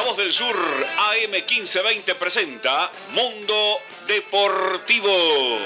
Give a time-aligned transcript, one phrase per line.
[0.00, 5.58] La Voz del Sur AM 1520 presenta Mundo Deportivo.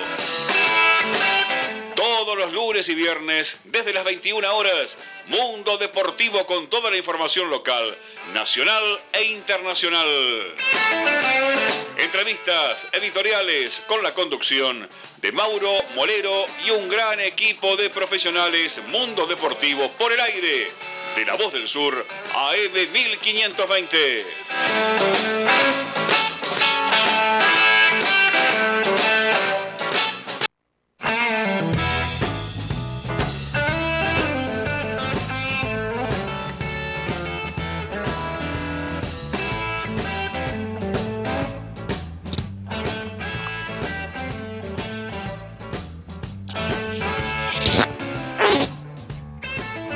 [1.95, 7.49] Todos los lunes y viernes, desde las 21 horas, Mundo Deportivo con toda la información
[7.49, 7.97] local,
[8.33, 10.09] nacional e internacional.
[11.99, 14.89] Entrevistas editoriales con la conducción
[15.19, 20.73] de Mauro Molero y un gran equipo de profesionales Mundo Deportivo por el aire
[21.15, 22.05] de La Voz del Sur
[22.35, 25.34] AM 1520.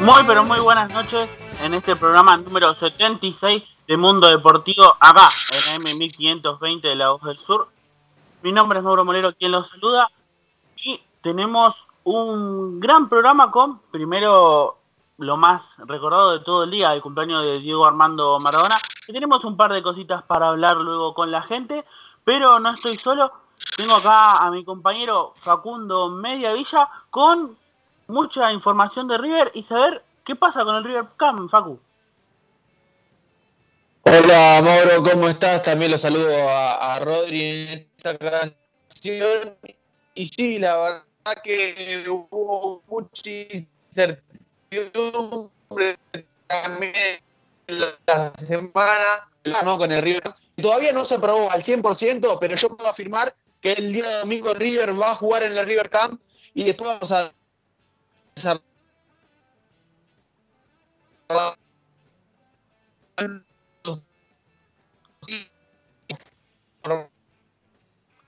[0.08, 1.28] Muy pero muy buenas noches
[1.62, 7.36] en este programa número 76 de Mundo Deportivo acá en M1520 de la Voz del
[7.40, 7.68] Sur.
[8.41, 10.10] Mi nombre es Mauro Molero quien los saluda
[10.77, 11.74] y tenemos
[12.05, 14.78] un gran programa con primero
[15.18, 18.77] lo más recordado de todo el día, el cumpleaños de Diego Armando Maradona.
[19.08, 21.84] Y tenemos un par de cositas para hablar luego con la gente,
[22.24, 23.30] pero no estoy solo.
[23.77, 27.58] Tengo acá a mi compañero Facundo Mediavilla con
[28.09, 31.78] mucha información de River y saber qué pasa con el River Cam, Facu.
[34.03, 35.62] Hola Mauro, ¿cómo estás?
[35.62, 39.56] También lo saludo a, Rodri en esta canción.
[40.14, 41.05] Y sí, la verdad
[41.45, 43.31] que hubo mucha
[43.91, 45.98] incertidumbre
[46.47, 47.20] también
[47.67, 49.29] la semana
[49.77, 50.33] con el River.
[50.61, 54.98] Todavía no se probó al 100%, pero yo puedo afirmar que el día domingo River
[54.98, 56.20] va a jugar en el River Camp
[56.55, 57.31] y después vamos a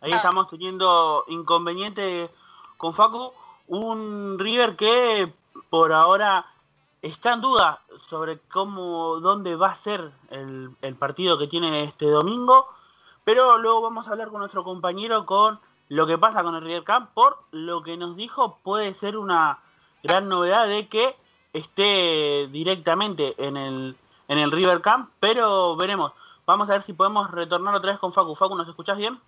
[0.02, 2.30] Ahí estamos teniendo inconveniente
[2.76, 3.32] con Facu.
[3.68, 5.32] Un River que
[5.68, 6.46] por ahora
[7.02, 12.06] está en duda sobre cómo, dónde va a ser el, el, partido que tiene este
[12.06, 12.66] domingo.
[13.24, 16.84] Pero luego vamos a hablar con nuestro compañero con lo que pasa con el River
[16.84, 17.10] Camp.
[17.14, 19.60] Por lo que nos dijo, puede ser una
[20.02, 21.14] gran novedad de que
[21.52, 23.96] esté directamente en el,
[24.28, 26.12] en el River Camp, pero veremos.
[26.46, 28.34] Vamos a ver si podemos retornar otra vez con Facu.
[28.34, 29.18] Facu, ¿nos escuchás bien?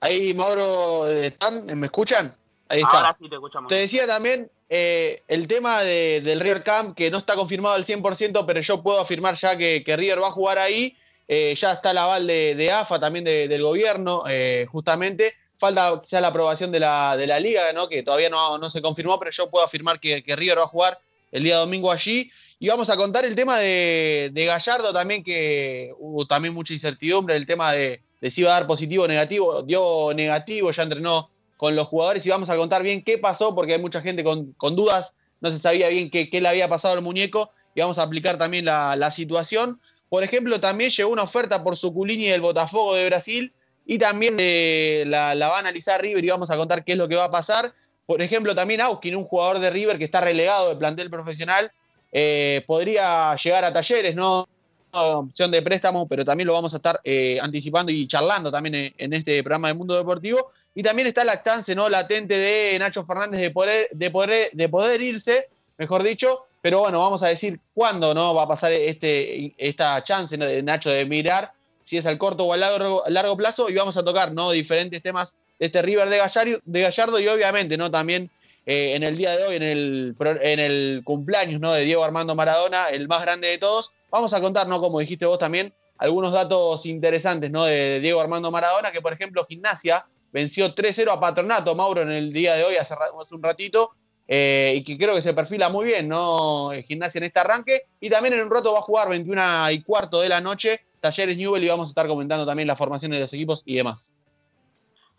[0.00, 1.66] Ahí, Mauro, ¿están?
[1.78, 2.34] ¿Me escuchan?
[2.68, 2.98] Ahí está.
[2.98, 3.68] Ahora sí te escuchamos.
[3.68, 8.44] Te decía también eh, el tema del River Camp, que no está confirmado al 100%,
[8.46, 10.96] pero yo puedo afirmar ya que, River va a jugar ahí.
[11.26, 15.34] Eh, ya está el aval de, AFA, también del gobierno, eh, justamente.
[15.58, 17.88] Falta quizá la aprobación de la, de la liga, ¿no?
[17.88, 20.98] que todavía no, se confirmó, pero yo puedo afirmar que, River va a jugar
[21.32, 22.30] el día domingo allí.
[22.60, 27.46] Y vamos a contar el tema de, Gallardo también, que hubo también mucha incertidumbre, el
[27.46, 29.62] tema de, si iba a dar positivo o negativo.
[29.62, 33.74] Dio negativo, ya entrenó con los jugadores y vamos a contar bien qué pasó, porque
[33.74, 37.50] hay mucha gente con, dudas, no se sabía bien qué, le había pasado al muñeco
[37.74, 39.80] y vamos a aplicar también la, situación.
[40.08, 43.52] Por ejemplo, también llegó una oferta por Suculini del Botafogo de Brasil
[43.90, 47.08] y también eh, la, va a analizar River y vamos a contar qué es lo
[47.08, 47.72] que va a pasar.
[48.04, 51.72] Por ejemplo, también Auskin, un jugador de River que está relegado del plantel profesional,
[52.12, 54.46] eh, podría llegar a talleres, ¿no?
[54.90, 59.12] opción de préstamo, pero también lo vamos a estar eh, anticipando y charlando también en,
[59.14, 60.50] este programa de Mundo Deportivo.
[60.74, 61.88] Y también está la chance ¿no?
[61.88, 66.44] latente de Nacho Fernández de poder, de poder, de poder irse, mejor dicho.
[66.60, 70.90] Pero bueno, vamos a decir cuándo no va a pasar este, esta chance de Nacho
[70.90, 71.52] de mirar
[71.88, 74.50] si es al corto o al largo, plazo, y vamos a tocar ¿no?
[74.50, 77.90] diferentes temas de este River de Gallardo, de Gallardo y obviamente ¿no?
[77.90, 78.30] también
[78.66, 81.72] eh, en el día de hoy, en el, en el cumpleaños ¿no?
[81.72, 84.82] de Diego Armando Maradona, el más grande de todos, vamos a contar, ¿no?
[84.82, 87.64] como dijiste vos también, algunos datos interesantes ¿no?
[87.64, 92.34] de Diego Armando Maradona, que por ejemplo Gimnasia venció 3-0 a Patronato, Mauro, en el
[92.34, 92.94] día de hoy, hace,
[93.30, 93.92] un ratito,
[94.28, 96.70] eh, y que creo que se perfila muy bien, ¿no?
[96.86, 97.86] Gimnasia en este arranque.
[97.98, 101.36] Y también en un rato va a jugar 21 y cuarto de la noche Talleres
[101.36, 104.14] Newell y vamos a estar comentando también la formación de los equipos y demás.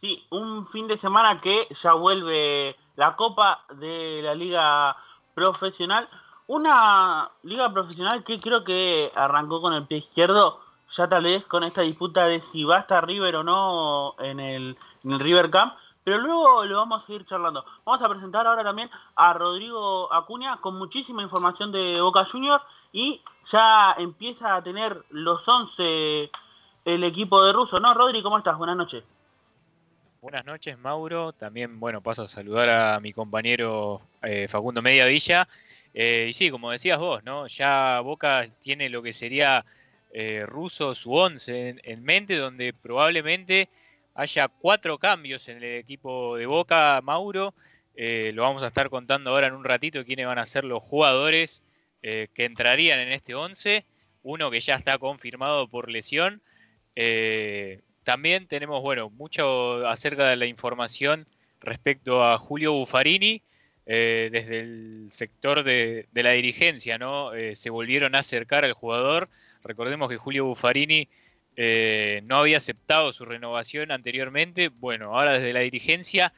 [0.02, 4.96] Sí, un fin de semana que ya vuelve la Copa de la Liga
[5.34, 6.08] Profesional.
[6.48, 10.60] Una liga profesional que creo que arrancó con el pie izquierdo,
[10.98, 14.40] ya tal vez con esta disputa de si va a estar River o no en
[14.40, 17.66] el, en el River Camp, pero luego lo vamos a seguir charlando.
[17.86, 23.22] Vamos a presentar ahora también a Rodrigo Acuña con muchísima información de Boca Juniors y
[23.52, 26.32] ya empieza a tener los 11
[26.86, 27.94] el equipo de Russo, ¿no?
[27.94, 28.58] Rodri, ¿cómo estás?
[28.58, 29.04] Buenas noches.
[30.22, 31.32] Buenas noches, Mauro.
[31.32, 35.48] También, bueno, paso a saludar a mi compañero eh, Facundo Mediavilla.
[35.94, 37.48] Eh, y sí, como decías vos, ¿no?
[37.48, 39.66] Ya Boca tiene lo que sería
[40.12, 43.70] eh, Russo su 11 en, mente, donde probablemente
[44.20, 47.54] haya cuatro cambios en el equipo de Boca, Mauro.
[47.96, 50.84] Eh, lo vamos a estar contando ahora en un ratito quiénes van a ser los
[50.84, 51.62] jugadores
[52.02, 53.84] que entrarían en este 11.
[54.24, 56.42] Uno que ya está confirmado por lesión.
[58.04, 61.28] también tenemos, bueno, mucho acerca de la información
[61.60, 63.42] respecto a Julio Buffarini,
[63.92, 67.34] eh, desde el sector de, la dirigencia, ¿no?
[67.34, 69.30] Eh, se volvieron a acercar al jugador.
[69.64, 71.10] Recordemos que Julio Buffarini
[71.62, 74.70] eh, no había aceptado su renovación anteriormente.
[74.70, 76.34] Bueno, ahora desde la dirigencia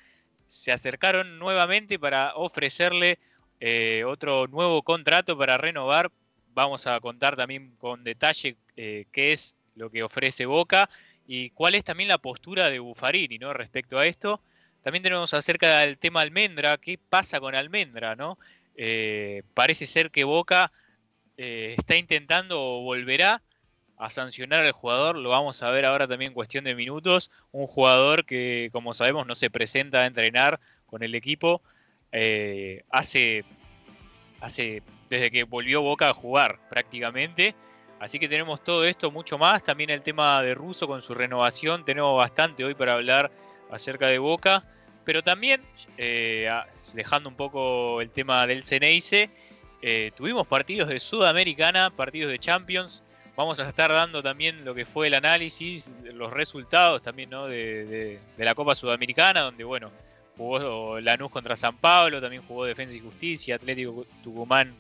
[0.48, 3.20] se acercaron nuevamente para ofrecerle
[4.08, 6.12] otro nuevo contrato para renovar.
[6.54, 10.90] Vamos a contar también con detalle qué es lo que ofrece Boca
[11.28, 13.54] y cuál es también la postura de Buffarini ¿no?
[13.54, 14.42] respecto a esto.
[14.84, 18.40] También tenemos acerca del tema almendra, qué pasa con almendra, ¿no?
[18.76, 20.72] Eh, parece ser que Boca
[21.38, 23.42] eh, está intentando o volverá
[24.02, 27.68] a sancionar al jugador, lo vamos a ver ahora también en cuestión de minutos, un
[27.68, 31.62] jugador que como sabemos no se presenta a entrenar con el equipo
[32.12, 33.46] eh, hace,
[34.40, 37.54] hace desde que volvió Boca a jugar prácticamente.
[38.00, 39.64] Así que tenemos todo esto, mucho más.
[39.64, 41.86] También el tema de Russo con su renovación.
[41.86, 43.32] Tenemos bastante hoy para hablar
[43.70, 44.64] acerca de Boca,
[45.06, 45.62] pero también,
[46.00, 46.50] eh,
[46.96, 49.30] dejando un poco el tema del Ceneice,
[49.84, 53.04] eh, tuvimos partidos de Sudamericana, partidos de Champions.
[53.36, 58.56] Vamos a estar dando también lo que fue el análisis, los resultados también de, la
[58.56, 59.92] Copa Sudamericana, donde bueno,
[60.38, 64.74] jugó Lanús contra San Pablo, también jugó Defensa y Justicia, Atlético Tucumán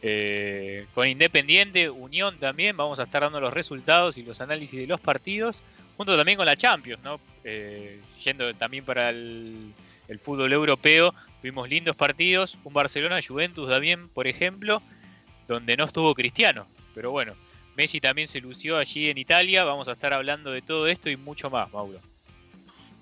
[0.00, 2.76] eh, con Independiente, Unión también.
[2.76, 5.62] Vamos a estar dando los resultados y los análisis de los partidos
[5.98, 7.20] junto también con la Champions, ¿no?
[7.42, 9.74] Eh, yendo también para el,
[10.20, 11.12] fútbol europeo,
[11.42, 14.80] tuvimos lindos partidos, un Barcelona-Juventus también, por ejemplo,
[15.48, 17.34] donde no estuvo Cristiano, pero bueno,
[17.78, 21.16] Messi también se lució allí en Italia, vamos a estar hablando de todo esto y
[21.16, 22.00] mucho más, Mauro.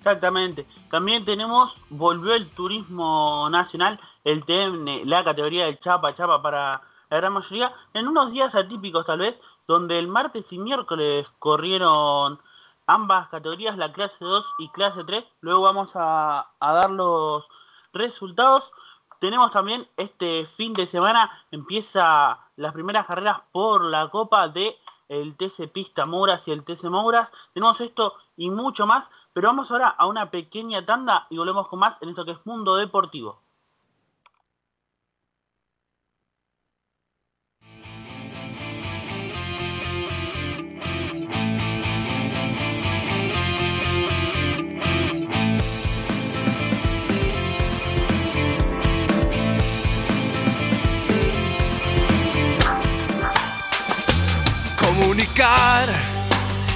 [0.01, 0.67] Exactamente.
[0.91, 7.17] También tenemos, volvió el turismo nacional, el TN, la categoría del Chapa Chapa para la
[7.17, 9.35] gran mayoría, en unos días atípicos tal vez,
[9.67, 12.39] donde el martes y miércoles corrieron
[12.87, 15.25] ambas categorías, la clase 2 y clase 3.
[15.41, 17.47] Luego vamos a, dar los
[17.95, 18.71] resultados.
[19.21, 24.77] Tenemos también este fin de semana, empieza las primeras carreras por la Copa de
[25.09, 27.29] el TC Pista Mouras y el TC Mouras.
[27.55, 31.79] Tenemos esto y mucho más, pero vamos ahora a una pequeña tanda y volvemos con
[31.79, 33.46] más en esto que es Mundo Deportivo.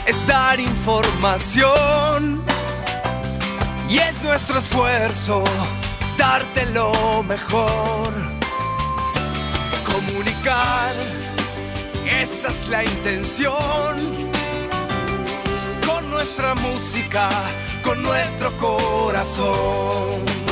[0.06, 2.42] Es dar información
[3.88, 5.44] y es nuestro esfuerzo
[6.16, 8.12] darte lo mejor.
[9.84, 10.94] Comunicar,
[12.06, 13.96] esa es la intención.
[15.86, 17.28] Con nuestra música,
[17.82, 20.50] con nuestro corazón.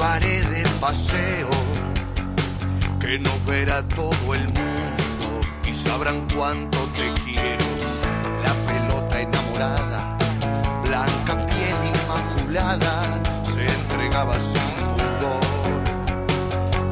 [0.00, 1.50] llevaré de paseo,
[2.98, 7.66] que no verá todo el mundo y sabrán cuánto te quiero.
[8.42, 10.16] La pelota enamorada,
[10.82, 15.78] blanca piel inmaculada, se entregaba sin pudor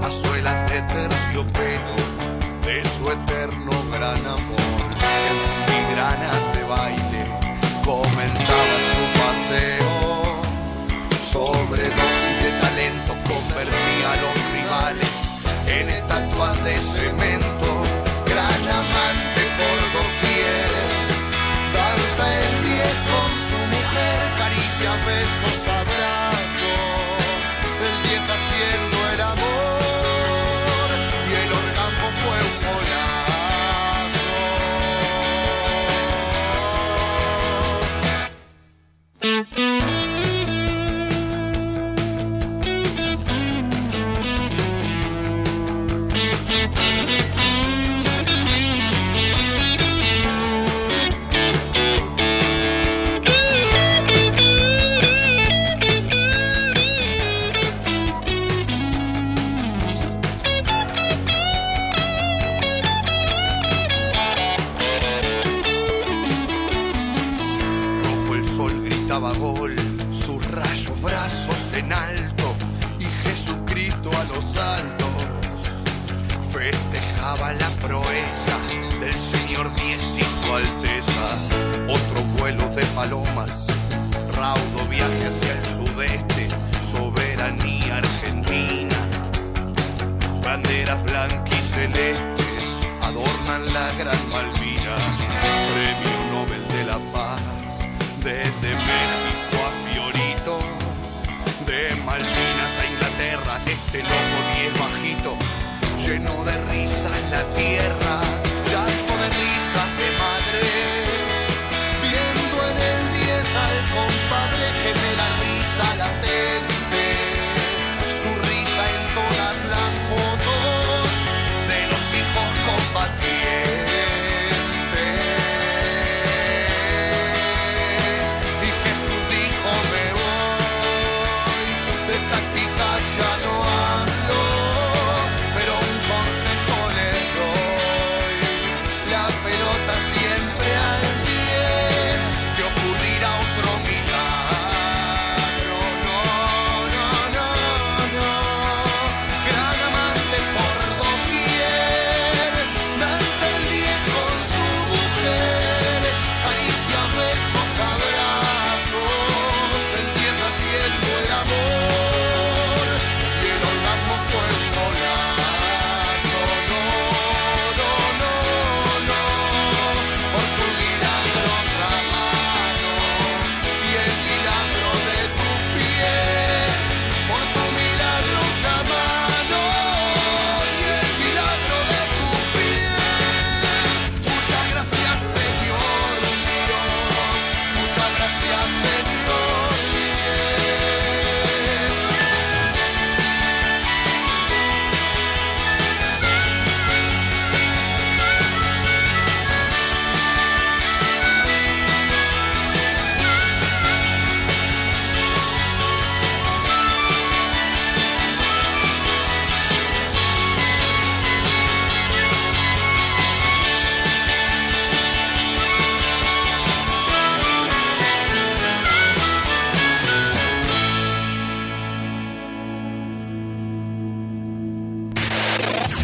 [0.03, 1.97] a suelas de terciopelo
[2.67, 4.83] de su eterno gran amor,
[5.77, 7.08] en granas de baile
[16.81, 17.28] See me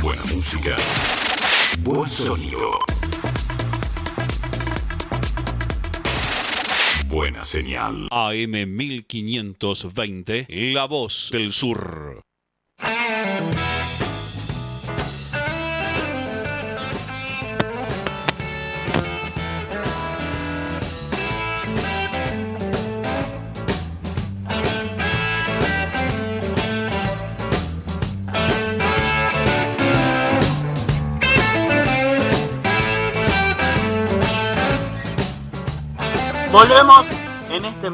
[0.04, 0.76] Buena música.
[1.80, 2.78] Buen sonido.
[7.06, 8.08] Buena señal.
[8.10, 12.23] AM 1520, La Voz del Sur.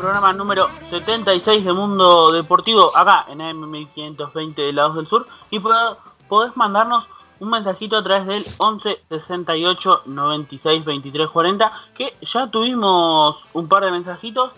[0.00, 5.26] Programa número 76 de Mundo Deportivo, acá en AM1520 de Lados del Sur.
[5.50, 7.04] Y podés mandarnos
[7.38, 13.84] un mensajito a través del 11 68 96 23 40, que ya tuvimos un par
[13.84, 14.52] de mensajitos.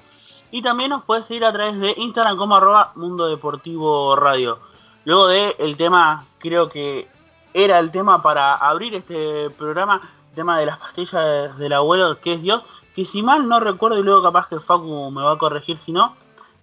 [0.52, 4.60] Y también nos puedes seguir a través de Instagram como arroba Mundo Deportivo Radio.
[5.04, 7.08] Luego de el tema, creo que
[7.52, 12.34] era el tema para abrir este programa, el tema de las pastillas del abuelo, que
[12.34, 12.62] es Dios
[12.94, 15.92] que si mal no recuerdo, y luego capaz que Facu me va a corregir si
[15.92, 16.16] no,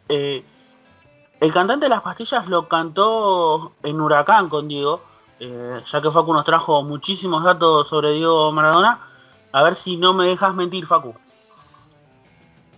[0.07, 0.43] eh,
[1.39, 5.01] el cantante de las pastillas lo cantó en Huracán con Diego,
[5.39, 8.99] eh, ya que Facu nos trajo muchísimos datos sobre Diego Maradona.
[9.51, 11.15] A ver si no me dejas mentir, Facu.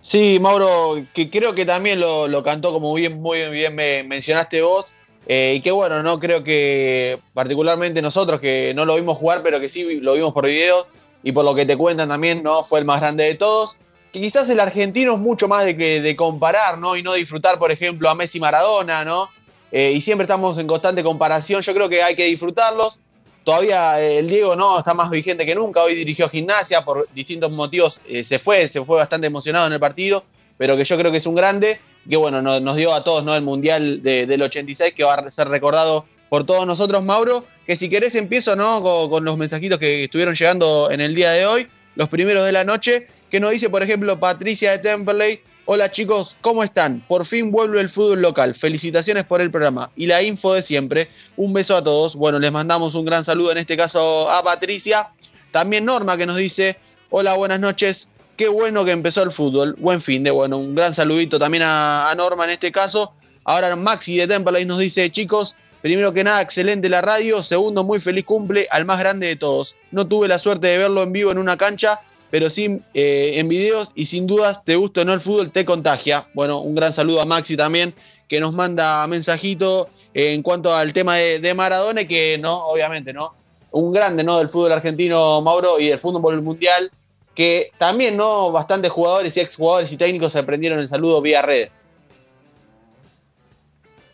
[0.00, 4.94] Sí, Mauro, que creo que también lo, cantó como bien, muy bien me mencionaste vos.
[5.26, 9.60] Eh, y que bueno, no creo que particularmente nosotros que no lo vimos jugar, pero
[9.60, 10.86] que sí lo vimos por videos,
[11.22, 12.64] y por lo que te cuentan también, ¿no?
[12.64, 13.76] Fue el más grande de todos.
[14.12, 16.96] Que quizás el argentino es mucho más de, que, de comparar, ¿no?
[16.96, 19.28] Y no disfrutar, por ejemplo, a Messi Maradona, ¿no?
[19.72, 21.62] Eh, y siempre estamos en constante comparación.
[21.62, 22.98] Yo creo que hay que disfrutarlos.
[23.42, 25.82] Todavía eh, el Diego no está más vigente que nunca.
[25.82, 27.98] Hoy dirigió gimnasia por distintos motivos.
[28.06, 30.24] Eh, se fue, se fue bastante emocionado en el partido,
[30.58, 31.80] pero que yo creo que es un grande.
[32.08, 33.34] Que bueno, nos, dio a todos ¿no?
[33.34, 37.44] el Mundial del 86, que va a ser recordado por todos nosotros, Mauro.
[37.66, 38.82] Que si querés empiezo ¿no?
[39.08, 42.64] Con, los mensajitos que estuvieron llegando en el día de hoy, los primeros de la
[42.64, 45.40] noche, que nos dice, por ejemplo, Patricia de Temperley.
[45.64, 47.00] Hola chicos, ¿cómo están?
[47.06, 48.54] Por fin vuelve el fútbol local.
[48.54, 49.90] Felicitaciones por el programa.
[49.94, 51.08] Y la info de siempre.
[51.36, 52.16] Un beso a todos.
[52.16, 55.10] Bueno, les mandamos un gran saludo en este caso a Patricia.
[55.52, 56.76] También Norma que nos dice,
[57.10, 58.08] hola, buenas noches.
[58.36, 59.76] Qué bueno que empezó el fútbol.
[59.78, 63.12] Buen fin de, bueno, un gran saludito también a, a Norma en este caso.
[63.44, 67.42] Ahora Maxi de Temperley nos dice, chicos, Primero que nada, excelente la radio.
[67.42, 69.74] Segundo, muy feliz cumple al más grande de todos.
[69.90, 73.48] No tuve la suerte de verlo en vivo en una cancha, pero sí eh, en
[73.48, 76.28] videos y sin dudas, te gusta o no el fútbol, te contagia.
[76.34, 77.94] Bueno, un gran saludo a Maxi también,
[78.28, 83.34] que nos manda mensajito en cuanto al tema de, de Maradona, que no, obviamente, ¿no?
[83.72, 84.38] Un grande, ¿no?
[84.38, 86.92] Del fútbol argentino, Mauro, y del fútbol mundial,
[87.34, 88.52] que también, ¿no?
[88.52, 91.72] Bastantes jugadores y exjugadores y técnicos se aprendieron el saludo vía redes.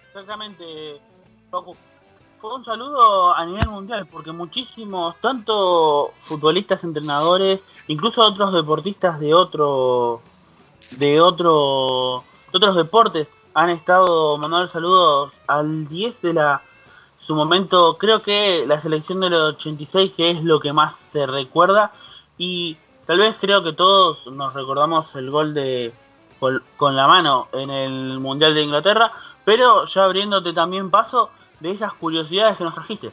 [0.09, 0.65] Exactamente
[1.51, 9.35] fue un saludo a nivel mundial, porque muchísimos, tanto futbolistas, entrenadores, incluso otros deportistas de
[9.35, 10.21] otro,
[10.93, 16.63] de otro, otros deportes, han estado mandando saludos al 10 de la
[17.29, 21.93] su momento, creo que la selección del 86 que es lo que más se recuerda.
[22.39, 25.93] Y tal vez creo que todos nos recordamos el gol de
[26.77, 29.13] con la mano en el Mundial de Inglaterra,
[29.45, 33.11] pero ya abriéndote también paso, de esas curiosidades que nos trajiste.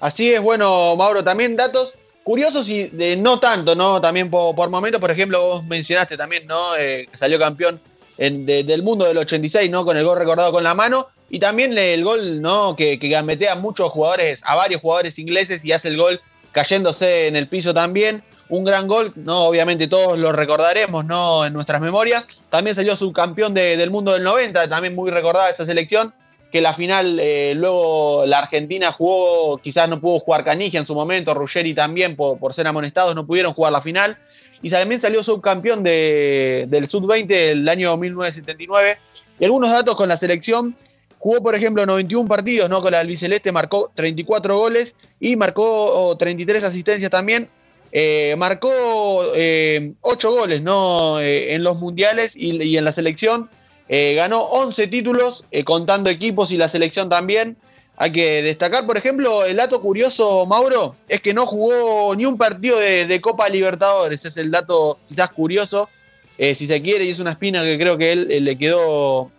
[0.00, 4.00] Así es, bueno, Mauro, también datos curiosos y de no tanto, ¿no?
[4.00, 6.76] También por, por momentos, por ejemplo, vos mencionaste también, ¿no?
[6.76, 7.80] Eh, salió campeón
[8.18, 9.84] del mundo del 86, ¿no?
[9.84, 11.08] Con el gol recordado con la mano.
[11.30, 12.74] Y también el gol, ¿no?
[12.76, 16.20] Que, que gambetea a muchos jugadores, a varios jugadores ingleses y hace el gol
[16.52, 18.24] cayéndose en el piso también.
[18.48, 19.44] Un gran gol, ¿no?
[19.44, 21.44] Obviamente todos lo recordaremos, ¿no?
[21.44, 22.26] En nuestras memorias.
[22.50, 26.12] También salió subcampeón del mundo del 90, también muy recordada esta selección
[26.56, 30.94] que la final eh, luego la Argentina jugó, quizás no pudo jugar Canigia en su
[30.94, 34.16] momento, Ruggeri también por, ser amonestados no pudieron jugar la final.
[34.62, 38.96] Y también salió subcampeón del Sub-20 el año 1979.
[39.38, 40.74] Y algunos datos con la selección.
[41.18, 42.80] Jugó, por ejemplo, 91 partidos ¿no?
[42.80, 47.50] con la albiceleste, marcó 34 goles y marcó 33 asistencias también.
[47.92, 51.20] Eh, marcó 8 eh, goles ¿no?
[51.20, 53.50] en los mundiales y en la selección.
[53.88, 57.56] Eh, ganó 11 títulos, eh, contando equipos y la selección también.
[57.96, 62.36] Hay que destacar, por ejemplo, el dato curioso, Mauro, es que no jugó ni un
[62.36, 64.24] partido de, Copa Libertadores.
[64.24, 65.88] Es el dato quizás curioso,
[66.36, 69.30] eh, si se quiere, y es una espina que creo que él, le quedó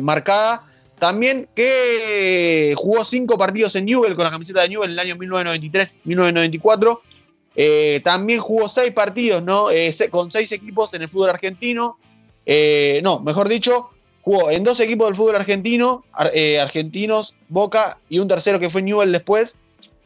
[0.00, 0.66] marcada.
[0.98, 5.14] También que jugó cinco partidos en Newell con la camiseta de Newell en el año
[5.16, 8.02] 1993-1994.
[8.02, 9.68] también jugó seis partidos ¿no?
[10.10, 11.96] con seis equipos en el fútbol argentino.
[12.46, 13.90] Eh, no, mejor dicho,
[14.22, 18.82] jugó en dos equipos del fútbol argentino, eh, argentinos, Boca y un tercero que fue
[18.82, 19.56] Newell después,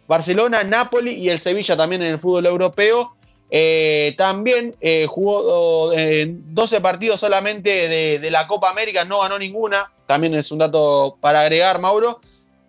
[0.07, 3.15] Barcelona, Napoli y el Sevilla también en el fútbol europeo.
[3.51, 4.75] Eh, también
[5.07, 10.59] jugó en 12 partidos solamente de, la Copa América, no ganó ninguna, también es un
[10.59, 12.21] dato para agregar, Mauro.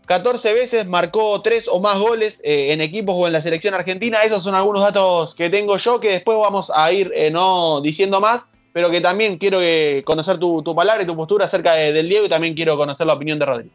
[0.06, 4.22] 14 veces marcó 3 o más goles en equipos o en la selección argentina.
[4.22, 8.46] Esos son algunos datos que tengo yo que después vamos a ir no diciendo más
[8.76, 12.30] pero que también quiero eh, conocer tu, palabra y tu postura acerca del Diego y
[12.30, 13.72] también quiero conocer la opinión de Rodri.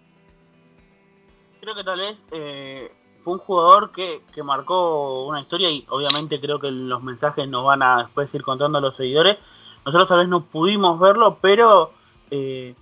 [1.62, 2.92] Creo que tal vez eh,
[3.24, 7.82] fue un jugador que, marcó una historia y obviamente creo que los mensajes nos van
[7.82, 9.38] a después ir contando a los seguidores,
[9.86, 11.92] nosotros tal vez no pudimos verlo, pero
[12.30, 12.74] eh,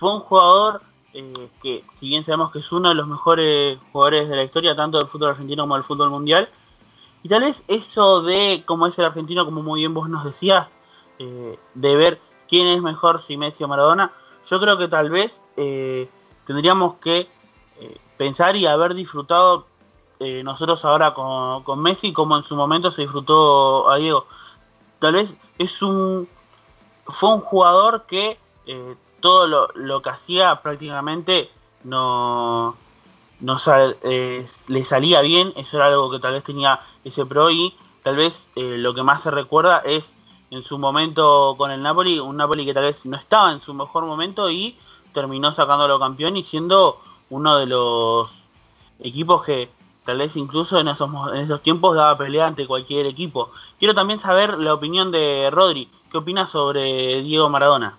[0.00, 4.28] fue un jugador eh, que, si bien sabemos que es uno de los mejores jugadores
[4.28, 6.48] de la historia, tanto del fútbol argentino como del fútbol mundial,
[7.22, 10.66] y tal vez eso de cómo es el argentino, como muy bien vos nos decías,
[11.18, 14.12] eh, de ver quién es mejor, si Messi o Maradona,
[14.50, 15.32] yo creo que tal vez
[16.46, 17.28] tendríamos que
[18.16, 19.66] pensar y haber disfrutado
[20.42, 24.26] nosotros ahora con, con Messi como en su momento se disfrutó a Diego.
[24.98, 26.28] Tal vez es un
[27.06, 31.50] fue un jugador que eh, todo lo, que hacía prácticamente
[31.82, 32.76] no,
[33.40, 33.60] no
[34.02, 38.16] eh, le salía bien, eso era algo que tal vez tenía ese pro y tal
[38.16, 40.04] vez eh, lo que más se recuerda es
[40.54, 43.74] en su momento con el Napoli, un Napoli que tal vez no estaba en su
[43.74, 44.76] mejor momento y
[45.12, 48.30] terminó sacándolo campeón y siendo uno de los
[49.00, 49.68] equipos que
[50.04, 53.50] tal vez incluso en esos, en esos tiempos daba pelea ante cualquier equipo.
[53.80, 55.88] Quiero también saber la opinión de Rodri.
[56.12, 57.98] ¿Qué opina sobre Diego Maradona?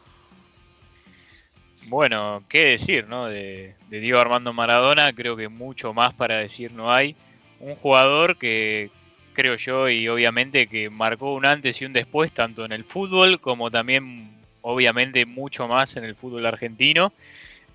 [1.87, 3.25] Bueno, qué decir, ¿no?
[3.25, 7.17] De, Diego Armando Maradona, creo que mucho más para decir no hay.
[7.59, 8.91] Un jugador que
[9.35, 13.39] creo yo y obviamente que marcó un antes y un después tanto en el fútbol
[13.39, 17.13] como también obviamente mucho más en el fútbol argentino.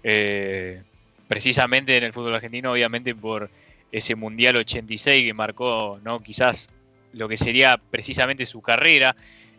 [0.02, 0.82] Eh,
[1.28, 3.48] precisamente en el fútbol argentino, obviamente por
[3.92, 6.20] ese Mundial 86 que marcó, ¿no?
[6.20, 6.70] Quizás
[7.12, 9.14] lo que sería precisamente su carrera.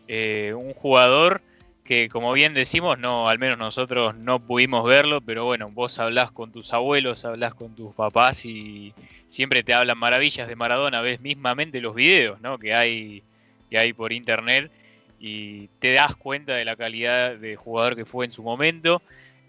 [0.08, 1.40] Eh, un jugador
[1.84, 6.30] que, como bien decimos, no, al menos nosotros no pudimos verlo, pero bueno, vos hablás
[6.30, 8.92] con tus abuelos, hablás con tus papás y
[9.32, 12.58] siempre te hablan maravillas de Maradona, ves mismamente los videos ¿no?
[12.58, 13.22] que, hay,
[13.70, 14.70] que hay por internet
[15.18, 19.00] y te das cuenta de la calidad de jugador que fue en su momento.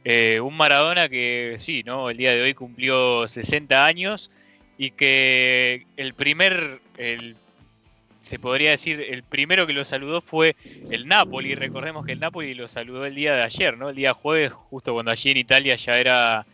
[0.05, 2.09] Eh, un Maradona que sí, ¿no?
[2.09, 4.31] El día de hoy cumplió 60 años
[4.77, 7.35] y que el primer, el
[8.21, 10.55] se podría decir, el primero que lo saludó fue
[10.91, 11.55] el Napoli.
[11.55, 13.89] Recordemos que el Napoli lo saludó el día de ayer, ¿no?
[13.89, 16.45] El día jueves, justo cuando allí en Italia ya era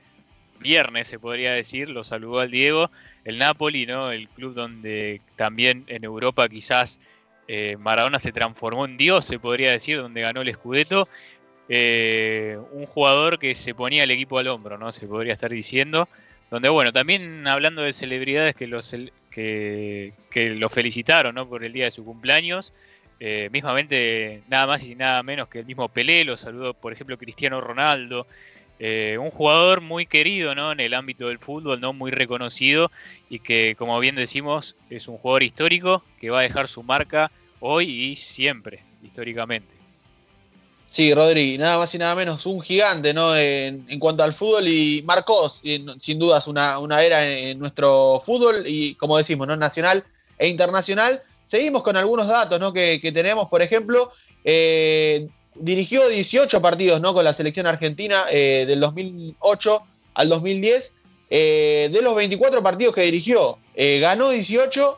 [0.59, 2.91] viernes, se podría decir, lo saludó al Diego.
[3.25, 4.11] El Napoli, ¿no?
[4.11, 6.99] El club donde también en Europa quizás
[7.47, 11.07] eh, Maradona se transformó en Dios, se podría decir, donde ganó el Scudetto.
[11.67, 14.91] Eh, un jugador que se ponía el equipo al hombro, ¿no?
[14.91, 16.07] Se podría estar diciendo.
[16.49, 18.95] Donde, bueno, también hablando de celebridades que los,
[19.29, 21.47] que, lo felicitaron ¿no?
[21.47, 22.73] por el día de su cumpleaños.
[23.19, 27.17] Eh, mismamente, nada más y nada menos que el mismo Pelé, lo saludó, por ejemplo,
[27.17, 28.27] Cristiano Ronaldo.
[28.81, 30.71] Eh, un jugador muy querido ¿no?
[30.71, 31.91] en el ámbito del fútbol, ¿no?
[31.91, 32.91] muy reconocido
[33.29, 37.29] y que, como bien decimos, es un jugador histórico que va a dejar su marca
[37.59, 39.79] hoy y siempre, históricamente.
[40.89, 43.35] Sí, Rodri, nada más y nada menos un gigante ¿no?
[43.35, 48.95] en, cuanto al fútbol y marcó sin dudas una, una era en, nuestro fútbol y
[48.95, 49.57] como decimos, ¿no?
[49.57, 50.05] nacional
[50.37, 51.21] e internacional.
[51.45, 52.71] Seguimos con algunos datos ¿no?
[52.71, 54.11] que, tenemos, por ejemplo,
[54.43, 57.13] eh, dirigió 18 partidos ¿no?
[57.13, 59.81] con la selección argentina eh, del 2008
[60.15, 60.93] al 2010.
[61.31, 64.97] Eh, de los 24 partidos que dirigió, ganó 18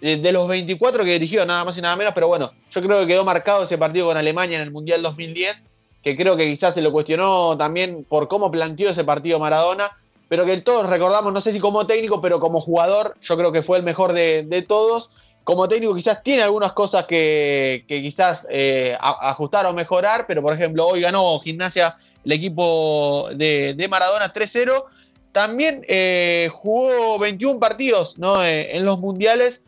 [0.00, 3.06] de los 24 que dirigió, nada más y nada menos, pero bueno, yo creo que
[3.06, 5.62] quedó marcado ese partido con Alemania en el Mundial 2010,
[6.02, 9.96] que creo que quizás se lo cuestionó también por cómo planteó ese partido Maradona,
[10.28, 13.62] pero que todos recordamos, no sé si como técnico, pero como jugador, yo creo que
[13.62, 15.10] fue el mejor de, todos.
[15.48, 20.86] Como técnico quizás tiene algunas cosas que, quizás eh, ajustar o mejorar, pero por ejemplo
[20.86, 24.84] hoy ganó Gimnasia el equipo de, Maradona 3-0.
[25.32, 28.44] También eh, jugó 21 partidos ¿no?
[28.44, 29.62] Eh, en los mundiales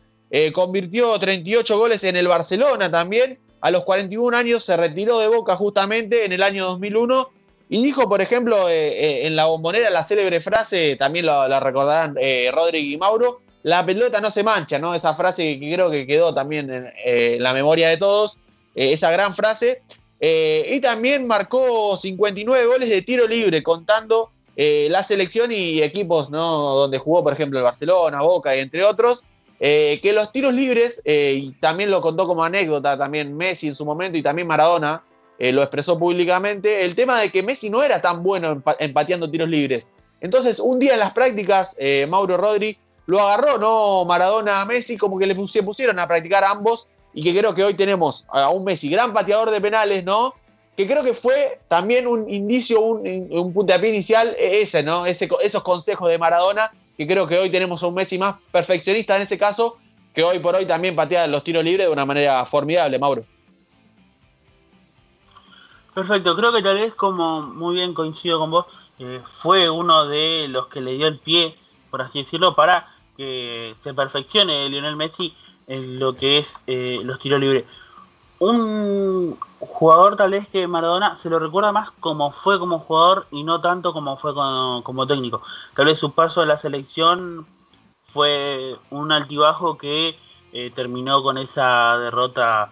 [0.53, 3.39] convirtió 38 goles en el Barcelona también.
[3.61, 7.27] A los 41 años se retiró de Boca justamente en el año 2001
[7.69, 12.17] y dijo, por ejemplo, en la bombonera la célebre frase, también la, recordarán
[12.53, 14.93] Rodrigo y Mauro, la pelota no se mancha, ¿no?
[14.95, 18.37] Esa frase que creo que quedó también en la memoria de todos,
[18.75, 19.81] esa gran frase.
[20.19, 26.75] y también marcó 59 goles de tiro libre, contando la selección y equipos, ¿no?
[26.75, 29.23] Donde jugó, por ejemplo, el Barcelona, Boca y entre otros.
[29.63, 33.75] Eh, que los tiros libres, eh, y también lo contó como anécdota también Messi en
[33.75, 35.03] su momento y también Maradona,
[35.37, 39.47] eh, lo expresó públicamente, el tema de que Messi no era tan bueno empateando tiros
[39.47, 39.83] libres.
[40.19, 41.75] Entonces, un día en las prácticas,
[42.07, 44.05] Mauro Rodri lo agarró, ¿no?
[44.05, 47.73] Maradona a Messi, como que le pusieron a practicar ambos, y que creo que hoy
[47.73, 50.33] tenemos a un Messi, gran pateador de penales, ¿no?
[50.77, 55.05] Que creo que fue también un indicio, un, un puntapié inicial, e-, ese, ¿no?
[55.05, 59.15] Ese, esos consejos de Maradona que creo que hoy tenemos a un Messi más perfeccionista
[59.15, 59.77] en ese caso,
[60.13, 63.23] que hoy por hoy también patea los tiros libres de una manera formidable, Mauro.
[65.95, 68.65] Perfecto, creo que tal vez como muy bien coincido con vos,
[68.99, 71.55] eh, fue uno de los que le dio el pie,
[71.91, 75.35] por así decirlo, para que se perfeccione Lionel Messi
[75.67, 77.65] en lo que es eh, los tiros libres.
[78.39, 83.43] un jugador tal vez que Maradona se lo recuerda más como fue como jugador y
[83.43, 85.41] no tanto como fue como, técnico.
[85.75, 87.45] Tal vez su paso de la selección
[88.11, 90.17] fue un altibajo que
[90.53, 92.71] eh, terminó con esa derrota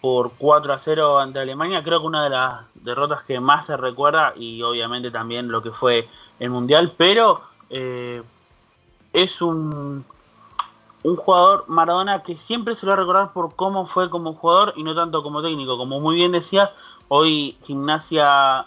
[0.00, 1.82] por 4 a 0 ante Alemania.
[1.82, 5.70] Creo que una de las derrotas que más se recuerda y obviamente también lo que
[5.70, 7.40] fue el Mundial, pero
[7.70, 8.22] eh,
[9.12, 10.04] es un,
[11.02, 14.72] un jugador Maradona que siempre se lo va a recordar por cómo fue como jugador
[14.76, 15.76] y no tanto como técnico.
[15.76, 16.70] Como muy bien decías,
[17.08, 18.66] hoy Gimnasia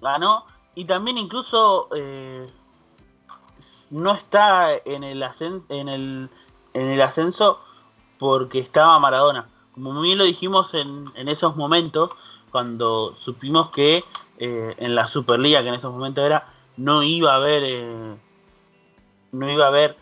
[0.00, 0.44] ganó
[0.74, 2.50] y también incluso eh,
[3.90, 5.22] no está en el,
[5.68, 6.30] en, el,
[6.74, 7.60] en el ascenso
[8.18, 9.48] porque estaba Maradona.
[9.74, 12.10] Como muy bien lo dijimos en, en esos momentos,
[12.50, 14.04] cuando supimos que
[14.38, 18.16] eh, en la Superliga, que en esos momentos era, no iba a haber, eh,
[19.32, 19.96] no iba a haber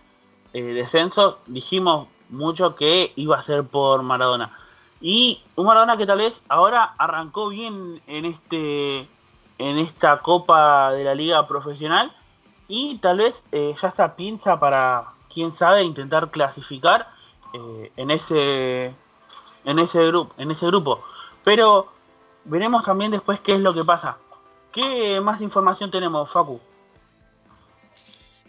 [0.53, 4.57] eh, descenso, dijimos mucho que iba a ser por Maradona.
[5.01, 9.09] Y un Maradona que tal vez ahora arrancó bien en este
[9.59, 12.13] en esta Copa de la Liga Profesional
[12.67, 17.09] y tal vez eh, ya está pinza para, quién sabe, intentar clasificar
[17.53, 18.95] en ese
[19.65, 21.03] en ese grupo en ese grupo.
[21.45, 21.89] Pero
[22.45, 24.19] veremos también después qué es lo que pasa.
[24.73, 26.61] ¿Qué más información tenemos, Facu?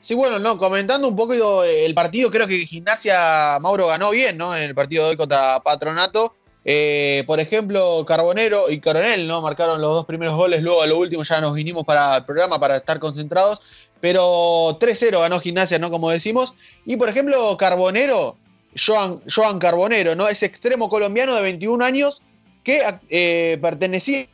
[0.02, 4.56] Sí, bueno, no, comentando un poco el partido, creo que Gimnasia Mauro ganó bien, ¿no?
[4.56, 6.36] En el partido de hoy contra Patronato.
[6.64, 9.42] Eh, por ejemplo, Carbonero y Coronel, ¿no?
[9.42, 12.60] Marcaron los dos primeros goles, luego a lo último ya nos vinimos para el programa
[12.60, 13.62] para estar concentrados.
[14.00, 15.92] Pero 3-0 ganó Gimnasia, ¿no?
[15.92, 16.56] Como decimos.
[16.86, 18.38] Y por ejemplo, Carbonero,
[18.76, 20.28] Joan, Carbonero, ¿no?
[20.28, 22.24] Es extremo colombiano de 21 años
[22.64, 24.28] que eh, pertenecía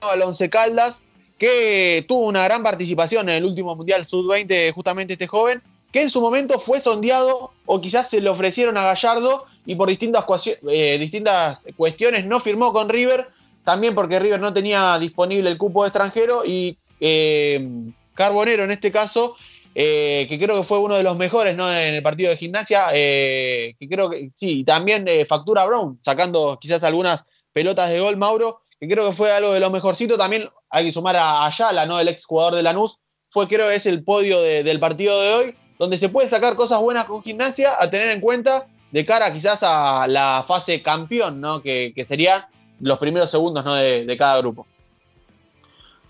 [0.00, 1.02] al Once Caldas
[1.40, 6.10] que tuvo una gran participación en el último Mundial Sub-20, justamente este joven, que en
[6.10, 10.26] su momento fue sondeado o quizás se le ofrecieron a Gallardo y por distintas,
[10.68, 13.28] eh, distintas cuestiones no firmó con River,
[13.64, 17.66] también porque River no tenía disponible el cupo extranjero y eh,
[18.12, 19.34] Carbonero en este caso,
[19.74, 21.72] eh, que creo que fue uno de los mejores ¿no?
[21.72, 27.24] en el partido de gimnasia, que creo que sí, también factura Brown, sacando quizás algunas
[27.54, 30.18] pelotas de gol, Mauro, que creo que fue algo de lo mejorcito.
[30.18, 31.98] También hay que sumar a Ayala, ¿no?
[31.98, 32.98] El ex jugador de Lanús.
[33.30, 36.80] Fue, creo que es el podio del partido de hoy, donde se pueden sacar cosas
[36.80, 41.62] buenas con gimnasia a tener en cuenta de cara quizás a la fase campeón, ¿no?
[41.62, 42.42] Que, serían
[42.80, 43.74] los primeros segundos ¿no?
[43.74, 44.66] de, cada grupo.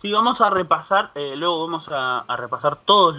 [0.01, 3.19] Sí, vamos a repasar, eh, luego vamos a, repasar todas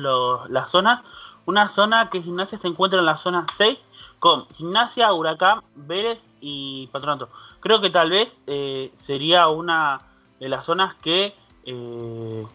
[0.49, 1.01] las zonas.
[1.45, 3.77] Una zona que Gimnasia se encuentra en la zona 6
[4.17, 7.29] con Gimnasia, Huracán, Vélez y Patronato
[7.61, 10.01] creo que tal vez eh, sería una
[10.41, 12.45] de las zonas que, eh,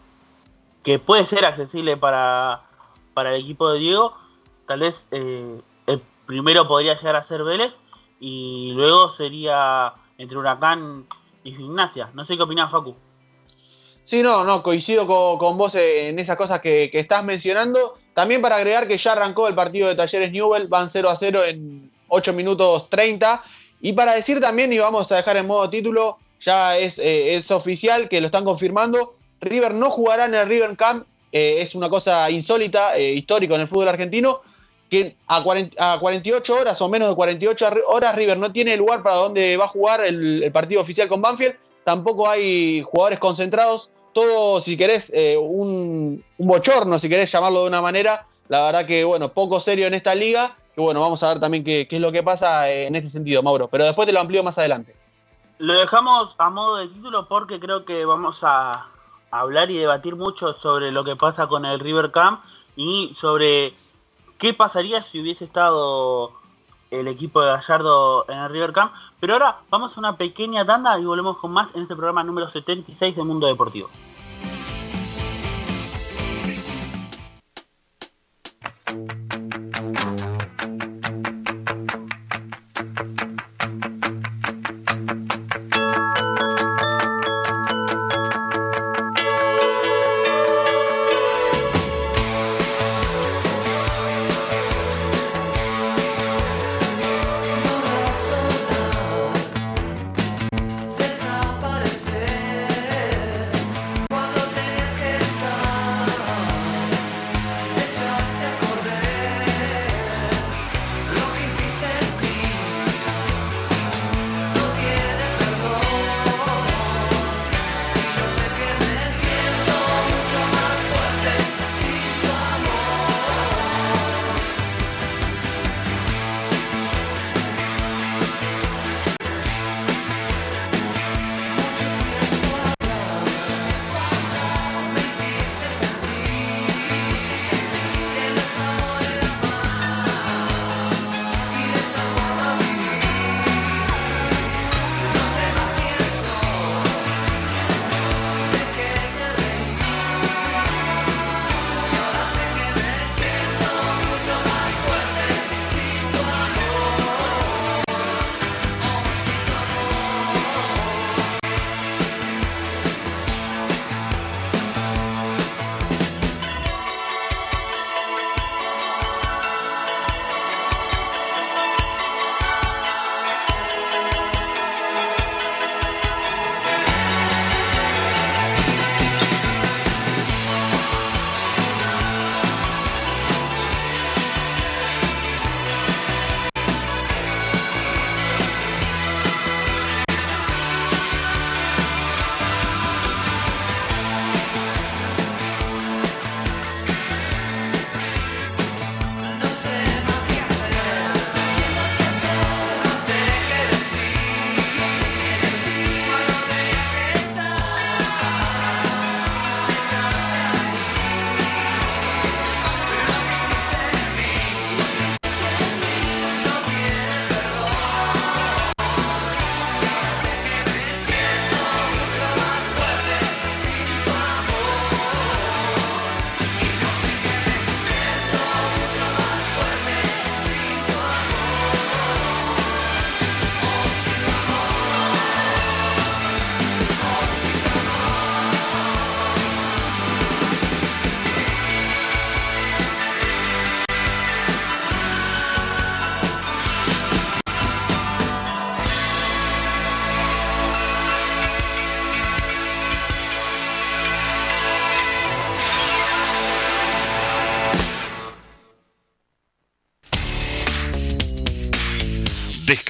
[0.83, 2.61] que puede ser accesible para,
[3.13, 4.13] para el equipo de Diego.
[4.67, 7.71] Tal vez eh, el primero podría llegar a ser Vélez
[8.19, 11.07] y luego sería entre Huracán
[11.45, 12.09] y Gimnasia.
[12.13, 12.93] No sé qué opinás, Facu.
[14.03, 17.97] Sí, no, no, coincido con, vos en esas cosas que, que, estás mencionando.
[18.13, 21.43] También para agregar que ya arrancó el partido de Talleres Newell, van 0 a 0
[21.45, 23.41] en 8 minutos 30
[23.79, 27.51] y para decir también, y vamos a dejar en modo título, ya es, eh, es
[27.51, 31.89] oficial que lo están confirmando, River no jugará en el River Camp, eh, es una
[31.89, 34.41] cosa insólita, eh, histórico en el fútbol argentino,
[34.89, 39.57] que a, 48 horas o menos de 48 horas River no tiene lugar para donde
[39.57, 45.11] va a jugar el, partido oficial con Banfield, tampoco hay jugadores concentrados, todo, si querés,
[45.39, 49.87] un, un bochorno, si querés llamarlo de una manera, la verdad que, bueno, poco serio
[49.87, 52.95] en esta liga, y bueno, vamos a ver también qué, es lo que pasa en
[52.95, 53.67] este sentido, Mauro.
[53.67, 54.93] Pero después te lo amplío más adelante.
[55.59, 58.87] Lo dejamos a modo de título porque creo que vamos a
[59.31, 62.41] hablar y debatir mucho sobre lo que pasa con el River Camp
[62.75, 63.73] y sobre
[64.37, 66.31] qué pasaría si hubiese estado
[66.91, 68.93] el equipo de Gallardo en el River Camp.
[69.19, 72.51] Pero ahora vamos a una pequeña tanda y volvemos con más en este programa número
[72.51, 73.89] 76 de Mundo Deportivo.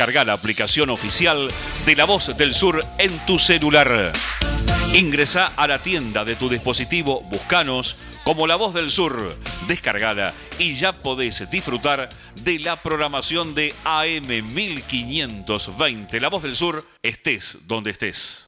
[0.08, 1.50] Descarga la aplicación oficial
[1.86, 4.14] de La Voz del Sur en tu celular.
[4.94, 9.36] Ingresa a la tienda de tu dispositivo, buscanos como La Voz del Sur,
[9.68, 16.86] descargala y ya podés disfrutar de la programación de AM 1520 La Voz del Sur,
[17.04, 18.48] estés donde estés.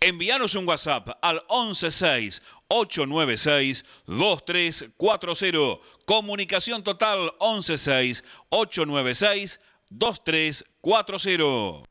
[0.00, 5.80] Envíanos un WhatsApp al 116 896 2340.
[6.04, 11.88] Comunicación total 116 896 2340.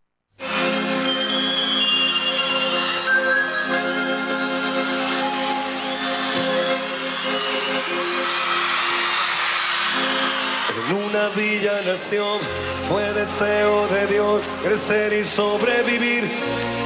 [10.88, 12.40] En una villa nación
[12.88, 16.24] fue deseo de Dios crecer y sobrevivir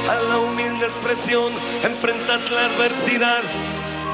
[0.08, 1.52] a la humilde expresión,
[1.84, 3.42] enfrentar la adversidad,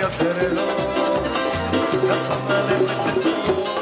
[0.00, 0.62] De hacerlo.
[2.08, 3.32] La fama le presentó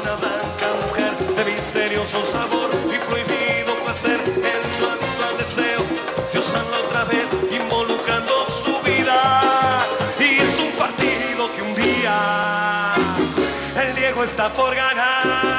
[0.01, 5.81] una blanca mujer de misterioso sabor y prohibido placer en su actual deseo.
[6.33, 9.85] Dios anda otra vez involucrando su vida
[10.19, 12.95] y es un partido que un día
[13.81, 15.58] el Diego está por ganar.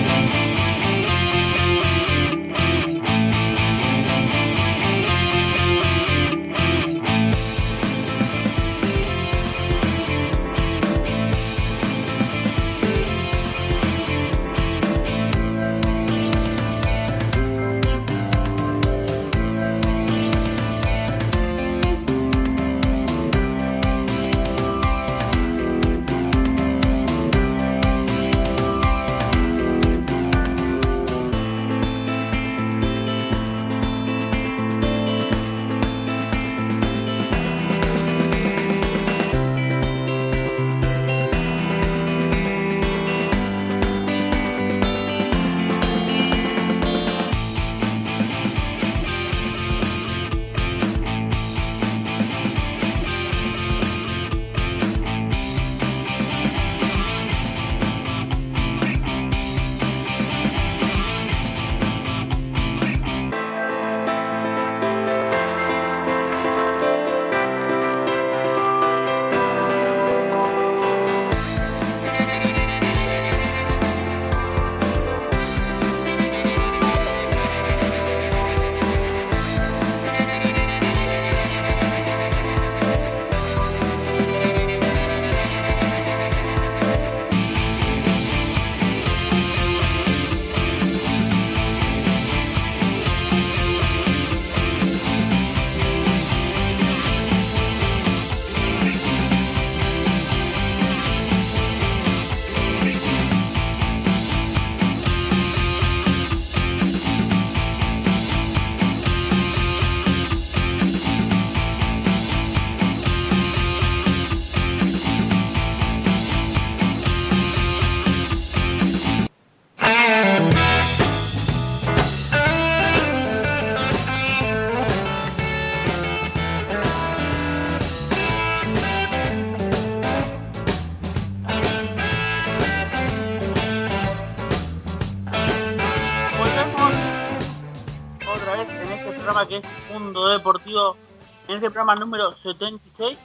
[140.35, 143.17] en este programa número 76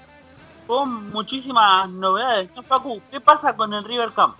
[0.66, 2.48] con muchísimas novedades.
[2.56, 3.00] ¿No?
[3.10, 4.36] ¿Qué pasa con el River Camp?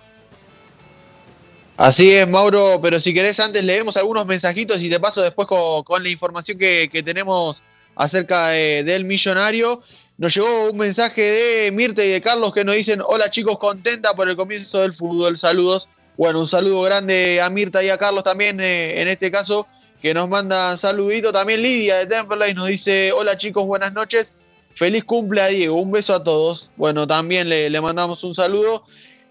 [1.77, 6.03] Así es, Mauro, pero si querés antes leemos algunos mensajitos y te paso después con,
[6.03, 7.61] la información que, tenemos
[7.95, 9.81] acerca del millonario.
[10.17, 14.15] Nos llegó un mensaje de Mirta y de Carlos que nos dicen, hola chicos, contenta
[14.15, 15.87] por el comienzo del fútbol, saludos.
[16.17, 19.67] Bueno, un saludo grande a Mirta y a Carlos también eh, en este caso
[20.13, 21.31] nos manda saludito.
[21.31, 24.33] También Lidia de Temperley nos dice, hola chicos, buenas noches.
[24.75, 26.69] Feliz cumple Diego, un beso a todos.
[26.77, 28.83] Bueno, también le, mandamos un saludo.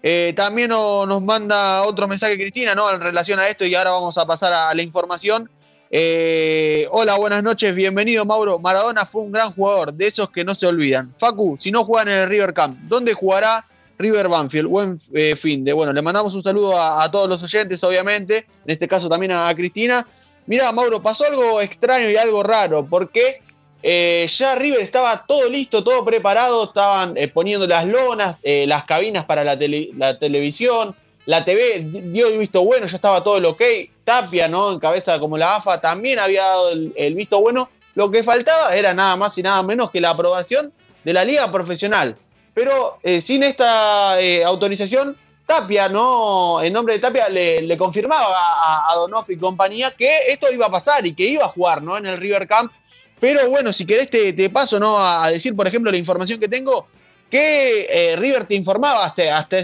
[0.03, 2.91] Eh, también nos manda otro mensaje Cristina, ¿no?
[2.91, 5.49] En relación a esto y ahora vamos a pasar a la información.
[5.89, 8.59] Eh, hola, buenas noches, bienvenido Mauro.
[8.59, 11.15] Maradona fue un gran jugador, de esos que no se olvidan.
[11.17, 13.65] Facu, si no juegan en el River Camp, ¿dónde jugará
[13.97, 14.67] River Banfield?
[14.67, 15.71] Buen eh, fin de.
[15.71, 19.53] Bueno, le mandamos un saludo a, todos los oyentes, obviamente, en este caso también a
[19.55, 20.05] Cristina.
[20.47, 23.41] Mira, Mauro, pasó algo extraño y algo raro, porque
[23.83, 28.85] eh, ya River estaba todo listo, todo preparado, estaban eh, poniendo las lonas, eh, las
[28.85, 29.57] cabinas para la,
[30.17, 30.95] televisión,
[31.25, 33.61] la TV dio el visto bueno, ya estaba todo lo ok.
[34.05, 34.71] Tapia, ¿no?
[34.71, 37.69] En cabeza como la AFA, también había dado el, visto bueno.
[37.93, 40.71] Lo que faltaba era nada más y nada menos que la aprobación
[41.03, 42.15] de la liga profesional.
[42.53, 45.17] Pero sin esta autorización
[45.47, 46.61] Tapia, ¿no?
[46.61, 51.05] En nombre de Tapia le, confirmaba a, a y compañía que esto iba a pasar
[51.07, 51.97] y que iba a jugar, ¿no?
[51.97, 52.71] En el River Camp.
[53.21, 54.99] Pero bueno, si querés te, paso, ¿no?
[54.99, 56.87] A, decir, por ejemplo, la información que tengo,
[57.29, 59.59] que eh, River te informaba hasta, hasta,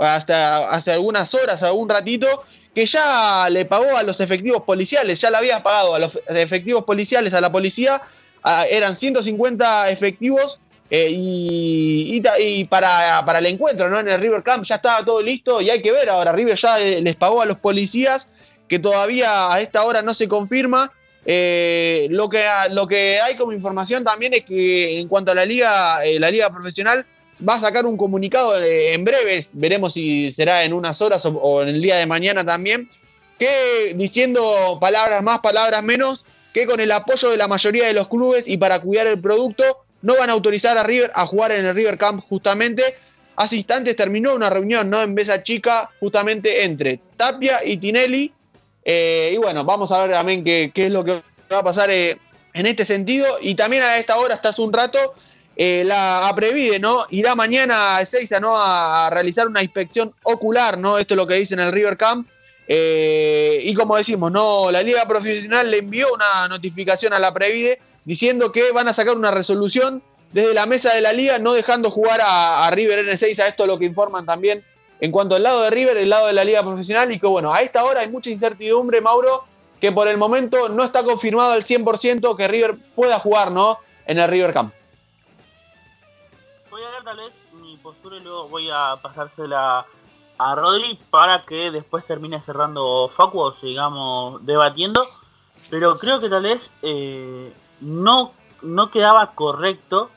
[0.00, 2.44] hasta hace algunas horas, algún ratito,
[2.74, 6.84] que ya le pagó a los efectivos policiales, ya le había pagado a los efectivos
[6.84, 8.02] policiales, a la policía,
[8.68, 10.60] eran 150 efectivos
[10.90, 14.00] eh, y, para, para, el encuentro ¿no?
[14.00, 16.78] en el River Camp ya estaba todo listo y hay que ver ahora, River ya
[16.78, 18.28] les pagó a los policías,
[18.68, 20.92] que todavía a esta hora no se confirma.
[21.26, 25.46] Eh, lo, que, lo que hay como información también es que en cuanto a la
[25.46, 27.06] liga, eh, la liga profesional
[27.48, 31.68] va a sacar un comunicado en breve, veremos si será en unas horas o, en
[31.68, 32.88] el día de mañana también,
[33.38, 38.06] que diciendo palabras más, palabras menos, que con el apoyo de la mayoría de los
[38.08, 41.64] clubes y para cuidar el producto, no van a autorizar a River a jugar en
[41.64, 42.94] el River Camp justamente.
[43.36, 45.02] Hace instantes terminó una reunión ¿no?
[45.02, 48.30] en Besa Chica justamente entre Tapia y Tinelli.
[48.84, 52.18] Eh, y bueno, vamos a ver también qué, es lo que va a pasar eh,
[52.52, 53.38] en este sentido.
[53.40, 55.14] Y también a esta hora, hasta hace un rato,
[55.56, 57.06] eh, la Previde, ¿no?
[57.08, 58.52] Irá mañana a Ezeiza, ¿no?
[58.54, 60.98] A, realizar una inspección ocular, ¿no?
[60.98, 62.28] Esto es lo que dice en el River Camp.
[62.68, 64.70] Y como decimos, ¿no?
[64.70, 69.16] La Liga Profesional le envió una notificación a la Previde diciendo que van a sacar
[69.16, 70.02] una resolución
[70.32, 73.46] desde la mesa de la liga, no dejando jugar a, River en Ezeiza.
[73.46, 74.64] Esto es lo que informan también
[75.00, 77.12] en cuanto al lado de River, el lado de la liga profesional.
[77.12, 79.44] Y que bueno, a esta hora hay mucha incertidumbre, Mauro,
[79.80, 83.78] que por el momento no está confirmado al 100% que River pueda jugar, ¿no?
[84.06, 84.74] En el River Camp
[87.04, 89.86] tal vez mi postura y luego voy a pasársela
[90.38, 95.06] a Rodri para que después termine cerrando Facu o sigamos debatiendo.
[95.70, 100.10] Pero creo que tal vez eh, no, no quedaba correcto,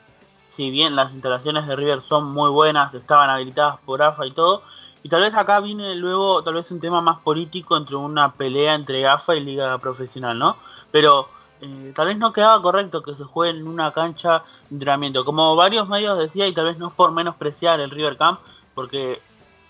[0.56, 4.62] si bien las instalaciones de River son muy buenas, estaban habilitadas por AFA y todo,
[5.02, 8.74] y tal vez acá viene luego tal vez un tema más político entre una pelea
[8.74, 10.56] entre AFA y Liga Profesional, ¿no?
[10.90, 11.28] Pero
[11.60, 15.24] eh, tal vez no quedaba correcto que se juegue en una cancha de entrenamiento.
[15.24, 18.40] Como varios medios decía, y tal vez no es por menospreciar el River Camp,
[18.74, 19.20] porque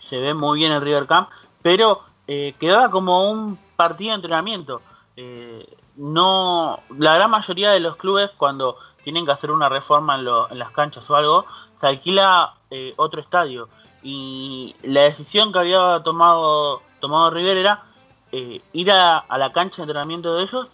[0.08, 1.28] se ve muy bien el River Camp,
[1.62, 4.82] pero eh, quedaba como un partido de entrenamiento.
[5.16, 5.66] Eh,
[5.98, 10.70] no, la gran mayoría de los clubes cuando tienen que hacer una reforma en, las
[10.70, 11.44] canchas o algo,
[11.80, 12.54] se alquila
[12.96, 13.68] otro estadio.
[14.02, 17.84] Y la decisión que había tomado, tomado River era
[18.32, 20.68] ir a la cancha de entrenamiento de ellos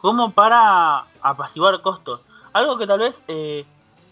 [0.00, 2.20] como para apaciguar costos.
[2.52, 3.64] Algo que tal vez eh,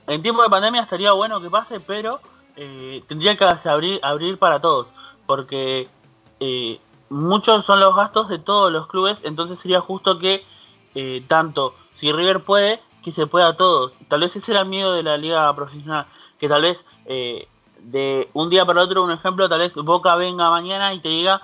[0.06, 2.20] en tiempo de pandemia estaría bueno que pase, pero
[2.56, 4.86] eh, tendría que abrir, abrir para todos,
[5.26, 5.88] porque
[6.40, 10.44] eh, muchos son los gastos de todos los clubes, entonces sería justo que
[11.28, 13.92] tanto si River puede, que se pueda a todos.
[14.08, 16.06] Tal vez ese era el miedo de la liga profesional,
[16.38, 20.92] que tal vez de un día para otro, un ejemplo, tal vez Boca venga mañana
[20.94, 21.40] y te diga,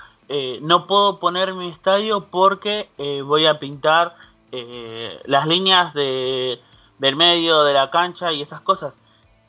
[0.60, 2.88] no puedo poner mi estadio porque
[3.24, 4.16] voy a pintar
[4.56, 6.60] eh, las líneas de,
[7.00, 8.94] del medio de la cancha y esas cosas.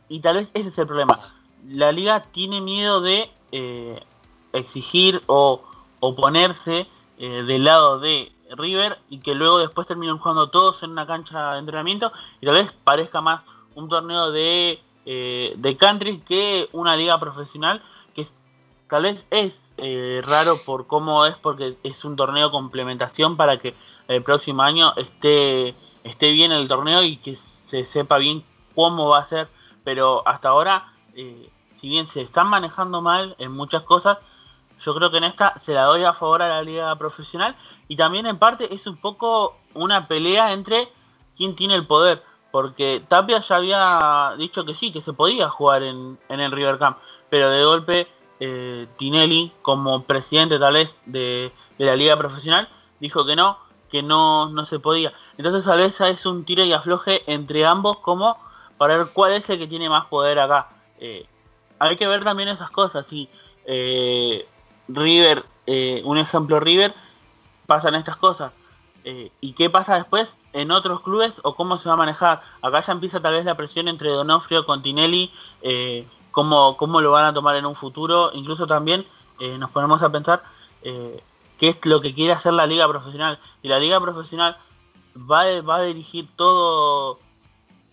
[0.09, 1.31] Y tal vez ese es el problema.
[1.67, 4.03] La liga tiene miedo de eh,
[4.51, 5.61] exigir o
[5.99, 6.87] oponerse
[7.19, 11.53] eh, del lado de River y que luego después terminen jugando todos en una cancha
[11.53, 13.41] de entrenamiento y tal vez parezca más
[13.75, 17.83] un torneo de, de country que una liga profesional
[18.13, 18.27] que
[18.89, 19.53] tal vez es
[20.25, 23.75] raro por cómo es porque es un torneo complementación para que
[24.07, 28.43] el próximo año esté, esté bien el torneo y que se sepa bien
[28.75, 29.47] cómo va a ser.
[29.83, 34.17] Pero hasta ahora, eh, si bien se están manejando mal en muchas cosas,
[34.81, 37.55] yo creo que en esta se la doy a favor a la liga profesional
[37.87, 40.89] y también en parte es un poco una pelea entre
[41.37, 42.23] quién tiene el poder.
[42.51, 46.77] Porque Tapia ya había dicho que sí, que se podía jugar en, en el River
[46.79, 46.97] Camp,
[47.29, 48.07] pero de golpe
[48.39, 52.69] eh, Tinelli, como presidente tal vez de, de la liga profesional,
[52.99, 53.57] dijo que no,
[53.91, 55.13] que no, no se podía.
[55.37, 58.37] Entonces a veces es un tiro y afloje entre ambos como
[58.77, 60.69] para ver cuál es el que tiene más poder acá.
[60.99, 61.25] Eh,
[61.79, 63.05] hay que ver también esas cosas.
[63.07, 63.29] Si
[63.65, 64.47] eh,
[64.87, 66.93] River, eh, un ejemplo River,
[67.65, 68.51] pasan estas cosas.
[69.39, 72.41] ¿Y qué pasa después en otros clubes o cómo se va a manejar?
[72.63, 75.31] Acá ya empieza tal vez la presión entre Donofrio, Continelli,
[76.31, 78.31] cómo, cómo lo van a tomar en un futuro.
[78.33, 79.05] Incluso también
[79.59, 80.41] nos ponemos a pensar
[80.81, 81.21] qué
[81.59, 83.37] es lo que quiere hacer la liga profesional.
[83.61, 84.57] Y la liga profesional
[85.15, 87.19] va, va a dirigir todo,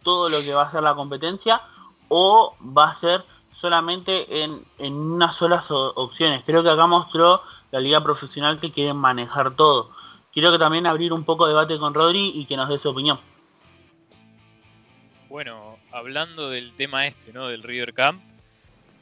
[0.02, 1.60] todo lo que va a ser la competencia
[2.08, 3.22] o va a ser
[3.60, 6.42] solamente en, en unas solas opciones.
[6.46, 7.42] Creo que acá mostró
[7.72, 9.90] la liga profesional que quieren manejar todo.
[10.32, 12.90] Quiero que también abrir un poco de debate con Rodri y que nos dé su
[12.90, 13.18] opinión.
[15.28, 17.48] Bueno, hablando del tema este, ¿no?
[17.48, 18.22] Del River Camp,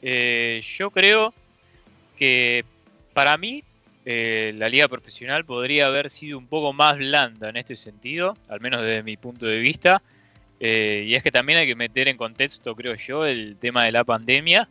[0.01, 1.33] eh, yo creo
[2.17, 2.65] que
[3.13, 3.63] para mí
[4.05, 8.61] eh, la liga profesional podría haber sido un poco más blanda en este sentido, al
[8.61, 10.01] menos desde mi punto de vista.
[10.61, 13.91] Eh, y es que también hay que meter en contexto, creo yo, el tema de
[13.91, 14.69] la pandemia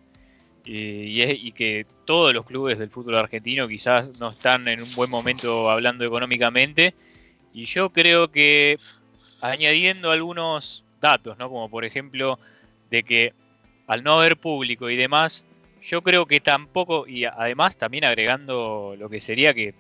[0.72, 5.10] eh, y, que todos los clubes del fútbol argentino quizás no están en un buen
[5.10, 6.94] momento hablando económicamente.
[7.52, 8.78] Y yo creo que
[9.40, 11.48] añadiendo algunos datos, ¿no?
[11.48, 12.38] como por ejemplo
[12.88, 13.32] de que
[13.88, 15.44] al no haber público y demás,
[15.82, 19.74] yo creo que tampoco, y además también agregando lo que sería que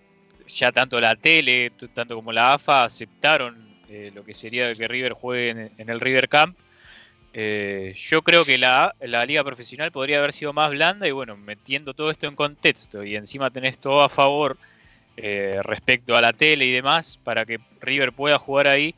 [0.48, 5.12] ya tanto la tele, tanto como la AFA aceptaron eh, lo que sería que River
[5.12, 6.56] juegue en, el River Camp.
[7.32, 8.94] Eh, yo creo que la,
[9.26, 13.14] liga profesional podría haber sido más blanda y bueno, metiendo todo esto en contexto y
[13.14, 14.56] encima tenés todo a favor
[15.16, 18.96] eh, respecto a la tele y demás para que River pueda jugar ahí,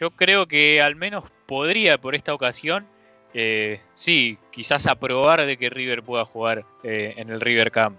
[0.00, 2.86] yo creo que al menos podría por esta ocasión
[3.34, 7.98] eh, sí, quizás aprobar de que River pueda jugar en el River Camp.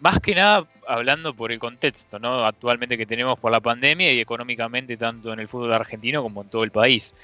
[0.00, 2.44] Más que nada hablando por el contexto, ¿no?
[2.44, 6.48] Actualmente que tenemos por la pandemia y económicamente tanto en el fútbol argentino como en
[6.48, 7.14] todo el país.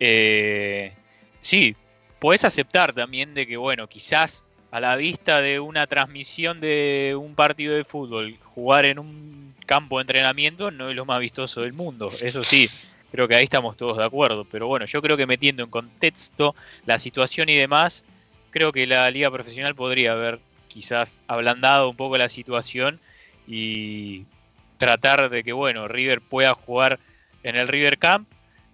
[0.00, 0.92] Eh,
[1.40, 1.74] sí,
[2.18, 7.34] puedes aceptar también de que, bueno, quizás a la vista de una transmisión de un
[7.34, 11.72] partido de fútbol, jugar en un campo de entrenamiento no es lo más vistoso del
[11.72, 12.12] mundo.
[12.20, 12.68] Eso sí,
[13.10, 14.44] creo que ahí estamos todos de acuerdo.
[14.44, 18.04] Pero bueno, yo creo que metiendo en contexto la situación y demás,
[18.50, 23.00] creo que la liga profesional podría haber quizás ablandado un poco la situación
[23.46, 24.24] y
[24.78, 26.98] tratar de que, bueno, River pueda jugar
[27.42, 28.28] en el River Camp.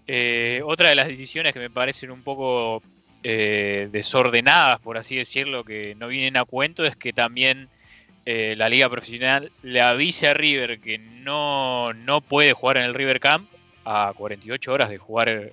[0.07, 2.83] Eh, otra de las decisiones que me parecen un poco
[3.23, 7.69] eh, desordenadas, por así decirlo, que no vienen a cuento, es que también
[8.27, 12.95] eh, la liga profesional le avise a River que no, no puede jugar en el
[12.95, 13.49] River Camp
[13.85, 15.51] a 48 horas de jugar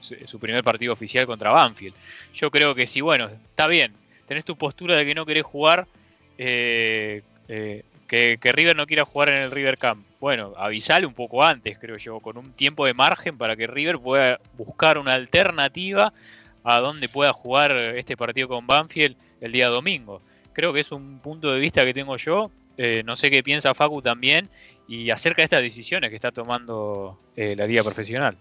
[0.00, 1.94] su, primer partido oficial contra Banfield.
[2.34, 3.92] Yo creo que sí, bueno, está bien,
[4.26, 5.86] tenés tu postura de que no querés jugar,
[8.06, 10.06] que, River no quiera jugar en el River Camp.
[10.20, 13.98] Bueno, avisale un poco antes, creo yo, con un tiempo de margen para que River
[13.98, 16.12] pueda buscar una alternativa
[16.64, 20.22] a dónde pueda jugar este partido con Banfield el día domingo.
[20.52, 23.74] Creo que es un punto de vista que tengo yo, eh, no sé qué piensa
[23.74, 24.48] Facu también,
[24.88, 28.36] y acerca de estas decisiones que está tomando eh, la liga profesional.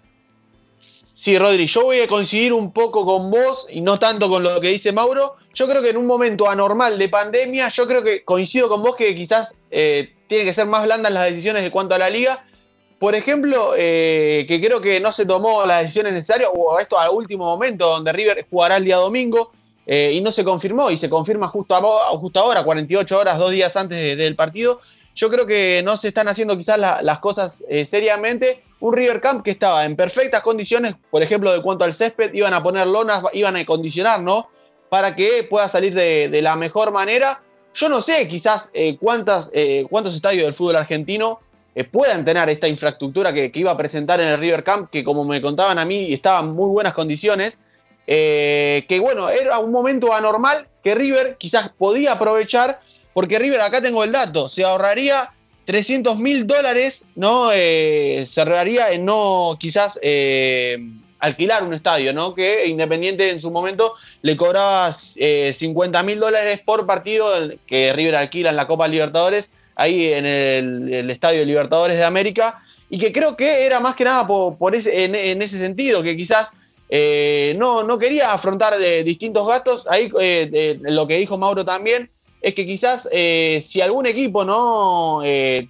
[1.25, 4.61] Sí, Rodri, yo voy a coincidir un poco con vos y no tanto con lo
[4.61, 5.37] que dice Mauro.
[5.55, 8.95] Yo creo que en un momento anormal de pandemia, yo creo que coincido con vos
[8.95, 12.45] que quizás eh, tiene que ser más blandas las decisiones de cuanto a la liga,
[12.99, 17.09] por ejemplo, eh, que creo que no se tomó las decisiones necesarias, o esto al
[17.09, 19.51] último momento, donde River jugará el día domingo,
[19.87, 21.75] eh, y no se confirmó, y se confirma justo,
[22.19, 24.79] justo ahora, 48 horas, dos días antes del partido.
[25.15, 28.61] Yo creo que no se están haciendo quizás las cosas seriamente.
[28.79, 32.53] Un River Camp que estaba en perfectas condiciones, por ejemplo, de cuanto al césped, iban
[32.53, 34.49] a poner lonas, iban a acondicionar, ¿no?
[34.89, 37.41] Para que pueda salir de, la mejor manera.
[37.73, 39.51] Yo no sé quizás cuántas,
[39.89, 41.39] cuántos estadios del fútbol argentino
[41.75, 45.25] eh, puedan tener esta infraestructura que, iba a presentar en el River Camp, que como
[45.25, 47.57] me contaban a mí, estaba en muy buenas condiciones.
[48.07, 52.79] Eh, que bueno, era un momento anormal que River quizás podía aprovechar,
[53.13, 55.33] porque River, acá tengo el dato, se ahorraría
[55.65, 57.49] 300 mil dólares, ¿no?
[57.53, 59.99] Eh, se ahorraría en no quizás
[61.19, 62.35] alquilar un estadio, ¿no?
[62.35, 67.31] Que Independiente en su momento le cobraba 50 mil dólares por partido
[67.65, 72.97] que River alquila en la Copa Libertadores ahí en el, Estadio Libertadores de América, y
[72.97, 76.51] que creo que era más que nada por, ese, en, ese sentido, que quizás
[76.89, 79.85] eh, no, no quería afrontar de distintos gastos.
[79.89, 82.09] Ahí eh, lo que dijo Mauro también
[82.45, 85.21] es que quizás eh, si algún equipo no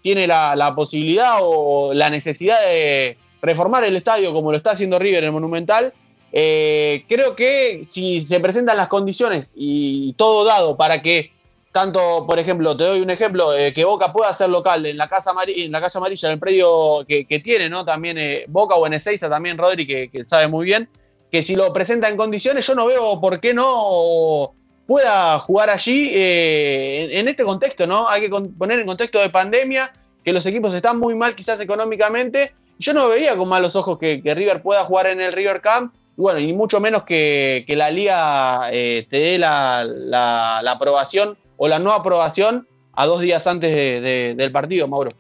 [0.01, 5.23] tiene la, posibilidad o la necesidad de reformar el estadio como lo está haciendo River
[5.23, 5.93] en el Monumental,
[6.31, 11.31] creo que si se presentan las condiciones y todo dado para que
[11.75, 15.09] tanto, por ejemplo, te doy un ejemplo, eh, que Boca pueda ser local en la
[15.09, 17.83] Casa, en la casa Amarilla, en el predio que, tiene, ¿no?
[17.83, 20.87] También eh, Boca o en Ezeiza también Rodri, que, sabe muy bien,
[21.29, 24.53] que si lo presenta en condiciones, yo no veo por qué no
[24.87, 28.07] pueda jugar allí eh, en, este contexto, ¿no?
[28.07, 32.53] Hay que poner en contexto de pandemia, que los equipos están muy mal quizás económicamente.
[32.77, 36.39] Yo no veía con malos ojos que, River pueda jugar en el River Camp, bueno,
[36.39, 42.67] y mucho menos que, la liga te dé la, la aprobación o la no aprobación
[42.93, 45.11] a dos días antes del partido, Mauro.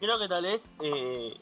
[0.00, 1.34] Creo que tal vez, eh,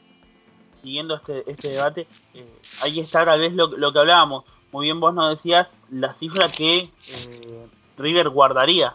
[0.83, 2.47] siguiendo este, este debate, eh,
[2.83, 4.45] ahí está tal vez lo, que hablábamos.
[4.73, 7.69] Muy bien vos nos decías la cifra que eh,
[7.99, 8.95] River guardaría.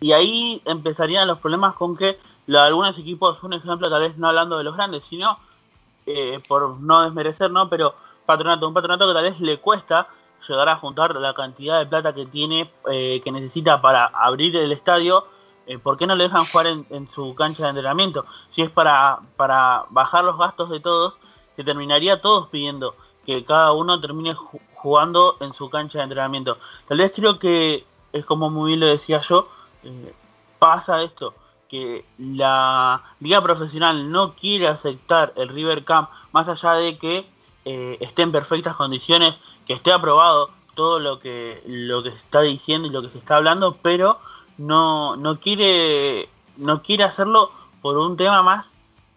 [0.00, 2.18] Y ahí empezarían los problemas con que
[2.48, 5.38] algunos equipos, un ejemplo tal vez no hablando de los grandes, sino
[6.46, 7.68] por no desmerecer, ¿no?
[7.68, 10.08] Pero patronato, un patronato que tal vez le cuesta
[10.46, 14.72] llegar a juntar la cantidad de plata que tiene, eh, que necesita para abrir el
[14.72, 15.26] estadio,
[15.66, 18.26] eh, ¿por qué no le dejan jugar en, su cancha de entrenamiento?
[18.52, 21.14] Si es para, para bajar los gastos de todos,
[21.56, 24.34] se terminaría todos pidiendo que cada uno termine
[24.86, 26.58] jugando en su cancha de entrenamiento.
[26.86, 29.48] Tal vez creo que es como muy bien lo decía yo,
[29.82, 30.14] eh,
[30.60, 31.34] pasa esto,
[31.68, 37.26] que la liga profesional no quiere aceptar el River Camp más allá de que
[37.64, 39.34] esté en perfectas condiciones
[39.66, 43.18] que esté aprobado todo lo que lo que se está diciendo y lo que se
[43.18, 44.20] está hablando, pero
[44.56, 47.50] no, no quiere no quiere hacerlo
[47.82, 48.66] por un tema más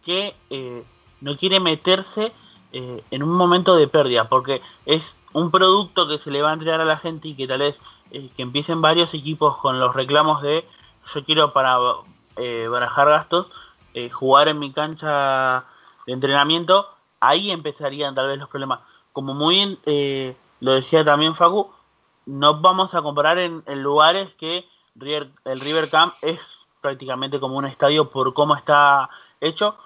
[0.03, 0.83] que eh,
[1.21, 2.31] no quiere meterse
[2.71, 5.03] eh, en un momento de pérdida, porque es
[5.33, 7.75] un producto que se le va a entregar a la gente y que tal vez
[8.11, 10.67] eh, que empiecen varios equipos con los reclamos de
[11.13, 11.77] yo quiero para
[12.69, 13.47] barajar gastos,
[14.13, 15.65] jugar en mi cancha
[16.05, 16.87] de entrenamiento,
[17.19, 18.79] ahí empezarían tal vez los problemas.
[19.13, 21.71] Como muy eh, lo decía también Facu,
[22.25, 24.67] no vamos a comparar en, lugares que
[24.99, 26.39] el River Camp es
[26.81, 29.09] prácticamente como un estadio por cómo está
[29.41, 29.77] hecho,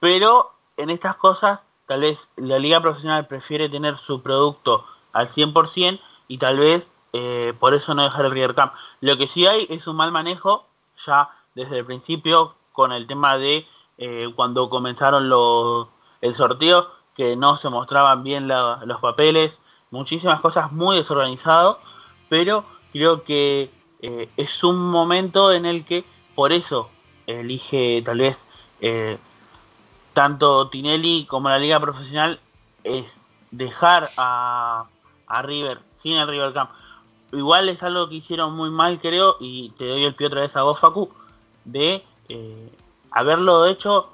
[0.00, 6.00] pero en estas cosas tal vez la liga profesional prefiere tener su producto al 100%
[6.28, 8.72] y tal vez eh, por eso no dejar el River Camp.
[9.00, 10.66] Lo que sí hay es un mal manejo
[11.06, 13.66] ya desde el principio con el tema de
[13.98, 15.88] eh, cuando comenzaron los,
[16.20, 19.52] el sorteo, que no se mostraban bien los papeles,
[19.90, 21.78] muchísimas cosas muy desorganizado,
[22.30, 26.88] pero creo que eh, es un momento en el que por eso
[27.26, 28.38] elige tal vez
[30.12, 32.40] tanto Tinelli como la liga profesional
[32.82, 33.06] es
[33.52, 34.86] dejar a,
[35.32, 36.70] a River sin el River Camp.
[37.32, 40.54] Igual es algo que hicieron muy mal creo y te doy el pie otra vez
[40.54, 41.10] a vos Facu
[41.64, 42.72] de eh,
[43.10, 44.10] haberlo hecho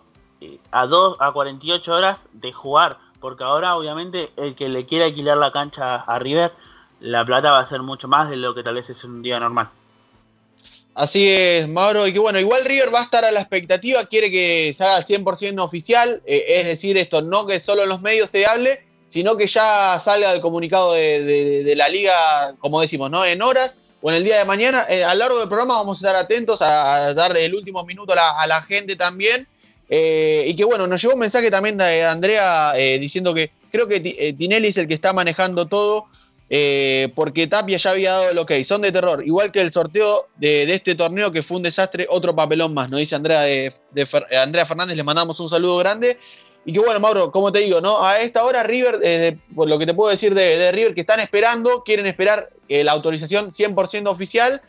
[0.70, 5.36] a 2 a 48 horas de jugar porque ahora obviamente el que le quiera alquilar
[5.36, 6.52] la cancha a River,
[7.00, 9.40] la plata va a ser mucho más de lo que tal vez es un día
[9.40, 9.70] normal.
[10.94, 14.32] Así es, Mauro, y que bueno, igual River va a estar a la expectativa, quiere
[14.32, 18.30] que se haga 100% oficial, eh, es decir, esto no que solo en los medios
[18.30, 23.24] se hable, sino que ya salga el comunicado de, la liga, como decimos, ¿no?
[23.24, 24.84] En horas o en el día de mañana.
[24.88, 28.14] Eh, a lo largo del programa vamos a estar atentos a, darle el último minuto
[28.14, 29.46] a la gente también
[29.88, 33.88] eh, y que bueno, nos llegó un mensaje también de Andrea eh, diciendo que creo
[33.88, 36.06] que eh, Tinelli es el que está manejando todo,
[37.14, 39.22] porque Tapia ya había dado el ok, son de terror.
[39.26, 43.00] Igual que el sorteo de, este torneo que fue un desastre, otro papelón más, nos
[43.00, 43.72] dice Andrea, de,
[44.40, 46.18] Andrea Fernández, le mandamos un saludo grande.
[46.64, 48.04] Y que bueno, Mauro, como te digo, ¿no?
[48.04, 51.82] A esta hora River, por lo que te puedo decir de, River, que están esperando,
[51.82, 54.60] quieren esperar la autorización 100% oficial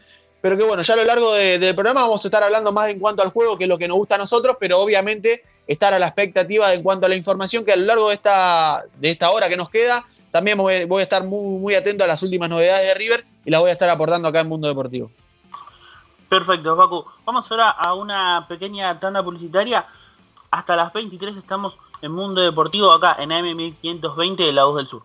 [0.41, 2.99] pero que bueno, ya a lo largo del programa vamos a estar hablando más en
[2.99, 5.99] cuanto al juego, que es lo que nos gusta a nosotros, pero obviamente estar a
[5.99, 9.31] la expectativa en cuanto a la información que a lo largo de esta, de esta
[9.31, 12.87] hora que nos queda, también voy, a estar muy, muy atento a las últimas novedades
[12.87, 15.11] de River y las voy a estar aportando acá en Mundo Deportivo.
[16.29, 17.05] Perfecto, Paco.
[17.25, 19.85] Vamos ahora a una pequeña tanda publicitaria.
[20.51, 25.03] Hasta las 23 estamos en Mundo Deportivo acá en AM1520 de La Voz del Sur.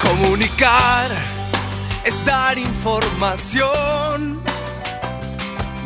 [0.00, 1.10] Comunicar
[2.04, 4.40] es dar información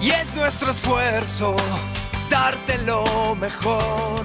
[0.01, 1.57] y es nuestro esfuerzo
[2.31, 4.25] darte lo mejor.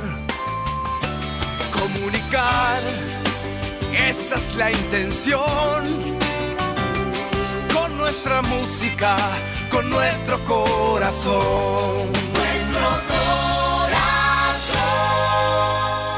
[1.72, 2.82] Comunicar,
[3.94, 5.84] esa es la intención.
[7.74, 9.16] Con nuestra música,
[9.72, 12.12] con nuestro corazón.
[12.34, 13.14] Nuestro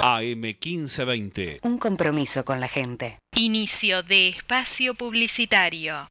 [0.05, 1.59] AM1520.
[1.63, 3.19] Un compromiso con la gente.
[3.35, 6.07] Inicio de espacio publicitario.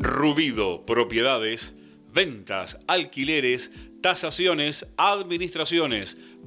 [0.00, 1.74] Rubido, propiedades,
[2.12, 3.70] ventas, alquileres,
[4.02, 6.16] tasaciones, administraciones.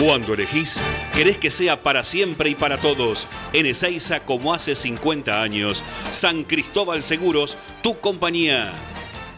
[0.00, 0.80] Cuando elegís,
[1.12, 3.26] querés que sea para siempre y para todos.
[3.52, 5.82] En Ezeiza, como hace 50 años.
[6.12, 8.72] San Cristóbal Seguros, tu compañía.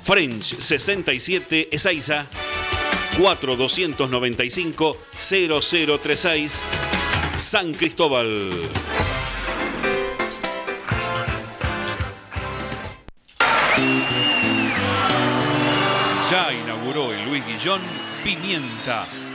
[0.02, 2.26] French 67 Ezeiza.
[3.18, 6.60] 4295 0036
[7.38, 8.50] San Cristóbal.
[16.30, 17.80] Ya inauguró el Luis Guillón
[18.22, 19.06] Pimienta,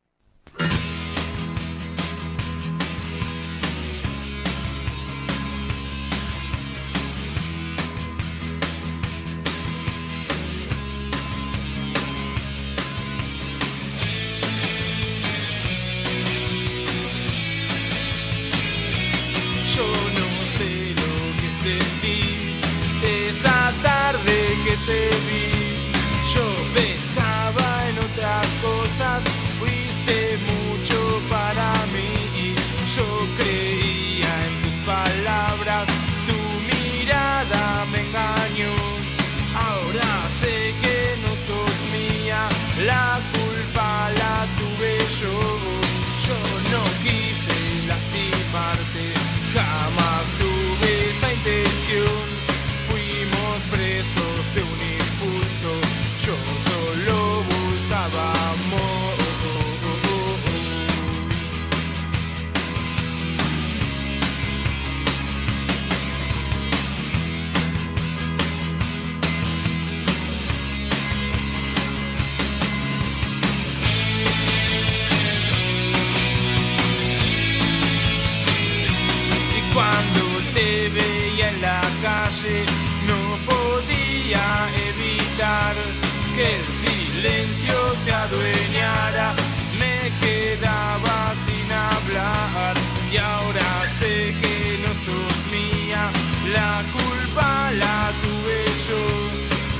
[88.31, 89.33] adueñara.
[89.77, 92.75] Me quedaba sin hablar
[93.11, 93.69] y ahora
[93.99, 96.11] sé que no sos mía.
[96.51, 99.03] La culpa la tuve yo.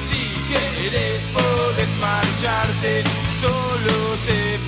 [0.07, 3.03] Si quieres puedes marcharte,
[3.39, 4.59] solo te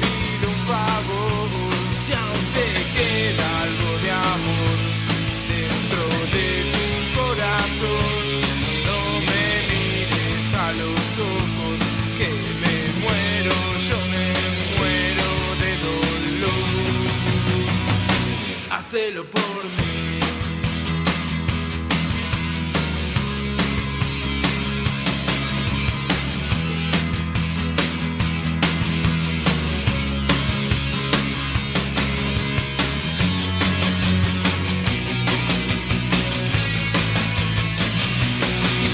[18.94, 20.20] hacelo por mí.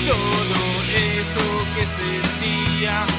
[0.05, 3.18] todo eso que sentía.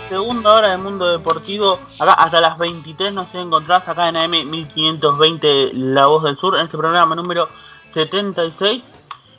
[0.00, 1.78] segunda hora del mundo deportivo.
[1.98, 6.64] Acá hasta las 23 nos encontrás acá en AM 1520 La Voz del Sur, en
[6.64, 7.48] este programa número
[7.92, 8.82] 76.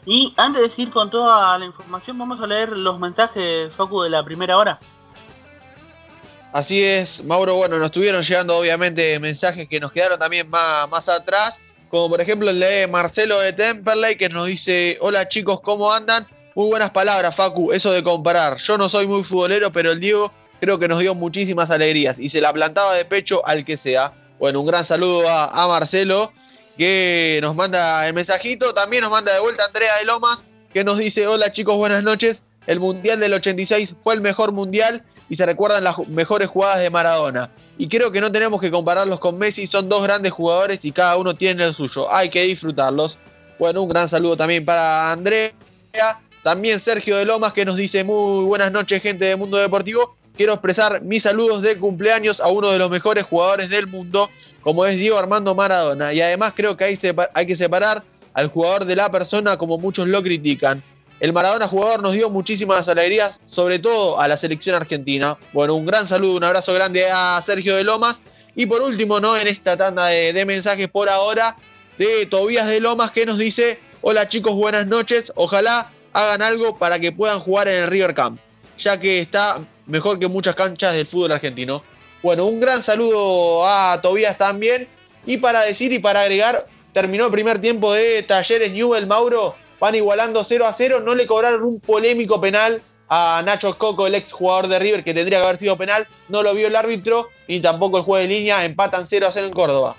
[0.05, 4.09] Y antes de seguir con toda la información, vamos a leer los mensajes, Facu, de
[4.09, 4.79] la primera hora.
[6.53, 7.55] Así es, Mauro.
[7.55, 12.21] Bueno, nos estuvieron llegando obviamente mensajes que nos quedaron también más, más atrás, como por
[12.21, 16.25] ejemplo el de Marcelo de Temperley, que nos dice: Hola chicos, ¿cómo andan?
[16.53, 18.57] Muy buenas palabras, Facu, eso de comparar.
[18.57, 22.29] Yo no soy muy futbolero, pero el Diego creo que nos dio muchísimas alegrías y
[22.29, 24.13] se la plantaba de pecho al que sea.
[24.39, 26.31] Bueno, un gran saludo a, Marcelo,
[26.77, 28.73] que nos manda el mensajito.
[28.73, 32.43] También nos manda de vuelta Andrea de Lomas, que nos dice, hola chicos, buenas noches.
[32.67, 36.89] El Mundial del 86 fue el mejor Mundial y se recuerdan las mejores jugadas de
[36.89, 37.51] Maradona.
[37.77, 41.17] Y creo que no tenemos que compararlos con Messi, son dos grandes jugadores y cada
[41.17, 42.11] uno tiene el suyo.
[42.11, 43.17] Hay que disfrutarlos.
[43.59, 45.53] Bueno, un gran saludo también para Andrea.
[46.43, 50.15] También Sergio de Lomas que nos dice muy buenas noches gente de Mundo Deportivo.
[50.37, 54.29] Quiero expresar mis saludos de cumpleaños a uno de los mejores jugadores del mundo,
[54.61, 56.11] como es Diego Armando Maradona.
[56.11, 58.03] Y además creo que hay, que separar
[58.33, 60.83] al jugador de la persona como muchos lo critican.
[61.21, 65.37] El Maradona jugador nos dio muchísimas alegrías, sobre todo a la selección argentina.
[65.53, 68.19] Bueno, un gran saludo, un abrazo grande a Sergio de Lomas.
[68.57, 69.37] Y por último, ¿no?
[69.37, 71.55] En esta tanda de, de mensajes por ahora,
[71.97, 75.31] de Tobías de Lomas que nos dice, hola chicos, buenas noches.
[75.35, 78.39] Ojalá hagan algo para que puedan jugar en el River Camp,
[78.77, 81.83] ya que está mejor que muchas canchas del fútbol argentino.
[82.23, 84.87] Bueno, un gran saludo a Tobías también.
[85.25, 89.55] Y para decir y para agregar, terminó el primer tiempo de Talleres Newell Mauro.
[89.79, 91.01] Van igualando 0 a 0.
[91.01, 95.13] No le cobraron un polémico penal a Nacho Coco, el ex jugador de River, que
[95.13, 96.07] tendría que haber sido penal.
[96.29, 98.65] No lo vio el árbitro y tampoco el juez de línea.
[98.65, 99.95] Empatan 0 a 0 en Córdoba.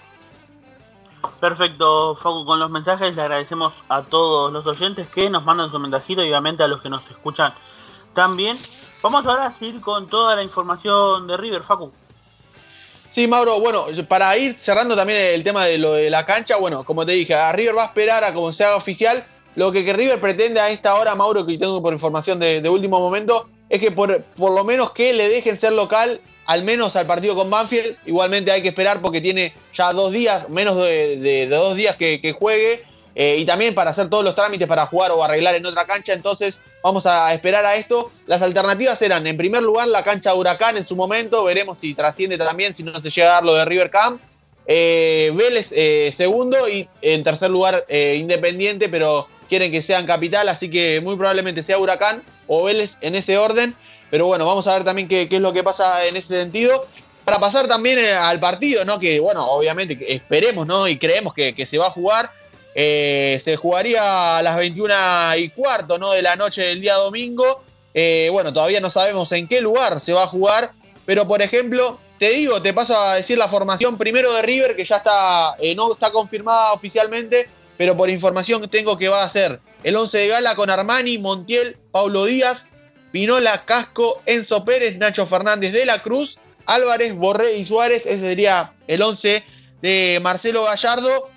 [1.40, 5.78] Perfecto, Facu, con los mensajes le agradecemos a todos los oyentes que nos mandan su
[5.78, 7.52] mensajito y obviamente a los que nos escuchan
[8.14, 8.56] también.
[9.06, 11.92] Vamos ahora a seguir con toda la información de River, Facu.
[13.08, 16.82] Sí, Mauro, bueno, para ir cerrando también el tema de lo de la cancha, bueno,
[16.82, 19.24] como te dije, a River va a esperar a como se haga oficial.
[19.54, 23.48] Lo que, River pretende a esta hora, Mauro, que tengo por información de, último momento,
[23.68, 27.36] es que por, por lo menos que le dejen ser local al menos al partido
[27.36, 27.98] con Banfield.
[28.06, 32.84] Igualmente hay que esperar porque tiene ya dos días, menos de, dos días que, juegue.
[33.18, 36.12] Eh, y también para hacer todos los trámites para jugar o arreglar en otra cancha.
[36.12, 38.12] Entonces vamos a esperar a esto.
[38.26, 41.42] Las alternativas eran, en primer lugar, la cancha Huracán en su momento.
[41.44, 44.20] Veremos si trasciende también, si no se llega a dar lo de River Camp.
[44.66, 50.68] Eh, Vélez eh, segundo y en tercer lugar Independiente, pero quieren que sean capital, así
[50.68, 53.74] que muy probablemente sea Huracán o Vélez en ese orden.
[54.10, 56.86] Pero bueno, vamos a ver también qué, es lo que pasa en ese sentido.
[57.24, 59.00] Para pasar también al partido, ¿no?
[59.00, 60.86] Que bueno, obviamente esperemos, ¿no?
[60.86, 62.30] Y creemos que, se va a jugar.
[62.78, 64.94] Eh, se jugaría a las 21
[65.38, 66.10] y cuarto, ¿no?
[66.10, 67.62] De la noche del día domingo.
[67.94, 70.72] Eh, bueno, todavía no sabemos en qué lugar se va a jugar.
[71.06, 74.84] Pero por ejemplo, te digo, te paso a decir la formación primero de River, que
[74.84, 77.48] ya está, no está confirmada oficialmente,
[77.78, 81.78] pero por información tengo que va a ser el 11 de gala con Armani, Montiel,
[81.92, 82.66] Paulo Díaz,
[83.12, 88.02] Pinola, Casco, Enzo Pérez, Nacho Fernández de la Cruz, Álvarez, Borré y Suárez.
[88.04, 89.42] Ese sería el 11
[89.80, 91.30] de Marcelo Gallardo.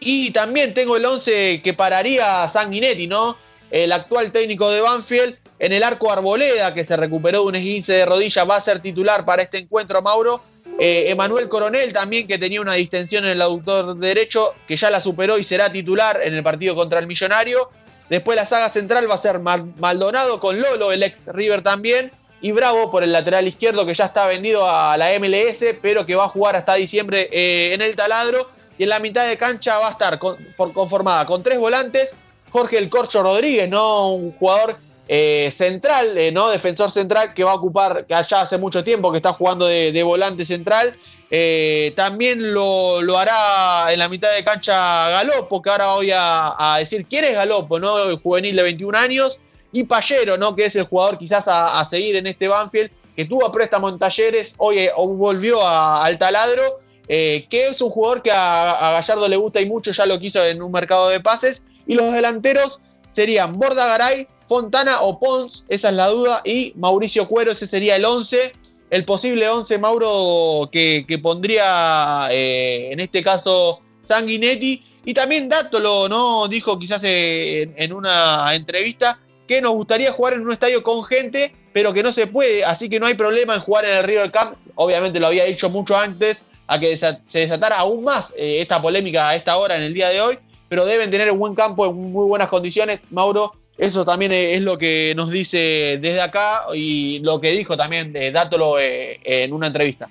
[0.00, 3.36] Y también tengo el 11 que pararía a Sanguinetti, ¿no?
[3.70, 5.36] El actual técnico de Banfield.
[5.58, 8.78] En el arco Arboleda, que se recuperó de un esguince de rodilla, va a ser
[8.80, 10.40] titular para este encuentro, Mauro.
[10.78, 15.00] Eh, Emanuel Coronel también, que tenía una distensión en el aductor derecho, que ya la
[15.00, 17.70] superó y será titular en el partido contra el Millonario.
[18.08, 22.12] Después la saga central va a ser Maldonado con Lolo, el ex River también.
[22.40, 26.14] Y Bravo por el lateral izquierdo que ya está vendido a la MLS, pero que
[26.14, 28.48] va a jugar hasta diciembre eh, en el taladro.
[28.78, 32.14] Y en la mitad de cancha va a estar conformada con tres volantes.
[32.50, 34.14] Jorge El Corcho Rodríguez, ¿no?
[34.14, 34.76] Un jugador
[35.06, 36.48] eh, central, eh, ¿no?
[36.48, 40.02] Defensor central que va a ocupar, que allá hace mucho tiempo que está jugando de
[40.02, 40.96] volante central.
[41.30, 47.06] Eh, también lo, hará en la mitad de cancha Galopo, que ahora voy a, decir
[47.08, 48.18] quién es Galopo, ¿no?
[48.18, 49.40] Juvenil de 21 años.
[49.70, 50.56] Y Pallero, ¿no?
[50.56, 53.98] Que es el jugador quizás a, seguir en este Banfield, que tuvo a préstamo en
[53.98, 59.60] talleres, hoy volvió al taladro, eh, que es un jugador que a, Gallardo le gusta
[59.60, 61.62] y mucho, ya lo quiso en un mercado de pases.
[61.86, 62.80] Y los delanteros
[63.12, 67.96] serían Borda Garay, Fontana o Pons, esa es la duda, y Mauricio Cuero, ese sería
[67.96, 68.52] el 11
[68.90, 74.84] el posible 11, Mauro, que, pondría eh, en este caso Sanguinetti.
[75.04, 76.48] Y también Dátolo, ¿no?
[76.48, 81.94] Dijo quizás en, una entrevista que nos gustaría jugar en un estadio con gente, pero
[81.94, 84.58] que no se puede, así que no hay problema en jugar en el River Camp.
[84.74, 89.28] Obviamente lo había dicho mucho antes, a que se desatara aún más eh, esta polémica
[89.28, 90.38] a esta hora, en el día de hoy,
[90.68, 94.76] pero deben tener un buen campo en muy buenas condiciones, Mauro, Eso también es lo
[94.76, 99.68] que nos dice desde acá y lo que dijo también de Dátolo eh, en una
[99.68, 100.08] entrevista.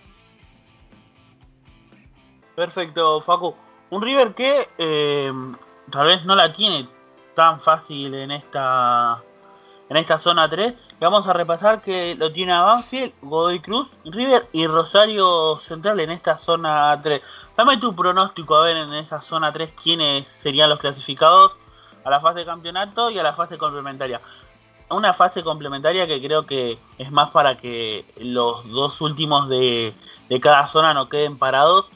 [2.56, 3.54] Perfecto, Facu.
[3.92, 5.32] Un River que eh,
[5.92, 6.90] tal vez no la tiene
[7.36, 9.22] tan fácil en esta
[9.90, 10.74] en esta zona 3.
[11.00, 12.84] Vamos a repasar que lo tiene a
[13.22, 17.22] Godoy Cruz, River y Rosario Central en esta zona 3.
[17.56, 21.54] Dame tu pronóstico a ver en esta zona 3 quiénes serían los clasificados
[22.04, 24.22] a la fase de campeonato y a la fase complementaria.
[24.90, 29.94] Una fase complementaria que creo que es más para que los dos últimos de,
[30.30, 31.88] de cada zona no queden parados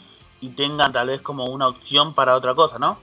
[0.42, 2.98] y tengan tal vez como una opción para otra cosa, ¿no?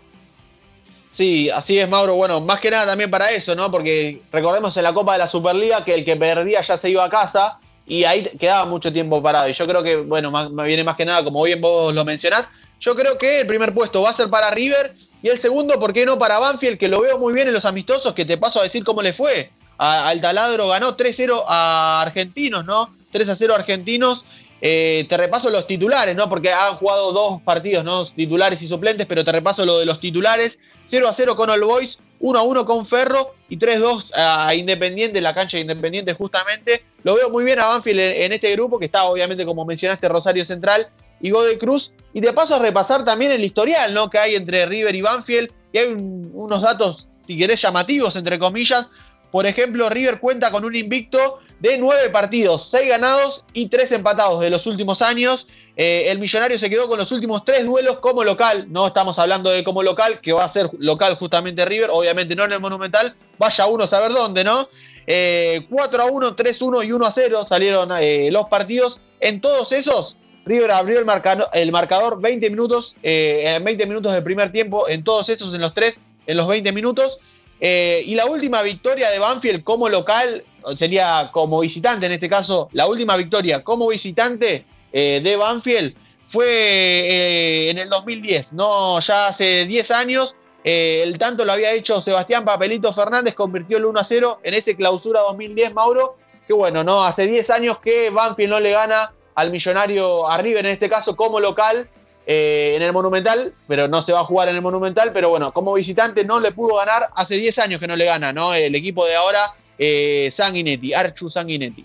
[1.18, 2.14] Sí, así es, Mauro.
[2.14, 3.72] Bueno, más que nada también para eso, ¿no?
[3.72, 7.04] Porque recordemos en la Copa de la Superliga que el que perdía ya se iba
[7.04, 7.58] a casa
[7.88, 9.48] y ahí quedaba mucho tiempo parado.
[9.48, 12.48] Y yo creo que, bueno, me viene más que nada, como bien vos lo mencionás,
[12.80, 15.92] yo creo que el primer puesto va a ser para River y el segundo, ¿por
[15.92, 16.78] qué no para Banfield?
[16.78, 19.12] Que lo veo muy bien en los amistosos, que te paso a decir cómo le
[19.12, 19.50] fue.
[19.76, 22.94] al taladro ganó 3-0 a Argentinos, ¿no?
[23.12, 24.24] 3-0 Argentinos.
[24.60, 26.28] Eh, te repaso los titulares, ¿no?
[26.28, 28.04] Porque han jugado dos partidos, ¿no?
[28.04, 30.58] Titulares y suplentes, pero te repaso lo de los titulares.
[30.84, 35.34] 0 0 con All Boys, 1 1 con Ferro y 3 2 a Independiente, la
[35.34, 36.84] cancha de Independiente justamente.
[37.04, 40.44] Lo veo muy bien a Banfield en, este grupo, que está obviamente, como mencionaste, Rosario
[40.44, 40.88] Central
[41.20, 41.92] y Godoy Cruz.
[42.12, 44.10] Y de paso a repasar también el historial, ¿no?
[44.10, 45.52] Que hay entre River y Banfield.
[45.72, 48.90] Y hay unos datos, si querés, llamativos, entre comillas.
[49.30, 54.40] Por ejemplo, River cuenta con un invicto de nueve partidos, seis ganados y tres empatados
[54.40, 55.46] de los últimos años.
[55.76, 58.66] Eh, el Millonario se quedó con los últimos tres duelos como local.
[58.68, 62.44] No estamos hablando de como local, que va a ser local justamente River, obviamente no
[62.44, 63.14] en el Monumental.
[63.38, 64.68] Vaya uno a saber dónde, ¿no?
[64.68, 64.70] 4
[65.06, 69.00] eh, a 1, 3 a 1 y 1 a 0 salieron eh, los partidos.
[69.20, 71.06] En todos esos, River abrió el,
[71.52, 75.74] el marcador 20 minutos, en 20 minutos del primer tiempo, en todos esos, en los
[75.74, 77.18] tres, en los 20 minutos.
[77.60, 80.44] y la última victoria de Banfield como local
[80.76, 85.94] sería como visitante en este caso, la última victoria como visitante eh, de Banfield
[86.26, 90.34] fue eh, en el 2010, no ya hace 10 años.
[90.64, 94.54] Eh, el tanto lo había hecho Sebastián Papelito Fernández, convirtió el 1 a 0 en
[94.54, 96.16] ese clausura 2010, Mauro.
[96.46, 100.66] Que bueno, no hace 10 años que Banfield no le gana al millonario a River,
[100.66, 101.88] en este caso como local,
[102.26, 105.74] en el Monumental, pero no se va a jugar en el Monumental, pero bueno, como
[105.74, 108.52] visitante no le pudo ganar, hace 10 años que no le gana, ¿no?
[108.52, 111.84] El equipo de ahora eh, Sanguinetti, Archu Sanguinetti.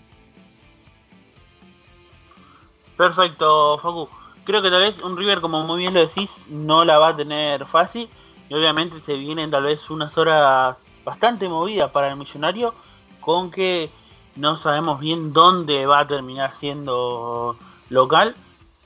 [2.96, 4.08] Perfecto, Facu.
[4.44, 7.16] Creo que tal vez un River, como muy bien lo decís, no la va a
[7.16, 8.08] tener fácil.
[8.48, 12.74] Y obviamente se vienen tal vez unas horas bastante movidas para el millonario,
[13.20, 13.90] con que
[14.36, 17.56] no sabemos bien dónde va a terminar siendo
[17.88, 18.34] local.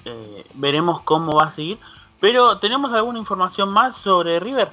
[0.05, 1.79] Eh, veremos cómo va a seguir.
[2.21, 4.71] Pero, ¿tenemos alguna información más sobre River?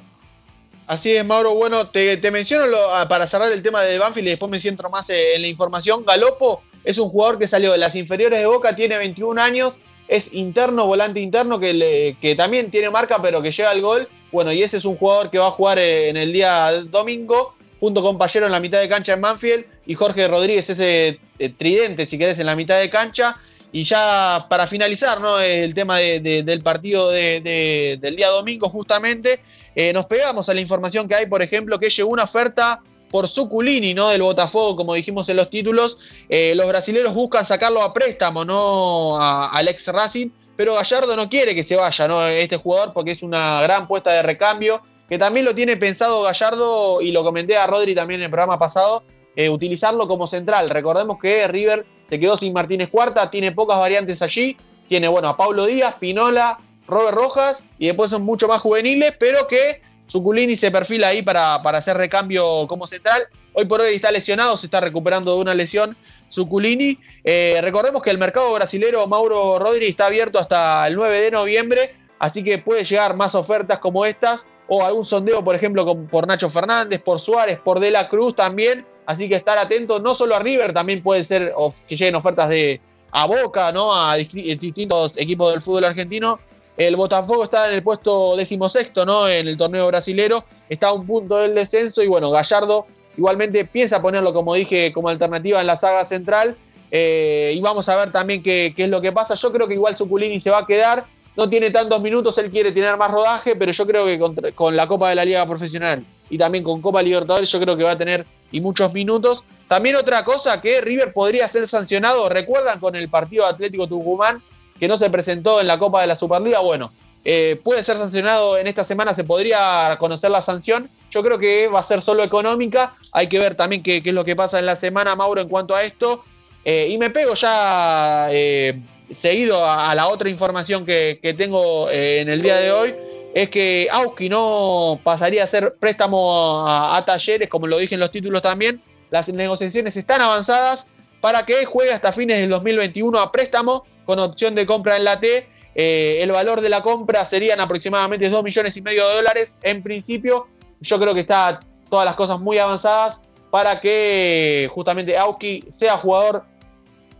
[0.88, 1.56] Así es, Mauro.
[1.56, 5.10] Bueno, te, menciono ah, para cerrar el tema de Banfield y después me siento más
[5.10, 6.06] eh, en la información.
[6.06, 10.32] Galopo es un jugador que salió de las inferiores de Boca, tiene 21 años, es
[10.34, 14.08] interno, volante interno, que, que también tiene marca, pero que llega al gol.
[14.32, 17.56] Bueno, y ese es un jugador que va a jugar eh, en el día domingo,
[17.80, 21.50] junto con Payero en la mitad de cancha en Banfield, y Jorge Rodríguez, ese eh,
[21.50, 23.38] tridente, si querés, en la mitad de cancha.
[23.72, 25.40] Y ya para finalizar, ¿no?
[25.40, 29.42] El tema del partido del día domingo, justamente.
[29.76, 32.82] Eh, nos pegamos a la información que hay, por ejemplo, que llegó una oferta
[33.12, 34.10] por Suculini, ¿no?
[34.10, 35.98] Del Botafogo, como dijimos en los títulos.
[36.30, 39.18] Eh, los brasileños buscan sacarlo a préstamo, ¿no?
[39.20, 42.26] al ex Racing, pero Gallardo no quiere que se vaya, ¿no?
[42.26, 47.02] Este jugador, porque es una gran puesta de recambio, que también lo tiene pensado Gallardo,
[47.02, 49.04] y lo comenté a Rodri también en el programa pasado,
[49.36, 50.70] eh, utilizarlo como central.
[50.70, 54.58] Recordemos que River se quedó sin Martínez Cuarta, tiene pocas variantes allí.
[54.88, 59.48] Tiene, bueno, a Pablo Díaz, Pinola, Robert Rojas y después son mucho más juveniles, pero
[59.48, 63.24] que Suculini se perfila ahí para, para hacer recambio como central.
[63.54, 65.96] Hoy por hoy está lesionado, se está recuperando de una lesión
[66.30, 67.00] Suculini.
[67.24, 71.96] Eh, recordemos que el mercado brasilero Mauro Rodríguez está abierto hasta el 9 de noviembre,
[72.20, 76.50] así que puede llegar más ofertas como estas o algún sondeo, por ejemplo, por Nacho
[76.50, 78.86] Fernández, por Suárez, por De la Cruz también.
[79.06, 81.54] Así que estar atentos no solo a River, también puede ser
[81.88, 82.82] que lleguen ofertas de
[83.12, 83.96] a Boca, ¿no?
[83.96, 86.40] A distintos equipos del fútbol argentino.
[86.78, 89.28] El Botafogo está en el puesto decimosexto, ¿no?
[89.30, 90.44] En el torneo brasilero.
[90.68, 92.04] Está a un punto del descenso.
[92.04, 92.86] Y bueno, Gallardo
[93.18, 96.58] igualmente piensa ponerlo, como dije, como alternativa en la saga central.
[96.92, 99.36] Eh, y vamos a ver también qué, es lo que pasa.
[99.36, 101.06] Yo creo que igual Suculini se va a quedar.
[101.38, 104.88] No tiene tantos minutos, él quiere tener más rodaje, pero yo creo que con, la
[104.88, 107.98] Copa de la Liga Profesional y también con Copa Libertadores, yo creo que va a
[107.98, 109.44] tener y muchos minutos.
[109.68, 114.42] También otra cosa que River podría ser sancionado, recuerdan con el partido Atlético Tucumán,
[114.80, 116.92] que no se presentó en la Copa de la Superliga, bueno,
[117.24, 120.90] eh, puede ser sancionado en esta semana, se podría conocer la sanción.
[121.10, 122.96] Yo creo que va a ser solo económica.
[123.12, 125.76] Hay que ver también qué, es lo que pasa en la semana, Mauro, en cuanto
[125.76, 126.24] a esto.
[126.64, 128.80] Eh, y me pego ya eh,
[129.18, 132.96] seguido a, la otra información que, tengo en el día de hoy.
[133.34, 138.12] Es que Auski no pasaría a hacer préstamo a, talleres, como lo dije en los
[138.12, 138.82] títulos también.
[139.10, 140.86] Las negociaciones están avanzadas
[141.22, 145.20] para que juegue hasta fines del 2021 a préstamo con opción de compra en la
[145.20, 145.48] T.
[145.76, 149.56] Eh, el valor de la compra serían aproximadamente 2 millones y medio de dólares.
[149.62, 150.48] En principio,
[150.80, 151.60] yo creo que está
[151.90, 153.20] todas las cosas muy avanzadas
[153.52, 156.46] para que justamente Auski sea jugador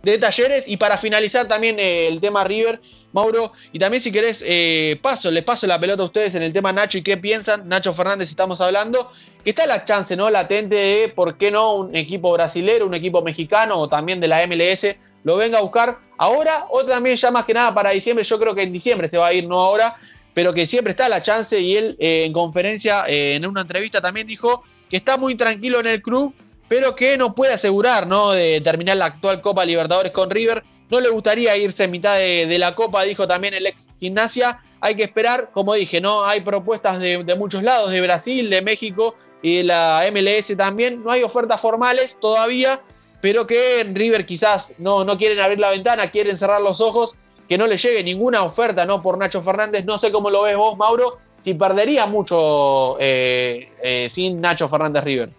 [0.02, 0.64] de talleres.
[0.66, 2.80] Y para finalizar también eh, el tema River,
[3.12, 6.52] Mauro, y también si querés, eh, paso, les paso la pelota a ustedes en el
[6.52, 7.68] tema Nacho y qué piensan.
[7.68, 9.10] Nacho Fernández, estamos hablando.
[9.44, 10.28] Está la chance, ¿no?
[10.28, 11.74] Latente de, ¿por qué no?
[11.74, 14.96] Un equipo brasilero, un equipo mexicano o también de la MLS
[15.26, 18.24] lo venga a buscar ahora o también ya más que nada para diciembre.
[18.24, 19.96] Yo creo que en diciembre se va a ir, no ahora,
[20.32, 21.58] pero que siempre está la chance.
[21.60, 25.80] Y él eh, en conferencia, eh, en una entrevista también dijo que está muy tranquilo
[25.80, 26.32] en el club,
[26.68, 28.30] pero que no puede asegurar ¿no?
[28.30, 30.62] de terminar la actual Copa Libertadores con River.
[30.90, 34.62] No le gustaría irse en mitad de, la Copa, dijo también el ex gimnasia.
[34.80, 36.24] Hay que esperar, como dije, ¿no?
[36.24, 41.02] Hay propuestas de, de muchos lados, de Brasil, de México y de la MLS también.
[41.02, 42.80] No hay ofertas formales todavía,
[43.26, 47.16] pero que en River quizás no, no quieren abrir la ventana, quieren cerrar los ojos,
[47.48, 49.02] que no le llegue ninguna oferta ¿no?
[49.02, 49.84] por Nacho Fernández.
[49.84, 55.02] No sé cómo lo ves vos, Mauro, si perdería mucho eh, eh, sin Nacho Fernández
[55.02, 55.30] River.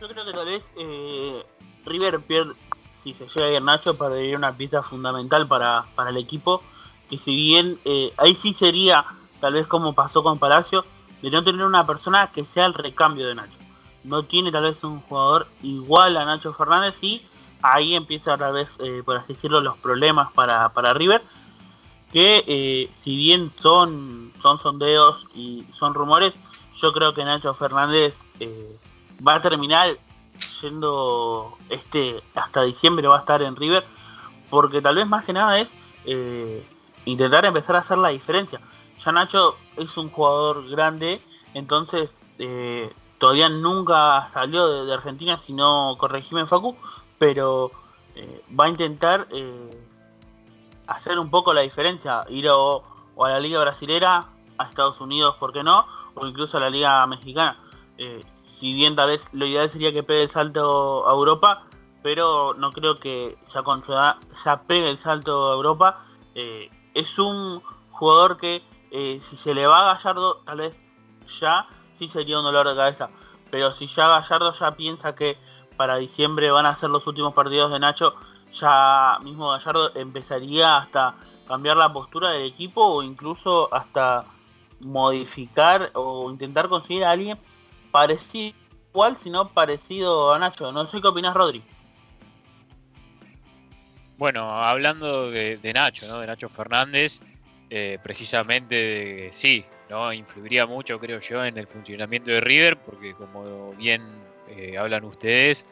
[0.00, 1.42] Yo creo que tal vez eh,
[1.84, 2.54] River pierde,
[3.02, 6.62] si se llega a ir Nacho, perdería una pieza fundamental para, para el equipo,
[7.10, 7.76] que si bien
[8.18, 9.04] ahí sí sería,
[9.40, 10.84] tal vez como pasó con Palacio,
[11.22, 13.57] de no tener una persona que sea el recambio de Nacho
[14.04, 17.22] no tiene tal vez un jugador igual a Nacho Fernández y
[17.62, 21.22] ahí empieza tal vez, eh, por así decirlo, los problemas para, para River,
[22.12, 26.32] que eh, si bien son, son sondeos y son rumores,
[26.80, 28.78] yo creo que Nacho Fernández eh,
[29.26, 29.88] va a terminar
[30.62, 33.84] yendo este hasta diciembre va a estar en River,
[34.50, 35.68] porque tal vez más que nada es
[37.04, 38.60] intentar empezar a hacer la diferencia.
[39.04, 41.20] Ya Nacho es un jugador grande,
[41.54, 42.10] entonces
[43.18, 46.76] todavía nunca salió de, Argentina, si no corregime Facu,
[47.18, 47.72] pero
[48.14, 49.84] eh, va a intentar eh,
[50.86, 52.82] hacer un poco la diferencia, ir o,
[53.20, 55.86] a la Liga Brasilera, a Estados Unidos, ¿por qué no?
[56.14, 57.58] O incluso a la Liga Mexicana.
[57.98, 58.24] Eh,
[58.58, 61.64] si bien tal vez lo ideal sería que pegue el salto a Europa,
[62.02, 66.04] pero no creo que ya, con ya pegue el salto a Europa.
[66.34, 70.74] es un jugador que si se le va a Gallardo, tal vez
[71.40, 71.66] ya
[71.98, 73.10] sí sería un dolor de cabeza.
[73.50, 75.36] Pero si ya Gallardo ya piensa que
[75.76, 78.14] para diciembre van a ser los últimos partidos de Nacho,
[78.60, 81.14] ya mismo Gallardo empezaría hasta
[81.46, 84.24] cambiar la postura del equipo o incluso hasta
[84.80, 87.38] modificar o intentar conseguir a alguien
[87.90, 88.56] parecido,
[88.90, 90.72] igual, sino parecido a Nacho.
[90.72, 91.62] No sé qué opinas, Rodri.
[94.18, 96.18] Bueno, hablando de, Nacho, ¿no?
[96.18, 97.20] De Nacho Fernández,
[97.70, 100.12] eh, precisamente sí, ¿no?
[100.12, 104.02] Influiría mucho, creo yo, en el funcionamiento de River, porque como bien
[104.50, 105.66] eh, hablan ustedes,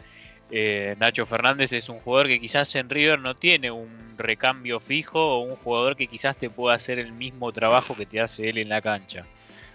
[0.51, 5.19] eh, Nacho Fernández es un jugador que quizás en River no tiene un recambio fijo
[5.19, 8.59] o un jugador que quizás te pueda hacer el mismo trabajo que te hace él
[8.59, 9.25] en la cancha.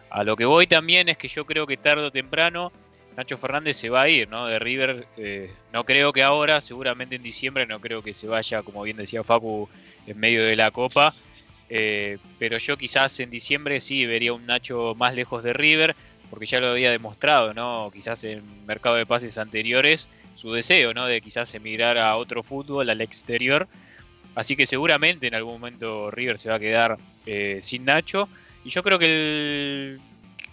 [0.09, 2.71] A lo que voy también es que yo creo que tarde o temprano
[3.17, 4.47] Nacho Fernández se va a ir, ¿no?
[4.47, 8.63] De River, eh, no creo que ahora, seguramente en diciembre, no creo que se vaya,
[8.63, 9.69] como bien decía Facu,
[10.07, 11.13] en medio de la Copa.
[11.73, 15.95] Eh, pero yo quizás en diciembre sí vería un Nacho más lejos de River,
[16.29, 17.89] porque ya lo había demostrado, ¿no?
[17.93, 21.05] Quizás en mercado de pases anteriores, su deseo, ¿no?
[21.05, 23.69] De quizás emigrar a otro fútbol, al exterior.
[24.35, 28.27] Así que seguramente en algún momento River se va a quedar eh, sin Nacho.
[28.65, 29.97] Y yo creo que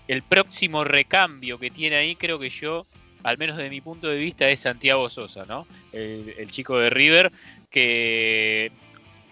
[0.06, 2.86] el, próximo recambio que tiene ahí, creo que yo,
[3.24, 5.66] al menos de mi punto de vista, es Santiago Sosa, ¿no?
[5.92, 7.32] el chico de River,
[7.70, 8.70] que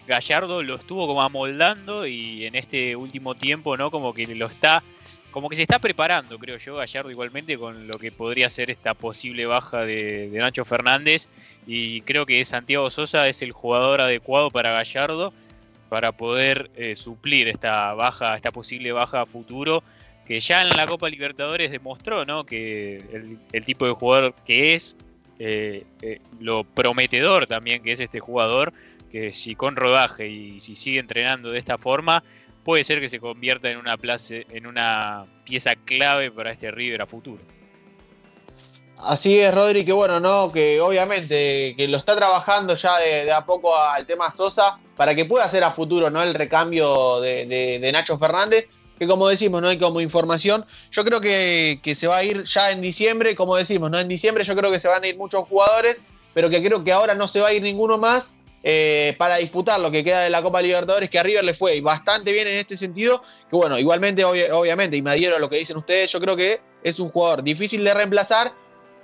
[0.07, 3.91] Gallardo lo estuvo como amoldando y en este último tiempo, ¿no?
[3.91, 4.81] Como que lo está,
[5.31, 8.93] como que se está preparando, creo yo, Gallardo igualmente con lo que podría ser esta
[8.93, 11.27] posible baja de, Nacho Fernández
[11.67, 15.33] y creo que Santiago Sosa es el jugador adecuado para Gallardo
[15.89, 19.83] para poder eh, suplir esta baja, esta posible baja a futuro
[20.27, 22.45] que ya en la Copa Libertadores demostró, ¿no?
[22.45, 24.97] Que el, tipo de jugador que es,
[25.39, 28.73] eh, eh, lo prometedor también que es este jugador,
[29.11, 32.23] que si con rodaje y si sigue entrenando de esta forma,
[32.63, 33.97] puede ser que se convierta en una,
[34.29, 37.41] en una pieza clave para este River a futuro.
[38.97, 40.51] Así es, Rodri, que bueno, ¿no?
[40.51, 45.25] Que obviamente que lo está trabajando ya de, a poco al tema Sosa para que
[45.25, 46.21] pueda hacer a futuro, ¿no?
[46.23, 48.67] El recambio de, Nacho Fernández.
[48.97, 50.65] que como decimos, no hay como información.
[50.91, 53.99] Yo creo que, se va a ir ya en diciembre, como decimos, ¿no?
[53.99, 56.01] En diciembre yo creo que se van a ir muchos jugadores,
[56.33, 58.33] pero que creo que ahora no se va a ir ninguno más
[58.69, 61.79] eh, para disputar lo que queda de la Copa Libertadores, que a River le fue
[61.79, 65.55] bastante bien en este sentido, que bueno, igualmente, obviamente, y me adhiero a lo que
[65.55, 68.51] dicen ustedes, yo creo que es un jugador difícil de reemplazar,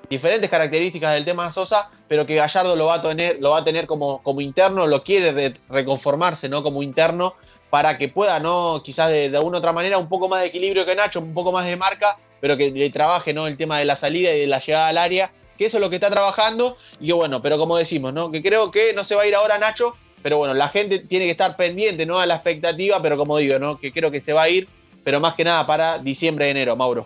[0.10, 3.64] diferentes características del tema Sosa, pero que Gallardo lo va a tener, lo va a
[3.64, 6.62] tener como, como interno, lo quiere reconformarse, ¿no?
[6.62, 7.36] Como interno,
[7.70, 8.82] para que pueda, ¿no?
[8.84, 11.54] Quizás de, de alguna otra manera, un poco más de equilibrio que Nacho, un poco
[11.54, 13.48] más de marca, pero que le trabaje, ¿no?
[13.48, 15.90] El tema de la salida y de la llegada al área que eso es lo
[15.90, 16.78] que está trabajando.
[17.00, 18.32] Y bueno, pero como decimos, ¿no?
[18.32, 21.26] Que creo que no se va a ir ahora Nacho, pero bueno, la gente tiene
[21.26, 22.20] que estar pendiente, ¿no?
[22.20, 23.78] A la expectativa, pero como digo, ¿no?
[23.78, 24.68] Que creo que se va a ir,
[25.04, 27.06] pero más que nada para diciembre, enero, Mauro.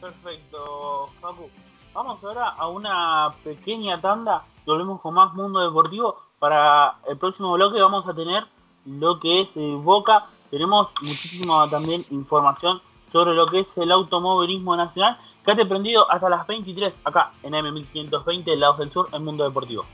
[0.00, 1.50] Perfecto, Facu.
[1.92, 4.44] Vamos ahora a una pequeña tanda.
[4.64, 6.16] Volvemos con más Mundo Deportivo.
[6.38, 8.44] Para el próximo bloque vamos a tener
[8.86, 10.26] lo que es eh, Boca.
[10.50, 12.80] Tenemos muchísima también información
[13.12, 18.56] sobre lo que es el automovilismo nacional Quédate prendido hasta las 23 acá en M1520
[18.56, 19.86] Lados del Sur en Mundo Deportivo.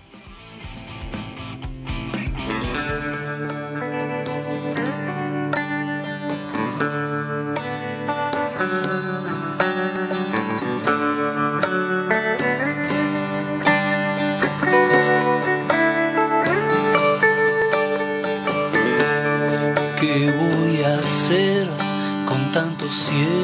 [20.00, 21.68] ¿Qué voy a hacer
[22.26, 23.43] con tanto cielo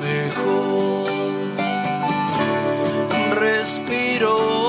[3.71, 4.60] respiro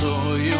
[0.00, 0.59] volar, yo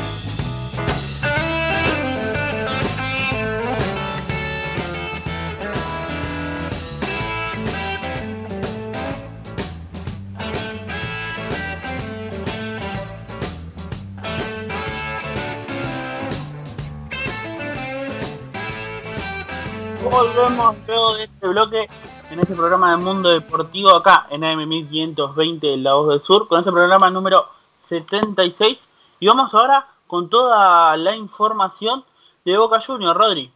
[20.33, 21.87] Volvemos luego de este bloque
[22.31, 26.47] en este programa de Mundo Deportivo acá en AM 1520 de La Voz del Sur
[26.47, 27.49] con este programa número
[27.89, 28.77] 76
[29.19, 32.05] y vamos ahora con toda la información
[32.45, 33.51] de Boca Juniors, Rodri.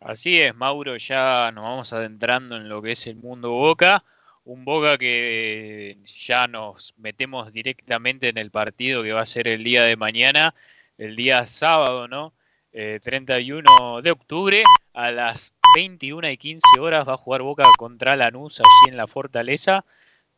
[0.00, 4.04] Así es, Mauro, ya nos vamos adentrando en lo que es el mundo Boca.
[4.44, 9.64] Un Boca que ya nos metemos directamente en el partido que va a ser el
[9.64, 10.54] día de mañana,
[10.98, 12.34] el día sábado, ¿no?
[12.76, 14.64] Eh, 31 de octubre
[14.94, 19.06] a las 21 y 15 horas va a jugar Boca contra Lanús allí en la
[19.06, 19.84] Fortaleza.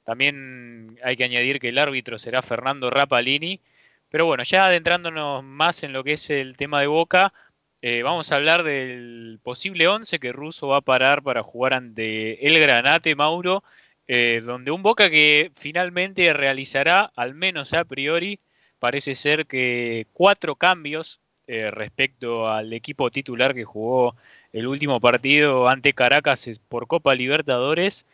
[0.05, 3.63] También hay que añadir que el árbitro será Fernando Rapalini.
[4.11, 7.33] Pero bueno, ya adentrándonos más en lo que es el tema de Boca,
[7.81, 12.47] eh, vamos a hablar del posible 11 que Russo va a parar para jugar ante
[12.47, 13.65] el Granate Mauro,
[14.09, 18.41] eh, donde un Boca que finalmente realizará, al menos a priori,
[18.79, 21.19] parece ser que cuatro cambios
[21.49, 24.17] eh, respecto al equipo titular que jugó
[24.53, 28.05] el último partido ante Caracas por Copa Libertadores,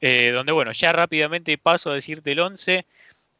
[0.00, 2.84] eh, donde bueno, ya rápidamente paso a decirte el 11,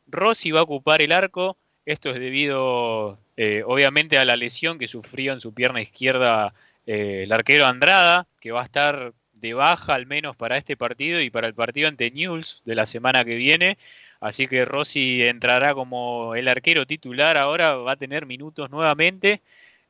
[0.07, 4.89] Rossi va a ocupar el arco, esto es debido eh, obviamente a la lesión que
[4.89, 6.55] sufrió en su pierna izquierda
[6.87, 11.29] el arquero Andrada, que va a estar de baja al menos para este partido y
[11.29, 13.77] para el partido ante Newell's de la semana que viene.
[14.25, 19.43] Así que Rossi entrará como el arquero titular ahora, va a tener minutos nuevamente.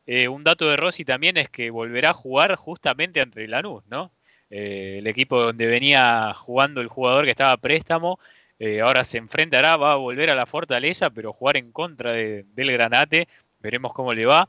[0.09, 4.11] Eh, un dato de Rossi también es que volverá a jugar justamente ante Lanús, ¿no?
[4.51, 8.19] Eh, el equipo donde venía jugando el jugador que estaba a préstamo,
[8.59, 12.45] eh, ahora se enfrentará, va a volver a la fortaleza, pero jugar en contra de-
[12.57, 13.29] del Granate,
[13.61, 14.49] veremos cómo le va.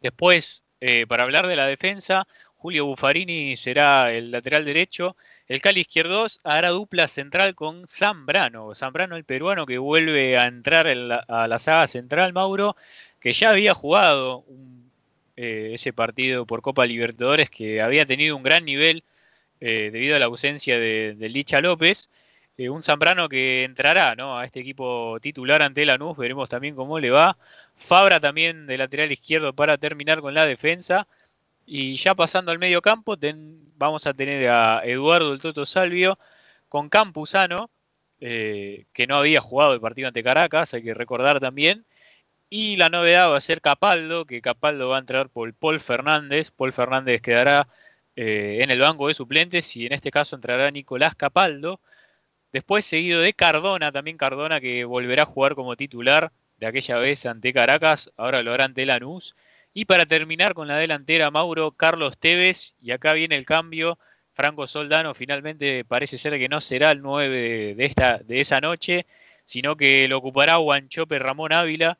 [0.00, 0.62] Después,
[1.08, 2.26] para hablar de la defensa,
[2.56, 5.14] Julio Buffarini será el lateral derecho.
[5.46, 8.74] El Cali Izquierdos hará dupla central con Zambrano.
[8.74, 12.76] Zambrano, el peruano que vuelve a entrar a la saga central, Mauro,
[13.20, 14.44] que ya había jugado
[15.36, 19.04] eh, ese partido por Copa Libertadores, que había tenido un gran nivel
[19.60, 22.08] eh, debido a la ausencia de, de Licha López.
[22.56, 24.38] Eh, un Zambrano que entrará ¿no?
[24.38, 27.36] a este equipo titular ante Lanús, veremos también cómo le va.
[27.76, 31.08] Fabra también de lateral izquierdo para terminar con la defensa.
[31.66, 36.18] Y ya pasando al medio campo, ten- vamos a tener a Eduardo el Toto Salvio
[36.68, 37.70] con Campuzano,
[38.20, 41.84] eh, que no había jugado el partido ante Caracas, hay que recordar también.
[42.50, 46.50] Y la novedad va a ser Capaldo, que Capaldo va a entrar por Paul Fernández.
[46.52, 47.68] Paul Fernández quedará
[48.16, 51.80] eh, en el banco de suplentes y en este caso entrará Nicolás Capaldo.
[52.52, 57.26] Después seguido de Cardona, también Cardona que volverá a jugar como titular de aquella vez
[57.26, 59.34] ante Caracas, ahora lo hará ante Lanús.
[59.74, 63.98] Y para terminar con la delantera, Mauro Carlos Tevez, y acá viene el cambio.
[64.32, 69.06] Franco Soldano finalmente parece ser que no será el 9 de, esta, de esa noche,
[69.44, 71.98] sino que lo ocupará Guanchope Ramón Ávila.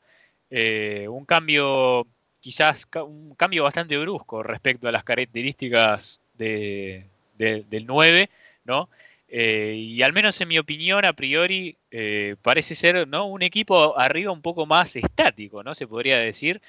[0.49, 2.07] Eh, un cambio,
[2.39, 7.05] quizás un cambio bastante brusco respecto a las características de-
[7.37, 8.29] de- del 9,
[8.63, 8.89] ¿no?
[9.27, 11.75] y al menos en mi opinión, a priori,
[12.41, 13.25] parece ser ¿no?
[13.25, 15.75] un equipo arriba un poco más estático, ¿no?
[15.75, 16.61] Se podría decir.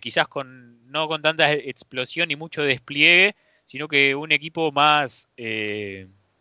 [0.00, 3.36] Quizás con, no con tanta explosión y mucho despliegue,
[3.66, 5.28] sino que un equipo más,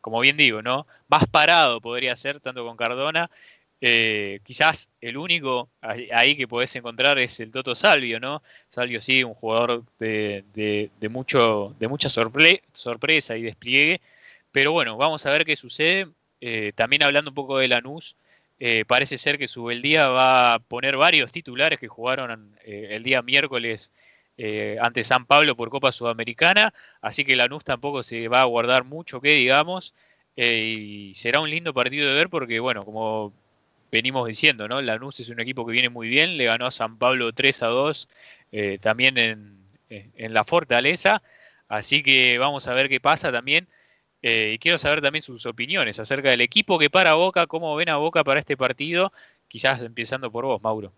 [0.01, 0.87] como bien digo, ¿no?
[1.07, 3.29] Más parado podría ser, tanto con Cardona
[3.81, 8.41] eh, quizás el único ahí que podés encontrar es el Toto Salvio, ¿no?
[8.69, 14.01] Salvio sí, un jugador de, mucho, de mucha sorpresa y despliegue.
[14.51, 16.07] Pero bueno, vamos a ver qué sucede.
[16.41, 18.15] Eh, también hablando un poco de Lanús,
[18.59, 23.91] eh, parece ser que Subeldía va a poner varios titulares que jugaron el día miércoles
[24.81, 26.73] ante San Pablo por Copa Sudamericana.
[27.01, 29.93] Así que Lanús tampoco se va a guardar mucho que digamos.
[30.35, 33.33] y será un lindo partido de ver porque, bueno, como
[33.95, 34.81] venimos diciendo, ¿no?
[34.81, 37.67] Lanús es un equipo que viene muy bien, le ganó a San Pablo 3 a
[37.67, 38.09] 2
[38.51, 41.21] eh, también en, la Fortaleza,
[41.69, 43.67] así que vamos a ver qué pasa también.
[44.27, 47.89] Eh, y quiero saber también sus opiniones acerca del equipo que para Boca, cómo ven
[47.89, 49.13] a Boca para este partido,
[49.47, 50.91] quizás empezando por vos, Mauro.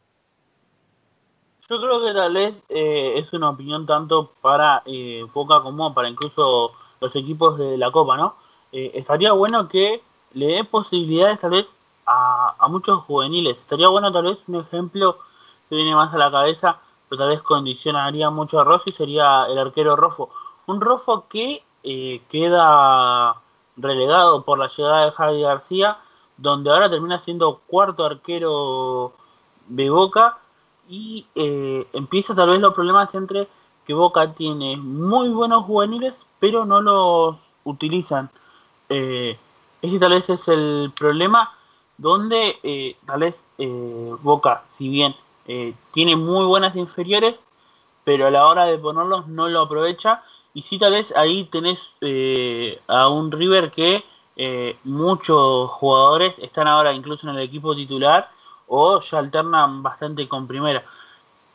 [1.69, 4.81] Yo creo que tal vez eh, es una opinión tanto para
[5.33, 6.71] Boca como para incluso
[7.01, 8.37] los equipos de la Copa, ¿no?
[8.71, 10.01] estaría bueno que
[10.31, 11.65] le dé posibilidades tal vez
[12.05, 13.57] a, muchos juveniles.
[13.57, 15.17] Estaría bueno tal vez un ejemplo
[15.69, 16.79] que viene más a la cabeza,
[17.09, 20.29] pero tal vez condicionaría mucho a Rossi, sería el arquero Rofo.
[20.67, 23.35] Un Rofo que queda
[23.77, 25.97] relegado por la llegada de Javi García,
[26.37, 29.13] donde ahora termina siendo cuarto arquero
[29.67, 30.37] de Boca
[30.89, 33.47] y eh, empieza tal vez los problemas entre
[33.85, 38.29] que Boca tiene muy buenos juveniles, pero no los utilizan.
[38.89, 39.37] Eh,
[39.81, 41.53] ese tal vez es el problema
[41.97, 45.15] donde eh, tal vez eh, Boca, si bien
[45.47, 47.35] eh, tiene muy buenas inferiores,
[48.03, 50.23] pero a la hora de ponerlos no lo aprovecha.
[50.57, 51.77] Y si tal vez ahí tenés
[52.87, 54.03] a un River que
[54.83, 58.31] muchos jugadores están ahora incluso en el equipo titular
[58.65, 60.83] o ya alternan bastante con primera.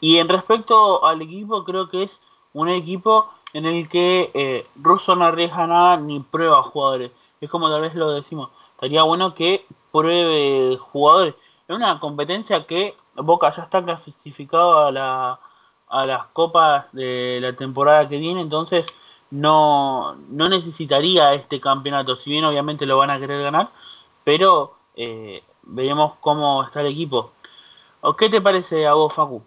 [0.01, 2.13] Y en respecto al equipo, creo que es
[2.53, 7.11] un equipo en el que Russo no arriesga nada ni prueba jugadores.
[7.41, 8.51] Es como tal vez lo decimos.
[8.75, 11.35] Estaría bueno que pruebe jugadores.
[11.67, 15.41] Es una competencia que Boca ya está clasificado a, la,
[15.93, 18.85] a las copas de la temporada que viene, entonces
[19.31, 23.71] no, no necesitaría este campeonato, si bien obviamente lo van a querer ganar,
[24.25, 27.33] pero eh, veremos cómo está el equipo.
[28.01, 29.43] ¿O qué te parece a vos, Facu?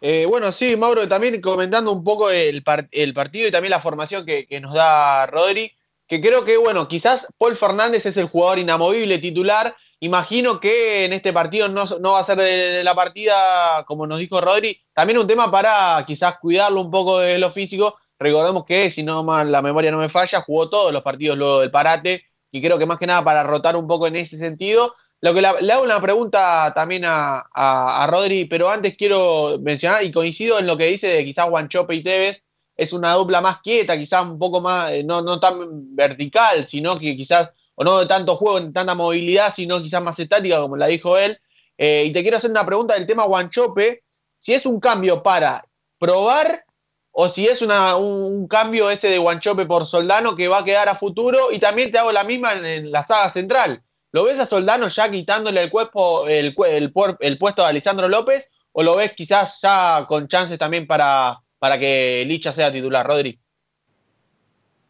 [0.00, 2.62] Eh, bueno, sí, Mauro, también comentando un poco el,
[2.92, 5.72] el partido y también la formación que, que nos da Rodri
[6.12, 9.74] que creo que, bueno, quizás Paul Fernández es el jugador inamovible titular.
[10.02, 14.40] Imagino que en este partido no, va a ser de, la partida, como nos dijo
[14.40, 14.76] Rodri.
[14.92, 17.96] También un tema para quizás cuidarlo un poco de lo físico.
[18.18, 21.60] Recordemos que, si no más la memoria no me falla, jugó todos los partidos luego
[21.60, 22.24] del parate.
[22.50, 24.96] Y creo que más que nada para rotar un poco en ese sentido.
[25.20, 30.10] Lo que le, hago una pregunta también a, a, Rodri, pero antes quiero mencionar, y
[30.10, 32.42] coincido en lo que dice de quizás Guanchope y Tevez,
[32.76, 36.98] es una dupla más quieta, quizás un poco más, eh, no, no tan vertical, sino
[36.98, 40.76] que quizás, o no de tanto juego, de tanta movilidad, sino quizás más estática, como
[40.76, 41.38] la dijo él.
[41.78, 44.02] Eh, y te quiero hacer una pregunta del tema Guanchope,
[44.38, 45.64] si es un cambio para
[45.98, 46.64] probar
[47.12, 50.94] o si es un, cambio ese de Guanchope por Soldano que va a quedar a
[50.94, 51.52] futuro.
[51.52, 53.82] Y también te hago la misma en, la saga central.
[54.12, 58.50] ¿Lo ves a Soldano ya quitándole el, cuerpo, el, el, el puesto a Alessandro López?
[58.72, 63.38] ¿O lo ves quizás ya con chances también para, para que Licha sea titular, Rodri?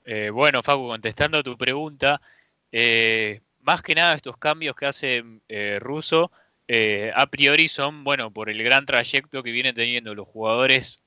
[0.04, 2.20] Eh, bueno, Facu, contestando a tu pregunta,
[2.72, 6.30] eh, más que nada estos cambios que hace eh, Russo,
[7.14, 11.02] a priori son, bueno, por el gran trayecto que vienen teniendo los jugadores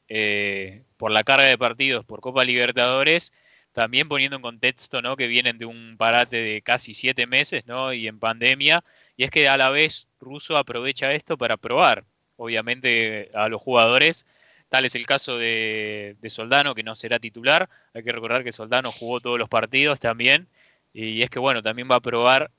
[0.98, 3.34] por la carga de partidos por Copa Libertadores,
[3.72, 5.16] también poniendo en contexto, ¿no?
[5.16, 7.94] Que vienen de un parate de casi siete meses, ¿no?
[7.94, 8.84] Y en pandemia,
[9.18, 12.06] y es que a la vez Russo aprovecha esto para probar,
[12.38, 14.28] obviamente, a los jugadores
[14.70, 17.70] Tal es el caso de, Soldano, que no será titular.
[17.94, 20.50] Hay que recordar que Soldano jugó todos los partidos también.
[20.98, 22.52] Y es que, bueno, también va a probar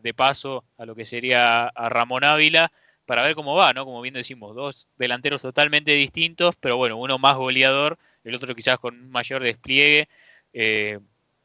[0.00, 2.72] de paso a lo que sería a Ramón Ávila
[3.04, 3.84] para ver cómo va, ¿no?
[3.84, 8.78] Como bien decimos, dos delanteros totalmente distintos, pero bueno, uno más goleador, el otro quizás
[8.78, 10.08] con mayor despliegue.
[10.54, 11.00] Eh,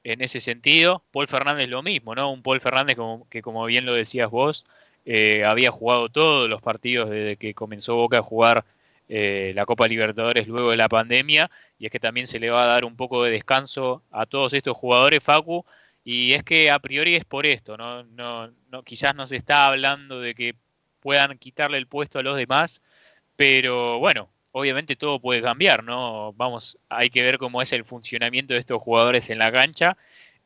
[0.06, 2.32] en ese sentido, Paul Fernández lo mismo, ¿no?
[2.32, 2.96] Un Paul Fernández
[3.30, 4.66] que como bien lo decías vos,
[5.06, 8.64] eh, había jugado todos los partidos desde que comenzó Boca a jugar
[9.10, 12.64] eh, la Copa Libertadores luego de la pandemia, y es que también se le va
[12.64, 15.66] a dar un poco de descanso a todos estos jugadores, Facu,
[16.04, 18.04] y es que a priori es por esto, ¿no?
[18.04, 20.56] No, quizás no se está hablando de que
[21.00, 22.82] puedan quitarle el puesto a los demás,
[23.36, 26.34] pero bueno, obviamente todo puede cambiar, ¿no?
[26.34, 29.98] Vamos, hay que ver cómo es el funcionamiento de estos jugadores en la cancha.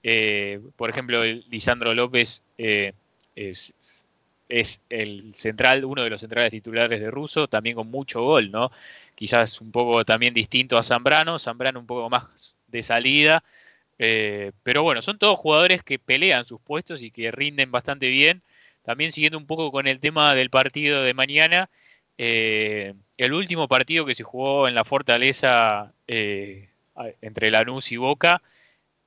[0.03, 2.93] Eh, por ejemplo, Lisandro López es,
[4.49, 8.71] es, el central, uno de los centrales titulares de Russo, también con mucho gol, ¿no?
[9.15, 13.43] Quizás un poco también distinto a Zambrano, Zambrano un poco más de salida,
[13.97, 18.41] pero bueno, son todos jugadores que pelean sus puestos y que rinden bastante bien.
[18.83, 21.69] También siguiendo un poco con el tema del partido de mañana,
[22.17, 26.69] eh, el último partido que se jugó en la Fortaleza eh,
[27.21, 28.41] entre Lanús y Boca,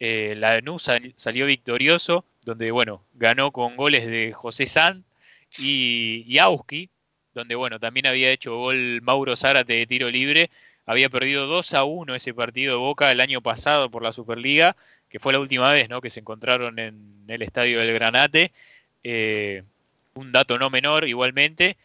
[0.01, 5.05] eh, Lanús salió victorioso, donde bueno, ganó con goles de José San
[5.59, 6.91] y, y Auski,
[7.35, 10.51] donde bueno, también había hecho gol Mauro Zárate de tiro libre,
[10.89, 14.75] había perdido 2 a 1 ese partido de Boca el año pasado por la Superliga,
[15.11, 16.01] que fue la última vez ¿no?
[16.01, 18.53] que se encontraron en el estadio del Granate.
[19.05, 19.65] Eh,
[20.15, 21.77] un dato no menor igualmente,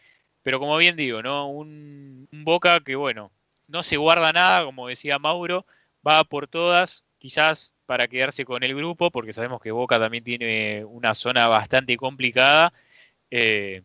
[0.42, 1.50] pero como bien digo, ¿no?
[1.50, 3.30] Un, Boca que, bueno,
[3.68, 5.66] no se guarda nada, como decía Mauro,
[6.06, 10.84] va por todas, quizás para quedarse con el grupo, porque sabemos que Boca también tiene
[10.84, 12.72] una zona bastante complicada,
[13.30, 13.82] eh,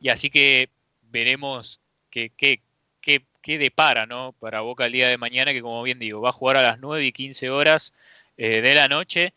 [0.00, 0.68] y así que
[1.10, 1.80] veremos
[2.10, 2.60] qué,
[3.06, 4.34] qué, qué, depara ¿no?
[4.40, 6.80] para Boca el día de mañana, que como bien digo, va a jugar a las
[6.80, 7.92] 9 y 15 horas
[8.36, 9.32] eh, de la noche.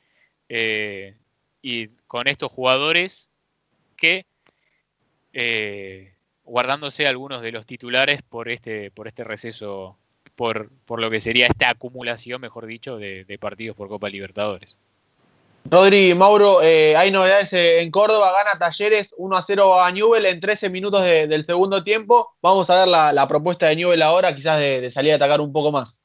[1.62, 3.30] y con estos jugadores
[3.96, 4.26] que
[5.34, 6.14] eh,
[6.44, 10.00] guardándose algunos de los titulares por este, por este receso,
[10.36, 14.80] por, por lo que sería esta acumulación, mejor dicho, de, partidos por Copa Libertadores.
[15.72, 20.26] Rodri, Mauro, eh, hay novedades eh, en Córdoba, gana Talleres 1 a 0 a Newell
[20.26, 22.34] en 13 minutos del segundo tiempo.
[22.42, 25.72] Vamos a ver la, propuesta de Newell ahora, quizás de salir a atacar un poco
[25.72, 26.02] más.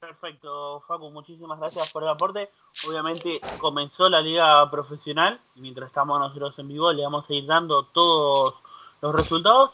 [0.00, 2.50] Perfecto, Facu, muchísimas gracias por el aporte.
[2.88, 7.46] Obviamente comenzó la liga profesional y mientras estamos nosotros en vivo le vamos a ir
[7.46, 8.56] dando todos
[9.02, 9.70] los resultados.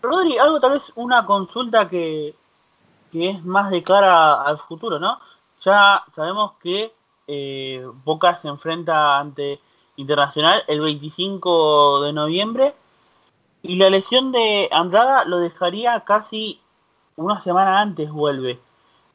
[0.00, 2.34] Rodri, algo tal vez una consulta que,
[3.12, 5.20] es más de cara al futuro, ¿no?
[5.62, 6.94] Ya sabemos que
[7.26, 9.60] eh, Boca se enfrenta ante
[9.96, 12.74] Internacional el 25 de noviembre
[13.62, 16.60] y la lesión de Andrada lo dejaría casi
[17.16, 18.60] una semana antes vuelve.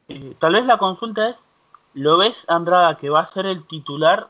[0.08, 1.36] Eh, tal vez la consulta es,
[1.94, 4.28] ¿lo ves Andrada que va a ser el titular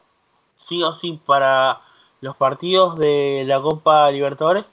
[0.57, 1.81] sí o sí para
[2.21, 4.67] los partidos de la Copa Libertadores?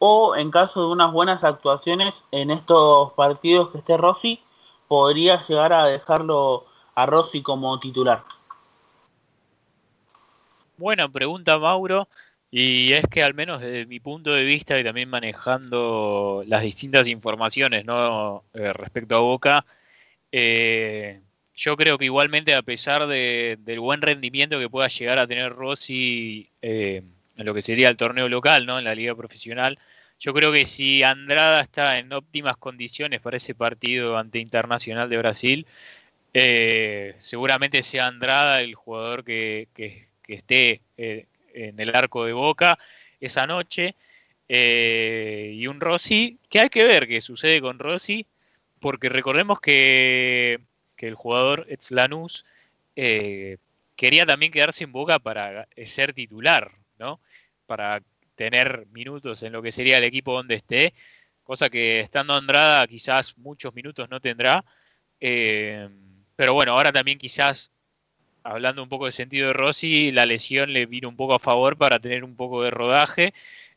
[0.00, 4.42] O en caso de unas buenas actuaciones en estos partidos que esté Rossi,
[4.88, 6.64] podría llegar a dejarlo
[6.94, 8.24] a Rossi como titular.
[10.80, 12.08] Buena pregunta, Mauro.
[12.50, 17.06] Y es que al menos desde mi punto de vista y también manejando las distintas
[17.06, 18.44] informaciones ¿no?
[18.54, 19.66] Eh, respecto a Boca,
[20.32, 21.20] eh,
[21.54, 26.48] yo creo que igualmente a pesar del buen rendimiento que pueda llegar a tener Rossi
[26.62, 27.02] eh,
[27.36, 28.78] en lo que sería el torneo local, ¿no?
[28.78, 29.78] En la liga profesional,
[30.18, 35.18] yo creo que si Andrada está en óptimas condiciones para ese partido ante Internacional de
[35.18, 35.66] Brasil,
[37.18, 39.68] seguramente sea Andrada el jugador que,
[40.34, 42.78] esté en el arco de Boca
[43.20, 43.94] esa noche.
[44.48, 48.26] y un Rossi, que hay que ver qué sucede con Rossi,
[48.80, 50.60] porque recordemos que,
[50.98, 52.44] el jugador Etzlanus
[52.94, 53.56] eh,
[53.96, 57.20] quería también quedarse en Boca para ser titular, ¿no?
[57.66, 58.02] Para
[58.34, 60.92] tener minutos en lo que sería el equipo donde esté,
[61.42, 64.64] cosa que estando Andrada quizás muchos minutos no tendrá.
[65.20, 65.88] Eh,
[66.36, 67.70] pero bueno, ahora también quizás,
[68.50, 71.76] hablando un poco de sentido de Rossi, la lesión le vino un poco a favor
[71.76, 73.32] para tener un poco de rodaje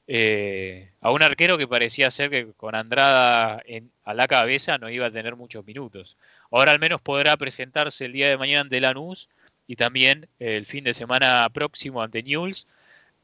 [0.08, 3.64] eh, a un arquero que parecía ser que con Andrada
[4.04, 6.18] a la cabeza no iba a tener muchos minutos.
[6.52, 9.30] Ahora al menos podrá presentarse el día de mañana ante Lanús
[9.68, 12.68] y también el fin de semana próximo ante Newell's.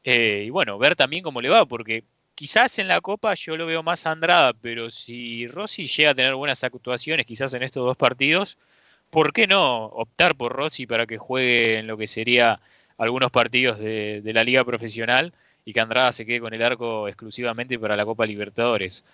[0.04, 2.04] Eh, y bueno, ver también cómo le va, porque
[2.34, 6.34] quizás en la Copa yo lo veo más Andrada, pero si Rossi llega a tener
[6.34, 8.56] buenas actuaciones quizás en estos dos partidos,
[9.10, 12.60] ¿por qué no optar por Rossi para que juegue en lo que sería
[12.98, 15.32] algunos partidos de la liga profesional?
[15.64, 19.04] y que Andrada se quede con el arco exclusivamente para la Copa Libertadores.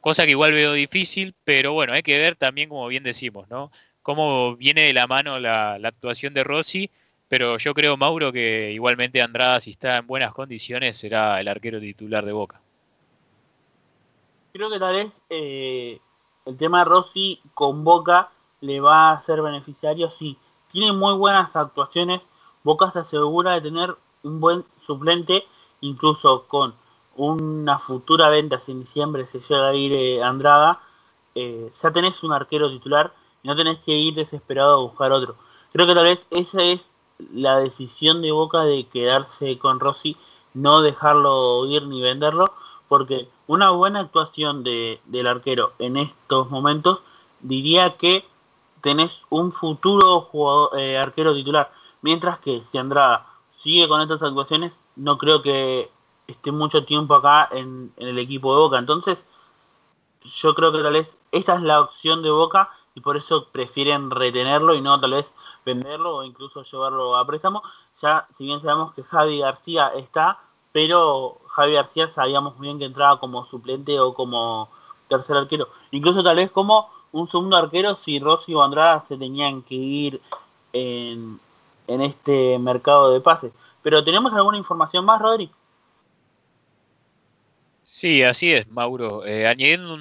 [0.00, 3.70] Cosa que igual veo difícil, pero bueno, hay que ver también, como bien decimos, ¿no?
[4.02, 6.90] Cómo viene de la mano la, actuación de Rossi,
[7.28, 11.80] pero yo creo, Mauro, que igualmente Andrada, si está en buenas condiciones, será el arquero
[11.80, 12.60] titular de Boca.
[14.52, 15.98] Creo que tal vez eh,
[16.46, 20.36] el tema de Rossi con Boca le va a ser beneficiario si
[20.72, 22.20] tiene muy buenas actuaciones.
[22.62, 25.46] Boca se asegura de tener un buen suplente
[25.80, 26.74] incluso con
[27.16, 30.80] una futura venta si en diciembre se llega a ir eh, Andrada,
[31.34, 33.12] eh, ya tenés un arquero titular
[33.42, 35.36] y no tenés que ir desesperado a buscar otro.
[35.72, 36.80] Creo que tal vez esa es
[37.32, 40.16] la decisión de Boca de quedarse con Rossi,
[40.54, 42.52] no dejarlo ir ni venderlo,
[42.88, 47.00] porque una buena actuación de, del arquero en estos momentos
[47.40, 48.24] diría que
[48.82, 51.72] tenés un futuro jugador, eh, arquero titular.
[52.02, 53.26] Mientras que si Andrada
[53.62, 55.90] sigue con estas actuaciones, no creo que
[56.26, 58.78] esté mucho tiempo acá en, el equipo de Boca.
[58.78, 59.18] Entonces,
[60.36, 64.10] yo creo que tal vez esta es la opción de Boca y por eso prefieren
[64.10, 65.26] retenerlo y no tal vez
[65.64, 67.62] venderlo o incluso llevarlo a préstamo.
[68.02, 70.40] Ya, si bien sabemos que Javi García está,
[70.72, 74.70] pero Javi García sabíamos bien que entraba como suplente o como
[75.08, 75.68] tercer arquero.
[75.90, 80.20] Incluso tal vez como un segundo arquero si Rossi o Andrada se tenían que ir
[80.72, 81.40] en,
[81.86, 83.52] en este mercado de pases.
[83.82, 85.50] Pero ¿tenemos alguna información más, Rodri?
[87.82, 89.24] Sí, así es, Mauro.
[89.24, 89.98] Eh, añadiendo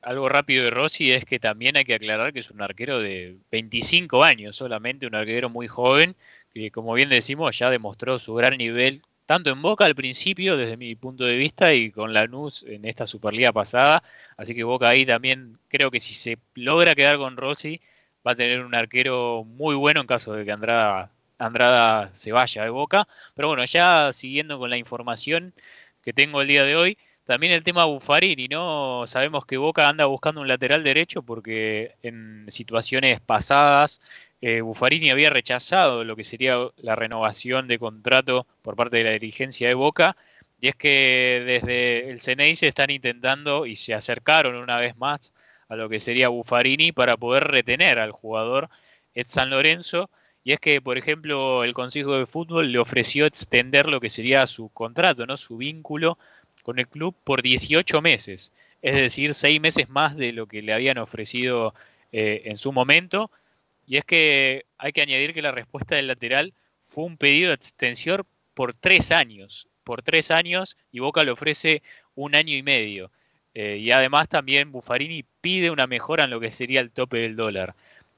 [0.00, 3.36] algo rápido de Rossi es que también hay que aclarar que es un arquero de
[3.50, 6.16] 25 años solamente, un arquero muy joven,
[6.54, 10.76] que como bien decimos ya demostró su gran nivel tanto en Boca al principio, desde
[10.76, 14.02] mi punto de vista, y con Lanús en esta Superliga pasada.
[14.36, 17.80] Así que Boca ahí también creo que si se logra quedar con Rossi,
[18.26, 22.62] va a tener un arquero muy bueno en caso de que Andrada, Andrada se vaya
[22.64, 23.08] de Boca.
[23.34, 25.54] Pero bueno, ya siguiendo con la información
[26.02, 29.04] que tengo el día de hoy, también el tema Buffarini, ¿no?
[29.06, 34.00] Sabemos que Boca anda buscando un lateral derecho porque en situaciones pasadas
[34.40, 39.10] eh, Buffarini había rechazado lo que sería la renovación de contrato por parte de la
[39.10, 40.16] dirigencia de Boca,
[40.60, 45.32] y es que desde el CNI se están intentando y se acercaron una vez más
[45.68, 48.70] a lo que sería Buffarini para poder retener al jugador
[49.14, 50.10] Ed San Lorenzo.
[50.44, 54.46] Y es que, por ejemplo, el Consejo de Fútbol le ofreció extender lo que sería
[54.46, 55.36] su contrato, ¿no?
[55.36, 56.18] su vínculo
[56.62, 58.52] con el club por 18 meses,
[58.82, 61.74] es decir, 6 meses más de lo que le habían ofrecido
[62.12, 63.30] eh, en su momento.
[63.86, 67.54] Y es que hay que añadir que la respuesta del lateral fue un pedido de
[67.54, 69.68] extensión por tres años.
[69.84, 71.82] Por tres años y Boca le ofrece
[72.14, 73.10] un año y medio.
[73.54, 77.36] Eh, y además también Buffarini pide una mejora en lo que sería el tope del
[77.36, 77.74] dólar.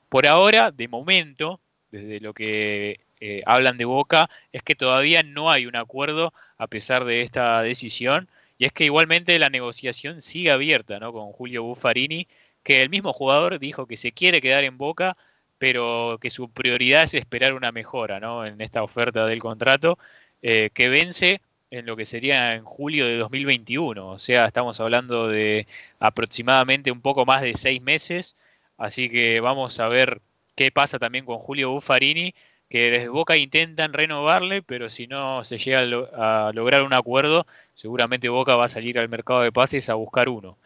[0.09, 1.61] Por ahora, de momento,
[1.93, 6.67] desde lo que eh, hablan de Boca, es que todavía no hay un acuerdo a
[6.67, 8.29] pesar de esta decisión.
[8.59, 11.13] Y es que igualmente la negociación sigue abierta ¿no?
[11.13, 12.27] con Julio Buffarini,
[12.65, 15.17] que el mismo jugador dijo que se quiere quedar en Boca,
[15.59, 18.47] pero que su prioridad es esperar una mejora ¿no?
[18.47, 19.99] en esta oferta del contrato
[20.43, 21.41] eh, que vence
[21.71, 24.09] en lo que sería en julio de 2021.
[24.09, 25.67] O sea, estamos hablando de
[26.01, 28.37] aproximadamente un poco más de seis meses.
[28.79, 30.21] Así que vamos a ver
[30.55, 32.35] qué pasa también con Julio Buffarini,
[32.71, 35.81] que desde Boca intentan renovarle, pero si no se llega
[36.17, 39.95] a, a lograr un acuerdo, seguramente Boca va a salir al mercado de pases a
[39.95, 40.57] buscar uno.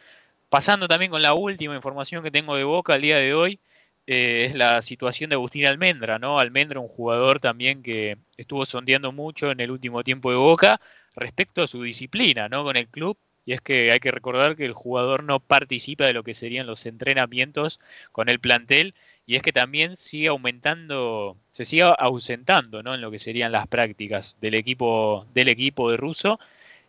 [0.50, 3.58] Pasando también con la última información que tengo de Boca al día de hoy,
[4.06, 6.38] eh, es la situación de Agustín Almendra, ¿no?
[6.38, 10.80] Almendra, un jugador también que estuvo sondeando mucho en el último tiempo de Boca
[11.14, 12.64] respecto a su disciplina, ¿no?
[12.64, 13.16] Con el club.
[13.44, 16.66] Y es que hay que recordar que el jugador no participa de lo que serían
[16.66, 17.80] los entrenamientos
[18.12, 18.94] con el plantel.
[19.26, 22.94] Y es que también sigue aumentando, se sigue ausentando, ¿no?
[22.94, 26.38] En lo que serían las prácticas del equipo, del equipo de Russo.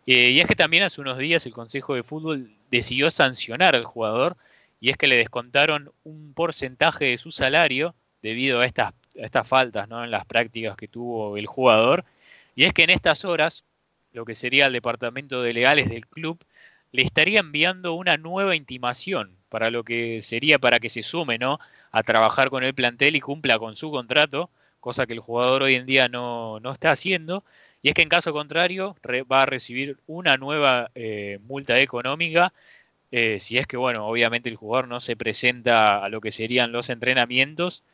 [0.06, 3.84] Eh, y es que también hace unos días el Consejo de Fútbol decidió sancionar al
[3.84, 4.36] jugador
[4.84, 9.88] y es que le descontaron un porcentaje de su salario debido a estas, estas faltas
[9.88, 10.04] ¿no?
[10.04, 12.04] en las prácticas que tuvo el jugador.
[12.54, 13.64] Y es que en estas horas,
[14.12, 16.44] lo que sería el departamento de legales del club,
[16.92, 21.60] le estaría enviando una nueva intimación para lo que sería para que se sume ¿no?
[21.90, 24.50] a trabajar con el plantel y cumpla con su contrato,
[24.80, 27.42] cosa que el jugador hoy en día no, está haciendo.
[27.80, 28.96] Y es que en caso contrario
[29.32, 32.52] va a recibir una nueva eh, multa económica
[33.16, 36.72] eh, si es que, bueno, obviamente el jugador no se presenta a lo que serían
[36.72, 37.84] los entrenamientos.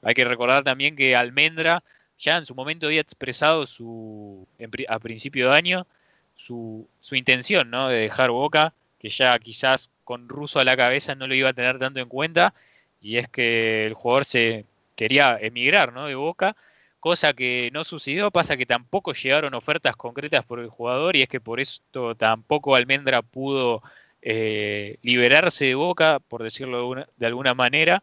[0.00, 1.84] Hay que recordar también que Almendra
[2.18, 4.48] ya en su momento había expresado su,
[4.88, 5.86] a principio de año
[6.34, 7.88] su, su intención ¿no?
[7.88, 11.52] de dejar Boca, que ya quizás con Russo a la cabeza no lo iba a
[11.52, 12.54] tener tanto en cuenta,
[13.02, 14.64] y es que el jugador se
[14.96, 16.06] quería emigrar ¿no?
[16.06, 16.56] de Boca,
[17.00, 21.28] cosa que no sucedió, pasa que tampoco llegaron ofertas concretas por el jugador, y es
[21.28, 23.82] que por esto tampoco Almendra pudo
[24.22, 28.02] eh, liberarse de Boca, por decirlo de, alguna manera,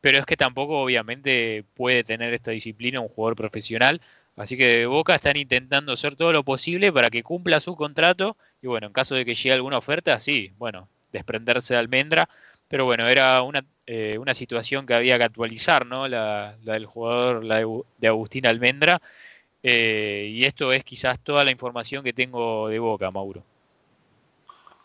[0.00, 4.00] pero es que tampoco obviamente puede tener esta disciplina un jugador profesional.
[4.36, 8.36] Así que de Boca están intentando hacer todo lo posible para que cumpla su contrato
[8.62, 12.28] y bueno, en caso de que llegue alguna oferta, sí, bueno, desprenderse de Almendra,
[12.68, 16.08] pero bueno, era una, eh, una situación que había que actualizar, ¿no?
[16.08, 17.58] La, del jugador, la
[17.98, 19.00] de, Agustín Almendra,
[19.62, 23.44] eh, y esto es quizás toda la información que tengo de Boca, Mauro.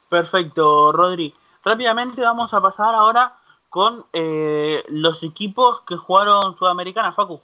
[0.09, 1.33] Perfecto, Rodri.
[1.63, 3.35] Rápidamente vamos a pasar ahora
[3.69, 7.41] con eh, los equipos que jugaron Sudamericana, Facu.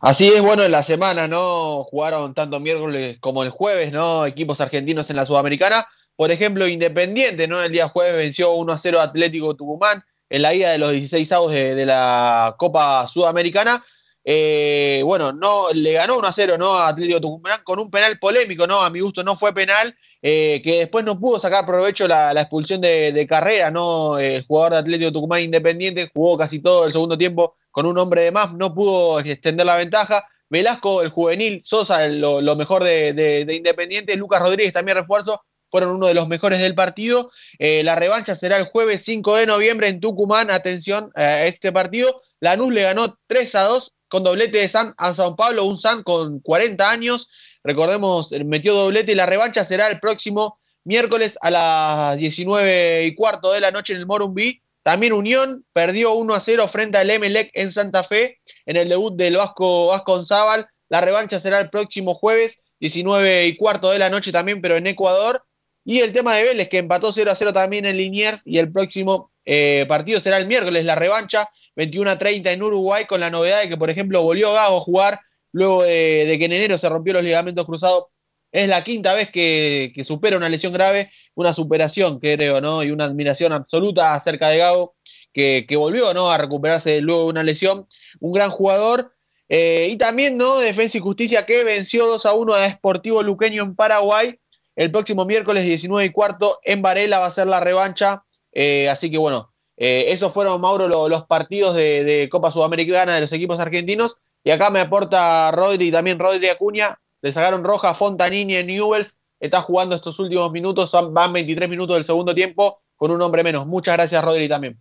[0.00, 1.84] Así es, bueno, en la semana, ¿no?
[1.84, 4.26] Jugaron tanto miércoles como el jueves, ¿no?
[4.26, 5.86] Equipos argentinos en la Sudamericana.
[6.16, 7.62] Por ejemplo, Independiente, ¿no?
[7.62, 11.30] El día jueves venció 1 a 0 Atlético Tucumán en la ida de los 16
[11.32, 13.84] avos de, la Copa Sudamericana.
[14.24, 16.74] Eh, bueno, no le ganó 1 a 0 ¿no?
[16.74, 18.80] a Atlético Tucumán con un penal polémico, ¿no?
[18.80, 22.80] A mi gusto no fue penal, eh, que después no pudo sacar provecho la, expulsión
[22.80, 24.18] de, carrera, ¿no?
[24.18, 28.22] El jugador de Atlético Tucumán Independiente jugó casi todo el segundo tiempo con un hombre
[28.22, 30.24] de más, no pudo extender la ventaja.
[30.48, 36.14] Velasco, el juvenil, Sosa, lo, mejor de, Independiente, Lucas Rodríguez también refuerzo, fueron uno de
[36.14, 37.30] los mejores del partido.
[37.58, 40.50] Eh, la revancha será el jueves 5 de noviembre en Tucumán.
[40.50, 42.20] Atención a este partido.
[42.40, 46.02] Lanús le ganó 3 a 2 con doblete de San a San Pablo, un San
[46.02, 47.30] con 40 años.
[47.64, 53.52] Recordemos, metió doblete y la revancha será el próximo miércoles a las 19 y cuarto
[53.52, 54.60] de la noche en el Morumbí.
[54.82, 59.14] También Unión perdió 1 a 0 frente al Emelec en Santa Fe en el debut
[59.14, 60.66] del Vasco Vasconzábal.
[60.88, 64.86] La revancha será el próximo jueves, 19 y cuarto de la noche también, pero en
[64.88, 65.44] Ecuador.
[65.84, 68.70] Y el tema de Vélez, que empató 0 a 0 también en Liniers, y el
[68.70, 73.30] próximo eh, partido será el miércoles, la revancha, 21 a 30 en Uruguay, con la
[73.30, 75.18] novedad de que, por ejemplo, volvió Gago a jugar
[75.52, 78.06] luego de, que en enero se rompió los ligamentos cruzados.
[78.50, 82.82] Es la quinta vez que, supera una lesión grave una superación, creo, ¿no?
[82.82, 84.94] Y una admiración absoluta acerca de Gago,
[85.32, 86.30] que, volvió, ¿no?
[86.30, 87.86] A recuperarse luego de una lesión.
[88.20, 89.14] Un gran jugador.
[89.48, 90.58] Eh, y también, ¿no?
[90.58, 94.38] Defensa y Justicia que venció 2 a 1 a Sportivo Luqueño en Paraguay.
[94.76, 98.24] El próximo miércoles 19 y cuarto en Varela va a ser la revancha.
[98.52, 103.32] Eh, así que bueno, eh, esos fueron, Mauro, los partidos de, Copa Sudamericana de los
[103.32, 104.18] equipos argentinos.
[104.44, 106.98] Y acá me aporta Rodri y también Rodri Acuña.
[107.20, 112.04] Le sacaron roja Fontanini en Newells está jugando estos últimos minutos, van 23 minutos del
[112.04, 113.66] segundo tiempo con un hombre menos.
[113.66, 114.80] Muchas gracias, Rodri, también.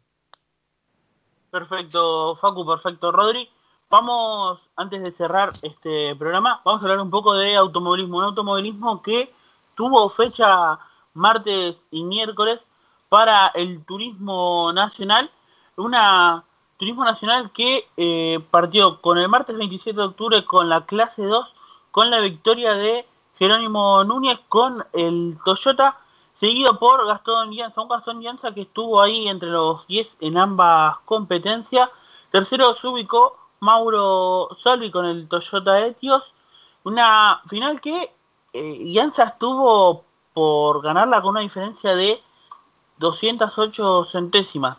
[1.49, 3.49] Perfecto, Facu, perfecto, Rodri.
[3.89, 8.19] Vamos, antes de cerrar este programa, vamos a hablar un poco de automovilismo.
[8.19, 9.33] Un automovilismo que
[9.73, 10.77] tuvo fecha
[11.15, 12.59] martes y miércoles
[13.09, 15.31] para el turismo nacional.
[15.75, 16.45] Una
[16.81, 21.53] turismo nacional que eh, partió con el martes 27 de octubre con la clase 2,
[21.91, 23.05] con la victoria de
[23.37, 25.99] Jerónimo Núñez con el Toyota,
[26.39, 30.97] seguido por Gastón Dianza, un Gastón Dianza que estuvo ahí entre los 10 en ambas
[31.05, 31.87] competencias.
[32.31, 36.33] Tercero se ubicó Mauro Solvi con el Toyota Etios.
[36.83, 38.11] Una final que
[38.53, 40.03] eh, estuvo
[40.33, 42.23] por ganarla con una diferencia de
[42.97, 44.77] 208 centésimas.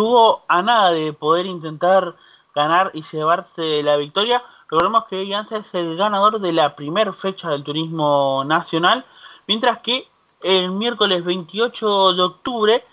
[0.00, 2.16] Tuvo a nada de poder intentar
[2.54, 7.50] ganar y llevarse la victoria, Recordemos que Janssen es el ganador de la primera fecha
[7.50, 9.04] del turismo nacional,
[9.46, 10.08] mientras que
[10.40, 12.84] el miércoles 28 de octubre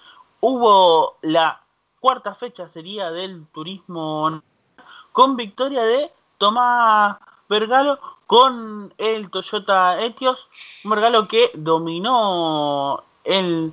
[0.42, 1.62] hubo la
[2.02, 4.42] cuarta fecha, sería del turismo
[5.14, 10.38] con victoria de Tomás Vergalo con el Toyota Etios,
[10.84, 13.72] un Vergalo que dominó el,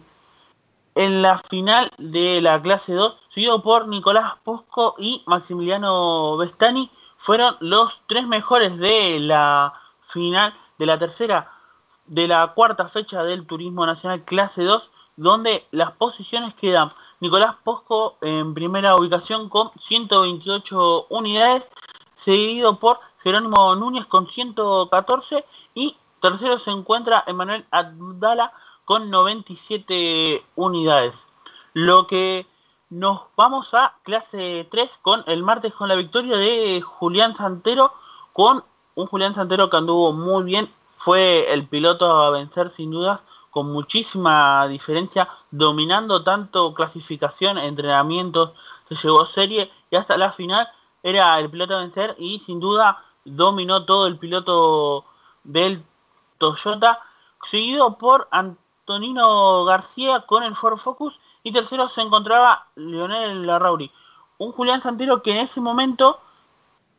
[0.95, 7.57] en la final de la clase 2, seguido por Nicolás Posco y Maximiliano Vestani, fueron
[7.61, 9.73] los tres mejores de la
[10.09, 11.51] final, de la tercera,
[12.07, 18.19] de la cuarta fecha del Turismo Nacional Clase 2, donde las posiciones quedan Nicolás Posco
[18.21, 21.65] en primera ubicación con 128 unidades,
[22.25, 25.45] seguido por Jerónimo Núñez con 114
[25.75, 28.53] y tercero se encuentra Emanuel Abdala
[28.85, 31.15] con 97 unidades.
[31.73, 32.47] Lo que
[32.91, 37.93] nos vamos a clase 3 con el martes con la victoria de Julián Santero,
[38.33, 43.23] con un Julián Santero que anduvo muy bien, fue el piloto a vencer sin duda,
[43.51, 48.53] con muchísima diferencia, dominando tanto clasificación, entrenamientos,
[48.89, 50.69] se llevó serie y hasta la final
[51.03, 55.05] era el piloto a vencer y sin duda dominó todo el piloto
[55.45, 55.85] del
[56.39, 57.01] Toyota,
[57.51, 58.29] seguido por
[58.87, 63.91] Antonino García con el Ford Focus y tercero se encontraba Leonel Larrauri.
[64.37, 66.21] Un Julián Santero que en ese momento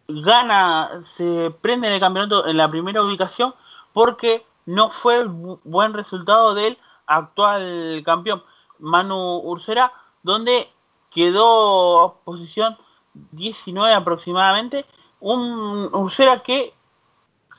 [0.08, 3.54] gana, se prende en el campeonato en la primera ubicación
[3.94, 8.42] porque no fue el buen resultado del actual campeón
[8.80, 9.94] Manu Ursera,
[10.24, 10.68] donde
[11.12, 12.80] quedó posición
[13.14, 14.88] 19 aproximadamente.
[15.20, 16.74] Un Ursera que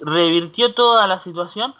[0.00, 1.76] revirtió toda la situación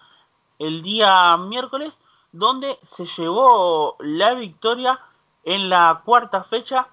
[0.61, 1.93] el día miércoles
[2.39, 5.01] donde se llevó la victoria
[5.45, 6.89] en la cuarta fecha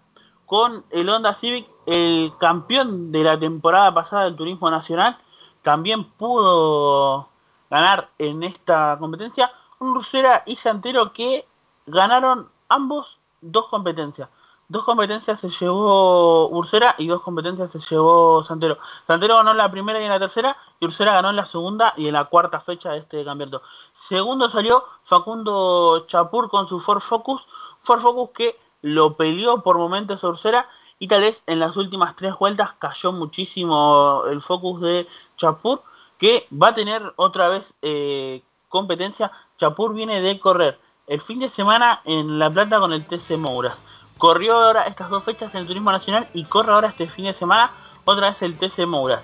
[0.45, 5.17] con el Honda Civic, el campeón de la temporada pasada del Turismo Nacional,
[5.61, 7.29] también pudo
[7.69, 9.51] ganar en esta competencia.
[9.79, 11.45] Rusera y Santero que
[11.87, 14.29] ganaron ambos dos competencias.
[14.69, 18.77] Dos competencias se llevó Ursera y dos competencias se llevó Santero.
[19.05, 21.93] Santero ganó en la primera y en la tercera y Ursera ganó en la segunda
[21.97, 23.61] y en la cuarta fecha de este campeonato.
[24.07, 27.41] Segundo salió Facundo Chapur con su Ford Focus.
[27.83, 30.67] Ford Focus que lo peleó por momentos Ursera
[30.99, 35.07] y tal vez en las últimas tres vueltas cayó muchísimo el focus de
[35.37, 35.83] Chapur,
[36.17, 39.31] que va a tener otra vez eh, competencia.
[39.59, 43.77] Chapur viene de correr el fin de semana en La Plata con el TC Mouras.
[44.23, 47.71] Corrió ahora estas dos fechas en Turismo Nacional y corre ahora este fin de semana
[48.05, 49.21] otra vez el TC Mouras.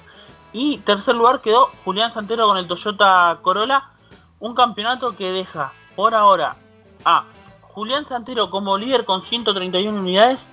[0.52, 3.92] Y tercer lugar quedó Julián Santero con el Toyota Corolla,
[4.42, 6.58] un campeonato que deja por ahora
[7.06, 7.24] a
[7.62, 10.46] Julián Santero como líder con 131 unidades,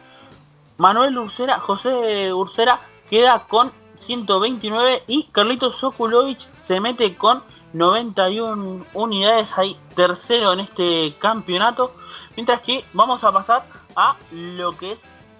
[0.76, 2.78] Manuel Ursera, José Ursera
[3.10, 3.72] queda con
[4.06, 7.42] 129 y Carlitos Sokulovic se mete con
[7.72, 11.90] 91 unidades ahí tercero en este campeonato
[12.36, 13.64] mientras que vamos a pasar
[13.96, 14.98] a lo que es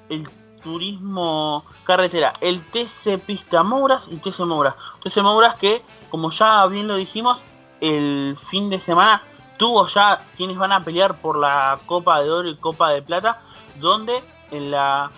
[0.08, 0.28] el
[0.62, 4.74] turismo carretera el TC Pista Mouras y TC Mouras.
[5.04, 7.38] TC Mouras que como ya bien lo dijimos
[7.80, 9.22] el fin de semana
[9.58, 13.42] tuvo ya quienes van a pelear por la Copa de Oro y Copa de Plata
[13.76, 15.10] donde en la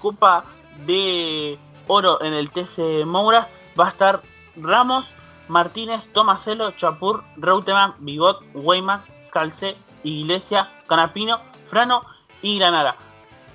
[0.00, 0.44] Copa
[0.86, 3.46] de Oro en el TC Mouras
[3.78, 4.22] va a estar
[4.56, 5.04] Ramos,
[5.48, 12.04] Martínez, Tomaselo, Chapur, Reutemann, Bigot, Weyman, Scalce, Iglesia, Canapino, Frano
[12.44, 12.96] y Granada.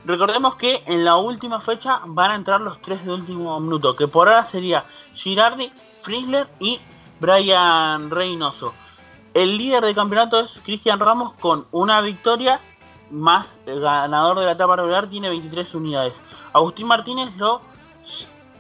[0.04, 4.08] Recordemos que en la última fecha van a entrar los tres de último minuto, que
[4.08, 4.84] por ahora sería
[5.14, 5.72] Girardi,
[6.02, 6.80] Frizzler y
[7.20, 8.74] Brian Reynoso.
[9.34, 12.60] El líder del campeonato es Cristian Ramos con una victoria
[13.12, 16.14] más el ganador de la etapa regular tiene 23 unidades.
[16.54, 17.62] Agustín Martínez lo,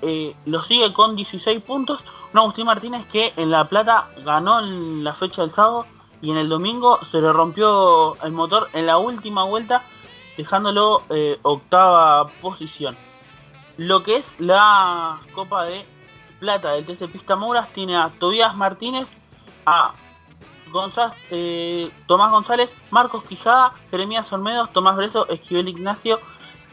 [0.01, 2.01] eh, lo sigue con 16 puntos.
[2.33, 5.85] Un Agustín Martínez que en La Plata ganó en la fecha del sábado
[6.21, 9.83] y en el domingo se le rompió el motor en la última vuelta,
[10.39, 12.95] dejándolo eh, octava posición.
[13.75, 15.85] Lo que es la Copa de
[16.39, 19.05] Plata del TC Pista Mouras tiene a Tobías Martínez,
[19.65, 19.91] a
[20.71, 26.21] González, eh, Tomás González, Marcos Quijada, Jeremías Olmedo, Tomás Breso, Esquivel Ignacio,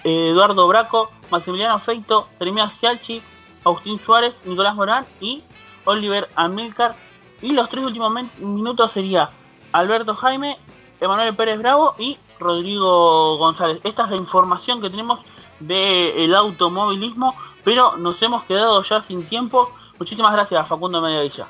[0.04, 3.20] Eduardo Braco, Maximiliano Feito, Jeremías Cialchi,
[3.64, 5.42] Agustín Suárez, Nicolás Morán y
[5.86, 6.94] Oliver Amilcar.
[7.42, 9.30] Y los tres últimos minutos sería
[9.72, 10.56] Alberto Jaime,
[11.00, 13.80] Emanuel Pérez Bravo y Rodrigo González.
[13.84, 15.20] Esta es la información que tenemos
[15.60, 17.34] del automovilismo,
[17.64, 19.72] pero nos hemos quedado ya sin tiempo.
[19.98, 21.46] Muchísimas gracias Facundo Mediavilla.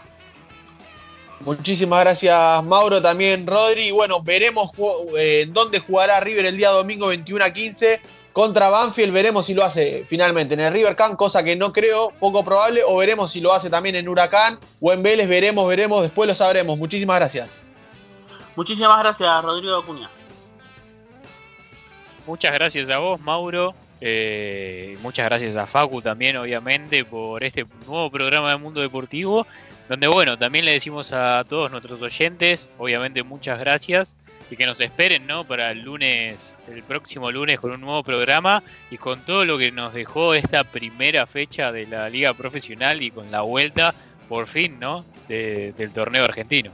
[1.40, 3.90] Muchísimas gracias Mauro, también Rodri.
[3.90, 4.70] Bueno, veremos
[5.16, 8.00] eh, dónde jugará River el día domingo 21 a 15
[8.32, 9.12] contra Banfield.
[9.12, 12.82] Veremos si lo hace finalmente en el River Can, cosa que no creo, poco probable,
[12.86, 15.28] o veremos si lo hace también en Huracán o en Vélez.
[15.28, 16.78] Veremos, veremos, después lo sabremos.
[16.78, 17.50] Muchísimas gracias.
[18.54, 20.08] Muchísimas gracias, Rodrigo Acuña.
[22.26, 23.74] Muchas gracias a vos, Mauro.
[24.00, 29.46] Eh, muchas gracias a Facu también, obviamente, por este nuevo programa de Mundo Deportivo
[29.88, 34.16] donde bueno, también le decimos a todos nuestros oyentes, obviamente muchas gracias
[34.50, 35.44] y que nos esperen, ¿no?
[35.44, 39.72] Para el lunes, el próximo lunes con un nuevo programa y con todo lo que
[39.72, 43.94] nos dejó esta primera fecha de la liga profesional y con la vuelta,
[44.28, 45.04] por fin, ¿no?
[45.28, 46.70] del torneo argentino.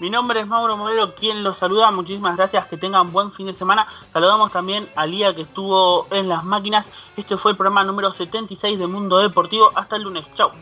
[0.00, 1.90] Mi nombre es Mauro Modelo, quien los saluda.
[1.90, 3.86] Muchísimas gracias, que tengan buen fin de semana.
[4.14, 6.86] Saludamos también a Lía que estuvo en las máquinas.
[7.18, 9.70] Este fue el programa número 76 de Mundo Deportivo.
[9.74, 10.24] Hasta el lunes.
[10.34, 10.52] Chao.